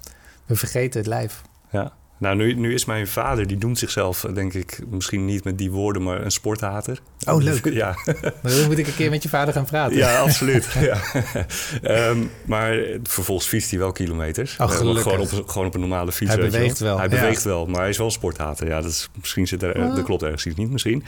We 0.47 0.57
vergeten 0.57 1.01
het 1.01 1.09
lijf. 1.09 1.43
Ja. 1.71 1.93
Nou, 2.23 2.37
nu, 2.37 2.55
nu 2.55 2.75
is 2.75 2.85
mijn 2.85 3.07
vader, 3.07 3.47
die 3.47 3.57
noemt 3.59 3.79
zichzelf, 3.79 4.27
denk 4.35 4.55
ik, 4.55 4.79
misschien 4.91 5.25
niet 5.25 5.45
met 5.45 5.59
die 5.59 5.71
woorden, 5.71 6.03
maar 6.03 6.25
een 6.25 6.31
sporthater. 6.31 7.01
Oh, 7.29 7.43
leuk. 7.43 7.65
Ja. 7.83 7.97
Maar 8.43 8.53
dan 8.53 8.67
moet 8.67 8.79
ik 8.79 8.87
een 8.87 8.95
keer 8.95 9.11
met 9.11 9.23
je 9.23 9.29
vader 9.29 9.55
gaan 9.55 9.65
praten. 9.65 9.97
Ja, 9.97 10.21
absoluut. 10.21 10.69
ja. 10.91 11.01
um, 12.09 12.31
maar 12.45 12.77
vervolgens 13.03 13.49
fietst 13.49 13.71
hij 13.71 13.79
wel 13.79 13.93
kilometers. 13.93 14.57
Oh, 14.57 14.71
gelukkig. 14.71 15.03
gewoon, 15.03 15.21
op, 15.21 15.49
gewoon 15.49 15.67
op 15.67 15.75
een 15.75 15.81
normale 15.81 16.13
fiets. 16.13 16.35
Hij 16.35 16.41
beweegt 16.41 16.79
wel. 16.79 16.99
Hij 16.99 17.09
ja. 17.09 17.15
beweegt 17.15 17.43
wel, 17.43 17.67
maar 17.67 17.81
hij 17.81 17.89
is 17.89 17.97
wel 17.97 18.07
een 18.07 18.13
sporthater. 18.13 18.67
Ja, 18.67 18.81
dat 18.81 18.91
is, 18.91 19.09
misschien 19.21 19.47
zit 19.47 19.63
er, 19.63 19.77
oh. 19.77 19.95
dat 19.95 20.05
klopt 20.05 20.23
ergens 20.23 20.47
iets 20.47 20.57
niet, 20.57 20.71
misschien. 20.71 21.05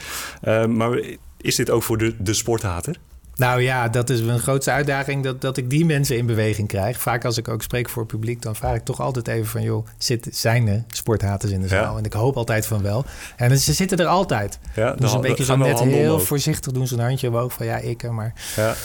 Um, 0.47 0.75
maar 0.75 0.99
is 1.41 1.55
dit 1.55 1.69
ook 1.69 1.83
voor 1.83 1.97
de, 1.97 2.15
de 2.19 2.33
sporthater? 2.33 2.95
Nou 3.35 3.61
ja, 3.61 3.89
dat 3.89 4.09
is 4.09 4.21
mijn 4.21 4.39
grootste 4.39 4.71
uitdaging, 4.71 5.23
dat, 5.23 5.41
dat 5.41 5.57
ik 5.57 5.69
die 5.69 5.85
mensen 5.85 6.17
in 6.17 6.25
beweging 6.25 6.67
krijg. 6.67 7.01
Vaak 7.01 7.25
als 7.25 7.37
ik 7.37 7.47
ook 7.47 7.61
spreek 7.61 7.89
voor 7.89 8.01
het 8.01 8.11
publiek, 8.11 8.41
dan 8.41 8.55
vraag 8.55 8.75
ik 8.75 8.83
toch 8.83 8.99
altijd 8.99 9.27
even 9.27 9.45
van... 9.45 9.61
joh, 9.61 9.87
zit, 9.97 10.27
zijn 10.31 10.67
er 10.67 10.83
sporthaters 10.87 11.51
in 11.51 11.61
de 11.61 11.67
zaal? 11.67 11.91
Ja. 11.91 11.97
En 11.97 12.03
ik 12.03 12.13
hoop 12.13 12.37
altijd 12.37 12.65
van 12.65 12.81
wel. 12.81 13.05
En 13.35 13.59
ze 13.59 13.73
zitten 13.73 13.97
er 13.97 14.05
altijd. 14.05 14.59
Ja, 14.75 14.93
dus 14.93 15.13
een 15.13 15.21
beetje 15.21 15.43
zo 15.43 15.55
net 15.55 15.79
heel 15.79 16.03
omhoog. 16.03 16.23
voorzichtig 16.23 16.71
doen 16.71 16.87
ze 16.87 16.93
een 16.93 17.05
handje 17.05 17.27
omhoog 17.27 17.53
van 17.53 17.65
ja, 17.65 17.77
ik, 17.77 18.11
maar... 18.11 18.33
Ja. 18.55 18.75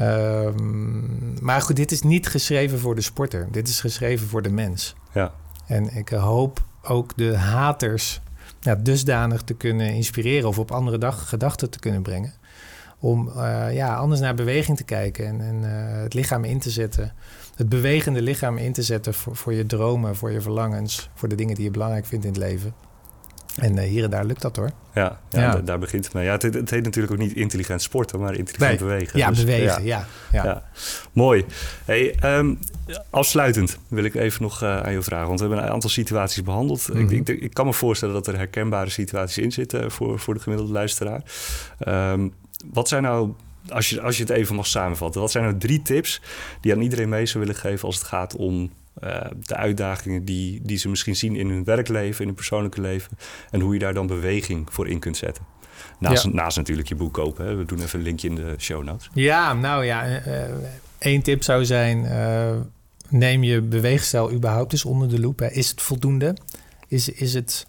Um, 0.00 1.34
maar 1.40 1.60
goed, 1.60 1.76
dit 1.76 1.92
is 1.92 2.02
niet 2.02 2.28
geschreven 2.28 2.78
voor 2.78 2.94
de 2.94 3.00
sporter. 3.00 3.48
Dit 3.50 3.68
is 3.68 3.80
geschreven 3.80 4.28
voor 4.28 4.42
de 4.42 4.50
mens. 4.50 4.94
Ja. 5.12 5.32
En 5.66 5.96
ik 5.96 6.08
hoop 6.08 6.62
ook 6.82 7.16
de 7.16 7.36
haters 7.36 8.20
ja, 8.60 8.74
dusdanig 8.74 9.42
te 9.42 9.54
kunnen 9.54 9.90
inspireren 9.90 10.48
of 10.48 10.58
op 10.58 10.70
andere 10.70 10.98
dag, 10.98 11.28
gedachten 11.28 11.70
te 11.70 11.78
kunnen 11.78 12.02
brengen. 12.02 12.34
Om 13.00 13.32
uh, 13.36 13.74
ja, 13.74 13.96
anders 13.96 14.20
naar 14.20 14.34
beweging 14.34 14.76
te 14.76 14.84
kijken 14.84 15.26
en, 15.26 15.40
en 15.40 15.56
uh, 15.62 16.02
het 16.02 16.14
lichaam 16.14 16.44
in 16.44 16.58
te 16.58 16.70
zetten. 16.70 17.12
Het 17.56 17.68
bewegende 17.68 18.22
lichaam 18.22 18.56
in 18.56 18.72
te 18.72 18.82
zetten 18.82 19.14
voor, 19.14 19.36
voor 19.36 19.52
je 19.52 19.66
dromen, 19.66 20.16
voor 20.16 20.32
je 20.32 20.40
verlangens, 20.40 21.10
voor 21.14 21.28
de 21.28 21.34
dingen 21.34 21.54
die 21.54 21.64
je 21.64 21.70
belangrijk 21.70 22.06
vindt 22.06 22.24
in 22.24 22.30
het 22.30 22.40
leven. 22.40 22.74
En 23.56 23.76
uh, 23.76 23.82
hier 23.82 24.04
en 24.04 24.10
daar 24.10 24.24
lukt 24.24 24.42
dat 24.42 24.56
hoor. 24.56 24.70
Ja, 24.94 25.20
ja, 25.30 25.40
ja. 25.40 25.56
daar 25.56 25.78
begint 25.78 26.04
het 26.04 26.14
mee. 26.14 26.24
Ja, 26.24 26.32
het, 26.32 26.42
het, 26.42 26.70
heet 26.70 26.84
natuurlijk 26.84 27.12
ook 27.12 27.18
niet 27.18 27.32
intelligent 27.32 27.82
sporten, 27.82 28.20
maar 28.20 28.34
intelligent 28.34 28.80
nee. 28.80 28.88
bewegen. 28.88 29.18
Ja, 29.18 29.28
dus, 29.28 29.38
bewegen, 29.38 29.84
ja. 29.84 30.06
Ja, 30.32 30.44
ja. 30.44 30.62
Mooi. 31.12 31.44
Hey, 31.84 32.38
um, 32.38 32.58
afsluitend 33.10 33.78
wil 33.88 34.04
ik 34.04 34.14
even 34.14 34.42
nog 34.42 34.62
uh, 34.62 34.80
aan 34.80 34.92
je 34.92 35.02
vragen. 35.02 35.26
Want 35.26 35.40
we 35.40 35.46
hebben 35.46 35.64
een 35.64 35.70
aantal 35.70 35.90
situaties 35.90 36.42
behandeld. 36.42 36.88
Mm 36.88 36.94
-hmm. 36.94 37.10
ik, 37.10 37.28
ik, 37.28 37.40
ik, 37.40 37.54
kan 37.54 37.66
me 37.66 37.72
voorstellen 37.72 38.14
dat 38.14 38.26
er 38.26 38.36
herkenbare 38.36 38.90
situaties 38.90 39.38
in 39.38 39.52
zitten 39.52 39.90
voor, 39.90 40.18
voor 40.18 40.34
de 40.34 40.40
gemiddelde 40.40 40.72
luisteraar. 40.72 41.22
Um, 41.88 42.32
wat 42.72 42.88
zijn 42.88 43.02
nou, 43.02 43.32
als 43.68 43.90
je, 43.90 44.00
als 44.00 44.16
je 44.16 44.22
het 44.22 44.32
even 44.32 44.54
mag 44.54 44.66
samenvatten, 44.66 45.20
wat 45.20 45.30
zijn 45.30 45.44
nou 45.44 45.58
drie 45.58 45.82
tips 45.82 46.20
die 46.60 46.72
aan 46.72 46.80
iedereen 46.80 47.08
mee 47.08 47.26
zou 47.26 47.44
willen 47.44 47.60
geven 47.60 47.86
als 47.86 47.96
het 47.96 48.06
gaat 48.06 48.36
om 48.36 48.70
uh, 49.04 49.20
de 49.40 49.56
uitdagingen 49.56 50.24
die, 50.24 50.60
die 50.62 50.78
ze 50.78 50.88
misschien 50.88 51.16
zien 51.16 51.36
in 51.36 51.48
hun 51.48 51.64
werkleven, 51.64 52.20
in 52.20 52.26
hun 52.26 52.34
persoonlijke 52.34 52.80
leven 52.80 53.18
en 53.50 53.60
hoe 53.60 53.72
je 53.72 53.78
daar 53.78 53.94
dan 53.94 54.06
beweging 54.06 54.66
voor 54.70 54.88
in 54.88 54.98
kunt 54.98 55.16
zetten? 55.16 55.44
Naast, 55.98 56.24
ja. 56.24 56.30
naast 56.30 56.56
natuurlijk 56.56 56.88
je 56.88 56.94
boek 56.94 57.12
kopen. 57.12 57.46
Hè. 57.46 57.54
We 57.54 57.64
doen 57.64 57.80
even 57.80 57.98
een 57.98 58.04
linkje 58.04 58.28
in 58.28 58.34
de 58.34 58.54
show 58.58 58.84
notes. 58.84 59.10
Ja, 59.12 59.54
nou 59.54 59.84
ja, 59.84 60.26
uh, 60.26 60.42
één 60.98 61.22
tip 61.22 61.42
zou 61.42 61.64
zijn: 61.64 62.04
uh, 62.04 62.60
neem 63.08 63.42
je 63.42 63.60
beweegstijl 63.60 64.32
überhaupt 64.32 64.72
eens 64.72 64.84
onder 64.84 65.08
de 65.08 65.20
loep. 65.20 65.38
Hè. 65.38 65.50
Is 65.50 65.68
het 65.68 65.82
voldoende? 65.82 66.36
Is, 66.88 67.08
is 67.08 67.34
het 67.34 67.66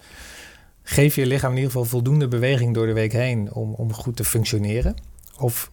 geef 0.90 1.16
je 1.16 1.26
lichaam 1.26 1.50
in 1.50 1.56
ieder 1.56 1.72
geval 1.72 1.86
voldoende 1.86 2.28
beweging 2.28 2.74
door 2.74 2.86
de 2.86 2.94
week 2.94 3.12
heen 3.12 3.54
om, 3.54 3.74
om 3.74 3.94
goed 3.94 4.16
te 4.16 4.24
functioneren? 4.24 4.96
Of, 5.38 5.72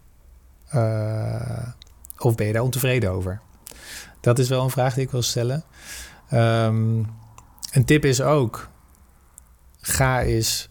uh, 0.74 1.68
of 2.18 2.34
ben 2.34 2.46
je 2.46 2.52
daar 2.52 2.62
ontevreden 2.62 3.10
over? 3.10 3.40
Dat 4.20 4.38
is 4.38 4.48
wel 4.48 4.62
een 4.62 4.70
vraag 4.70 4.94
die 4.94 5.04
ik 5.04 5.10
wil 5.10 5.22
stellen. 5.22 5.64
Um, 6.32 7.06
een 7.72 7.84
tip 7.84 8.04
is 8.04 8.20
ook: 8.20 8.68
ga 9.80 10.22
eens 10.22 10.70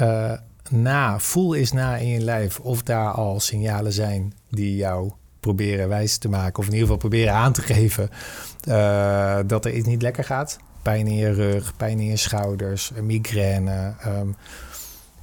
uh, 0.00 0.32
na, 0.70 1.18
voel 1.18 1.54
eens 1.54 1.72
na 1.72 1.96
in 1.96 2.08
je 2.08 2.20
lijf 2.20 2.60
of 2.60 2.82
daar 2.82 3.10
al 3.10 3.40
signalen 3.40 3.92
zijn 3.92 4.34
die 4.50 4.76
jou 4.76 5.12
proberen 5.40 5.88
wijs 5.88 6.18
te 6.18 6.28
maken, 6.28 6.58
of 6.58 6.66
in 6.66 6.72
ieder 6.72 6.86
geval 6.86 7.08
proberen 7.08 7.34
aan 7.34 7.52
te 7.52 7.62
geven 7.62 8.08
uh, 8.68 9.38
dat 9.46 9.64
er 9.64 9.74
iets 9.74 9.86
niet 9.86 10.02
lekker 10.02 10.24
gaat 10.24 10.58
pijn 10.82 11.06
in 11.06 11.16
je 11.16 11.32
rug, 11.32 11.76
pijn 11.76 12.00
in 12.00 12.06
je 12.06 12.16
schouders, 12.16 12.90
migraine. 13.02 13.94
Um, 14.06 14.36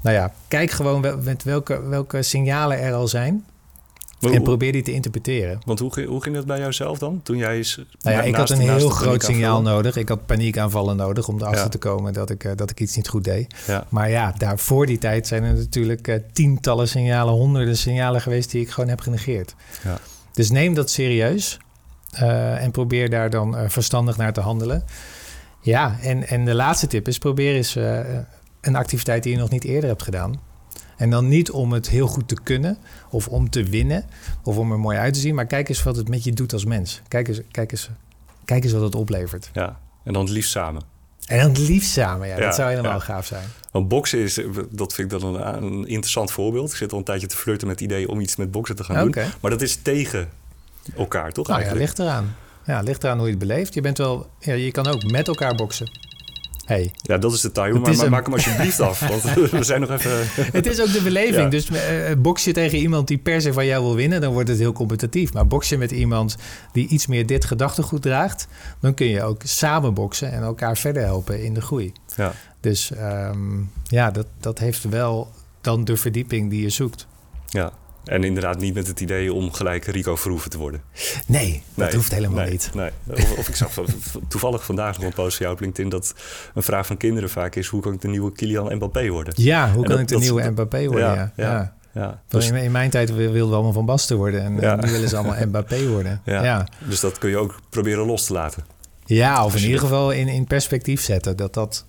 nou 0.01 0.15
ja, 0.15 0.33
kijk 0.47 0.71
gewoon 0.71 1.01
wel, 1.01 1.17
met 1.17 1.43
welke, 1.43 1.87
welke 1.87 2.21
signalen 2.21 2.79
er 2.79 2.93
al 2.93 3.07
zijn. 3.07 3.45
En 4.19 4.43
probeer 4.43 4.71
die 4.71 4.81
te 4.81 4.93
interpreteren. 4.93 5.61
Want 5.65 5.79
hoe, 5.79 6.05
hoe 6.05 6.23
ging 6.23 6.35
dat 6.35 6.45
bij 6.45 6.59
jouzelf 6.59 6.97
dan? 6.97 7.19
Toen 7.23 7.37
jij 7.37 7.55
eens. 7.55 7.81
Nou 8.01 8.15
ja, 8.15 8.21
ik 8.21 8.35
had 8.35 8.49
een 8.49 8.59
heel 8.59 8.89
groot 8.89 9.23
signaal 9.23 9.61
nodig. 9.61 9.95
Ik 9.95 10.09
had 10.09 10.25
paniekaanvallen 10.25 10.95
nodig 10.95 11.27
om 11.27 11.35
erachter 11.35 11.63
ja. 11.63 11.69
te 11.69 11.77
komen 11.77 12.13
dat 12.13 12.29
ik, 12.29 12.43
uh, 12.43 12.51
dat 12.55 12.69
ik 12.69 12.79
iets 12.79 12.95
niet 12.95 13.07
goed 13.07 13.23
deed. 13.23 13.55
Ja. 13.67 13.85
Maar 13.89 14.09
ja, 14.09 14.33
daar 14.37 14.59
voor 14.59 14.85
die 14.85 14.97
tijd 14.97 15.27
zijn 15.27 15.43
er 15.43 15.53
natuurlijk 15.53 16.07
uh, 16.07 16.15
tientallen 16.33 16.87
signalen, 16.87 17.33
honderden 17.33 17.77
signalen 17.77 18.21
geweest 18.21 18.51
die 18.51 18.61
ik 18.61 18.69
gewoon 18.69 18.89
heb 18.89 18.99
genegeerd. 18.99 19.55
Ja. 19.83 19.99
Dus 20.33 20.49
neem 20.49 20.73
dat 20.73 20.89
serieus 20.89 21.57
uh, 22.13 22.63
en 22.63 22.71
probeer 22.71 23.09
daar 23.09 23.29
dan 23.29 23.55
verstandig 23.67 24.17
naar 24.17 24.33
te 24.33 24.41
handelen. 24.41 24.83
Ja, 25.61 25.97
en, 26.01 26.27
en 26.27 26.45
de 26.45 26.53
laatste 26.53 26.87
tip 26.87 27.07
is: 27.07 27.17
probeer 27.17 27.55
eens 27.55 27.75
uh, 27.75 27.99
een 28.61 28.75
activiteit 28.75 29.23
die 29.23 29.31
je 29.31 29.37
nog 29.37 29.49
niet 29.49 29.63
eerder 29.63 29.89
hebt 29.89 30.03
gedaan. 30.03 30.39
En 30.97 31.09
dan 31.09 31.27
niet 31.27 31.51
om 31.51 31.73
het 31.73 31.89
heel 31.89 32.07
goed 32.07 32.27
te 32.27 32.37
kunnen 32.43 32.77
of 33.09 33.27
om 33.27 33.49
te 33.49 33.63
winnen 33.63 34.05
of 34.43 34.57
om 34.57 34.71
er 34.71 34.79
mooi 34.79 34.97
uit 34.97 35.13
te 35.13 35.19
zien, 35.19 35.35
maar 35.35 35.45
kijk 35.45 35.69
eens 35.69 35.83
wat 35.83 35.95
het 35.95 36.09
met 36.09 36.23
je 36.23 36.31
doet 36.31 36.53
als 36.53 36.65
mens. 36.65 37.01
Kijk 37.07 37.27
eens, 37.27 37.41
kijk 37.51 37.71
eens, 37.71 37.89
kijk 38.45 38.63
eens 38.63 38.73
wat 38.73 38.81
het 38.81 38.95
oplevert. 38.95 39.49
Ja, 39.53 39.79
en 40.03 40.13
dan 40.13 40.21
het 40.23 40.31
liefst 40.31 40.51
samen. 40.51 40.81
En 41.25 41.39
dan 41.39 41.49
het 41.49 41.57
liefst 41.57 41.91
samen, 41.91 42.27
ja, 42.27 42.37
ja 42.37 42.45
dat 42.45 42.55
zou 42.55 42.69
helemaal 42.69 42.91
ja. 42.91 42.99
gaaf 42.99 43.25
zijn. 43.25 43.47
Want 43.71 43.87
boksen 43.87 44.19
is, 44.19 44.39
dat 44.69 44.93
vind 44.93 45.13
ik 45.13 45.19
dan 45.19 45.35
een, 45.35 45.63
een, 45.63 45.87
interessant 45.87 46.31
voorbeeld. 46.31 46.71
Ik 46.71 46.77
zit 46.77 46.91
al 46.91 46.97
een 46.97 47.03
tijdje 47.03 47.27
te 47.27 47.35
flirten 47.35 47.67
met 47.67 47.79
het 47.79 47.89
idee 47.89 48.09
om 48.09 48.19
iets 48.19 48.35
met 48.35 48.51
boksen 48.51 48.75
te 48.75 48.83
gaan 48.83 49.07
okay. 49.07 49.23
doen. 49.23 49.33
Maar 49.41 49.51
dat 49.51 49.61
is 49.61 49.75
tegen 49.75 50.29
elkaar, 50.97 51.31
toch? 51.31 51.47
Nou 51.47 51.61
ja, 51.61 51.73
ligt 51.73 51.99
eraan. 51.99 52.35
Ja, 52.69 52.81
ligt 52.81 53.03
eraan 53.03 53.17
hoe 53.17 53.25
je 53.25 53.31
het 53.31 53.47
beleeft. 53.47 53.73
Je 53.73 53.81
bent 53.81 53.97
wel, 53.97 54.29
ja, 54.39 54.53
je 54.53 54.71
kan 54.71 54.87
ook 54.87 55.11
met 55.11 55.27
elkaar 55.27 55.55
boksen. 55.55 55.91
Hey. 56.65 56.93
Ja, 56.95 57.17
dat 57.17 57.33
is 57.33 57.41
de 57.41 57.51
timer, 57.51 57.79
maar, 57.79 57.99
een... 57.99 58.09
maak 58.09 58.25
hem 58.25 58.33
alsjeblieft 58.33 58.79
af. 58.79 58.99
Want 58.99 59.23
we 59.51 59.63
zijn 59.63 59.81
nog 59.81 59.89
even... 59.89 60.11
het 60.51 60.65
is 60.65 60.81
ook 60.81 60.91
de 60.91 61.01
beleving. 61.01 61.43
Ja. 61.43 61.49
Dus 61.49 61.69
uh, 61.69 61.77
box 62.17 62.43
je 62.43 62.51
tegen 62.51 62.77
iemand 62.77 63.07
die 63.07 63.17
per 63.17 63.41
se 63.41 63.53
van 63.53 63.65
jou 63.65 63.83
wil 63.83 63.95
winnen... 63.95 64.21
dan 64.21 64.33
wordt 64.33 64.49
het 64.49 64.57
heel 64.57 64.73
competitief. 64.73 65.33
Maar 65.33 65.47
box 65.47 65.69
je 65.69 65.77
met 65.77 65.91
iemand 65.91 66.37
die 66.71 66.87
iets 66.87 67.07
meer 67.07 67.25
dit 67.25 67.45
gedachtegoed 67.45 68.01
draagt... 68.01 68.47
dan 68.79 68.93
kun 68.93 69.07
je 69.07 69.23
ook 69.23 69.41
samen 69.43 69.93
boksen 69.93 70.31
en 70.31 70.41
elkaar 70.41 70.77
verder 70.77 71.03
helpen 71.03 71.43
in 71.43 71.53
de 71.53 71.61
groei. 71.61 71.91
Ja. 72.15 72.33
Dus 72.59 72.91
um, 72.91 73.71
ja, 73.83 74.11
dat, 74.11 74.27
dat 74.39 74.59
heeft 74.59 74.83
wel 74.83 75.31
dan 75.61 75.83
de 75.83 75.97
verdieping 75.97 76.49
die 76.49 76.61
je 76.61 76.69
zoekt. 76.69 77.07
Ja, 77.47 77.71
en 78.03 78.23
inderdaad 78.23 78.59
niet 78.59 78.73
met 78.73 78.87
het 78.87 78.99
idee 78.99 79.33
om 79.33 79.51
gelijk 79.51 79.85
Rico 79.85 80.15
Verhoeven 80.15 80.49
te 80.49 80.57
worden. 80.57 80.81
Nee, 81.27 81.63
dat 81.73 81.85
nee, 81.87 81.95
hoeft 81.95 82.13
helemaal 82.13 82.43
nee, 82.43 82.51
niet. 82.51 82.71
Nee. 82.73 82.89
Of, 83.07 83.37
of, 83.37 83.47
ik 83.47 83.55
zag 83.55 83.71
toevallig 84.27 84.65
vandaag 84.65 84.97
nog 84.97 85.05
een 85.05 85.13
post 85.13 85.37
van 85.37 85.45
jou 85.45 85.57
op 85.57 85.61
LinkedIn... 85.61 85.89
dat 85.89 86.13
een 86.53 86.63
vraag 86.63 86.85
van 86.85 86.97
kinderen 86.97 87.29
vaak 87.29 87.55
is... 87.55 87.67
hoe 87.67 87.81
kan 87.81 87.93
ik 87.93 88.01
de 88.01 88.07
nieuwe 88.07 88.31
Kylian 88.31 88.75
Mbappé 88.75 89.09
worden? 89.09 89.33
Ja, 89.37 89.71
hoe 89.71 89.83
kan 89.83 89.91
dat, 89.91 89.99
ik 89.99 90.07
de 90.07 90.13
dat, 90.13 90.23
nieuwe 90.23 90.49
Mbappé 90.49 90.87
worden? 90.87 91.07
Ja, 91.07 91.31
ja. 91.35 91.51
ja. 91.51 91.75
ja. 91.93 92.21
Dus, 92.27 92.47
in, 92.47 92.55
in, 92.55 92.71
mijn 92.71 92.89
tijd 92.89 93.15
wilden 93.15 93.49
we 93.49 93.53
allemaal 93.53 93.73
Van 93.73 93.85
Basten 93.85 94.17
worden... 94.17 94.43
en, 94.43 94.59
ja. 94.59 94.77
en 94.77 94.85
nu 94.85 94.91
willen 94.91 95.09
ze 95.09 95.17
allemaal 95.17 95.45
Mbappé 95.47 95.87
worden. 95.87 96.21
Ja. 96.25 96.43
ja. 96.43 96.67
Dus 96.87 96.99
dat 96.99 97.17
kun 97.17 97.29
je 97.29 97.37
ook 97.37 97.59
proberen 97.69 98.05
los 98.05 98.25
te 98.25 98.33
laten. 98.33 98.65
Ja, 99.05 99.45
of 99.45 99.55
in 99.55 99.63
ieder 99.63 99.79
geval 99.79 100.11
in, 100.11 100.27
in 100.27 100.45
perspectief 100.45 101.01
zetten... 101.01 101.37
dat 101.37 101.53
dat 101.53 101.85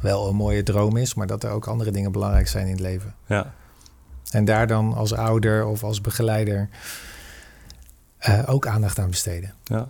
wel 0.00 0.28
een 0.28 0.36
mooie 0.36 0.62
droom 0.62 0.96
is... 0.96 1.14
maar 1.14 1.26
dat 1.26 1.44
er 1.44 1.50
ook 1.50 1.66
andere 1.66 1.90
dingen 1.90 2.12
belangrijk 2.12 2.48
zijn 2.48 2.66
in 2.66 2.72
het 2.72 2.80
leven. 2.80 3.14
Ja. 3.26 3.54
En 4.30 4.44
daar 4.44 4.66
dan 4.66 4.94
als 4.94 5.12
ouder 5.12 5.66
of 5.66 5.84
als 5.84 6.00
begeleider 6.00 6.68
uh, 8.28 8.42
ook 8.46 8.66
aandacht 8.66 8.98
aan 8.98 9.10
besteden. 9.10 9.54
Ja. 9.64 9.88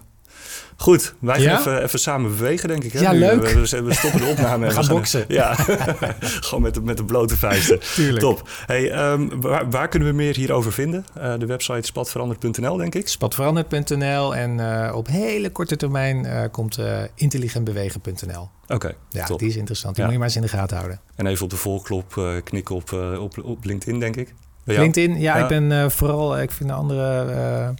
Goed, 0.77 1.15
wij 1.19 1.35
gaan 1.35 1.45
ja? 1.45 1.59
even, 1.59 1.83
even, 1.83 1.99
samen 1.99 2.37
bewegen, 2.37 2.69
denk 2.69 2.85
ik. 2.85 2.93
Hè? 2.93 3.01
Ja, 3.01 3.13
nu, 3.13 3.19
leuk. 3.19 3.49
We, 3.49 3.67
stoppen 3.95 4.21
de 4.21 4.27
opname. 4.37 4.67
we 4.67 4.73
gaan 4.73 4.87
boksen. 4.89 5.25
Ja, 5.29 5.55
gewoon 6.47 6.63
met 6.63 6.75
de, 6.75 6.81
met 6.81 6.97
de 6.97 7.05
blote 7.05 7.37
vuisten. 7.37 7.81
Tuurlijk. 7.95 8.19
Top. 8.19 8.49
Hey, 8.67 9.13
um, 9.13 9.41
waar, 9.41 9.71
waar, 9.71 9.89
kunnen 9.89 10.09
we 10.09 10.15
meer 10.15 10.37
hierover 10.37 10.73
vinden? 10.73 11.05
Uh, 11.19 11.39
de 11.39 11.47
website 11.47 11.87
spatveranderd.nl, 11.87 12.77
denk 12.77 12.95
ik. 12.95 13.09
Spatveranderd.nl 13.09 14.37
en 14.37 14.59
uh, 14.59 14.93
op 14.95 15.07
hele 15.07 15.51
korte 15.51 15.77
termijn 15.77 16.25
uh, 16.25 16.43
komt 16.51 16.79
intelligentbewegen.nl. 17.15 18.41
Oké, 18.63 18.75
okay, 18.75 18.95
Ja, 19.09 19.25
top. 19.25 19.39
die 19.39 19.49
is 19.49 19.57
interessant. 19.57 19.95
Die 19.95 20.05
ja. 20.05 20.11
moet 20.11 20.21
je 20.21 20.25
maar 20.25 20.35
eens 20.35 20.51
in 20.51 20.53
de 20.53 20.59
gaten 20.59 20.77
houden. 20.77 21.01
En 21.17 21.27
even 21.27 21.45
op 21.45 21.51
de 21.51 21.57
volklop 21.57 22.41
knikken 22.45 22.75
op, 22.75 22.93
op, 23.19 23.45
op 23.45 23.65
LinkedIn, 23.65 24.01
denk 24.01 24.17
ik. 24.17 24.35
LinkedIn, 24.65 25.21
ja, 25.21 25.37
ja. 25.37 25.43
ik 25.43 25.49
ben 25.49 25.91
vooral... 25.91 26.41
Ik 26.41 26.51
vind 26.51 26.69
de 26.69 26.75
andere 26.75 27.75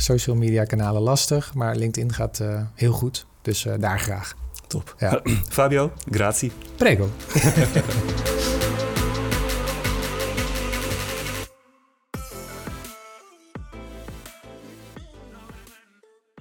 social 0.00 0.36
media 0.36 0.64
kanalen 0.64 1.02
lastig, 1.02 1.54
maar 1.54 1.76
LinkedIn 1.76 2.12
gaat 2.12 2.38
uh, 2.42 2.60
heel 2.74 2.92
goed. 2.92 3.26
Dus 3.42 3.64
uh, 3.64 3.74
daar 3.78 4.00
graag. 4.00 4.34
Top. 4.66 4.94
Ja. 4.98 5.20
Fabio, 5.48 5.92
grazie. 6.10 6.52
Prego. 6.76 7.08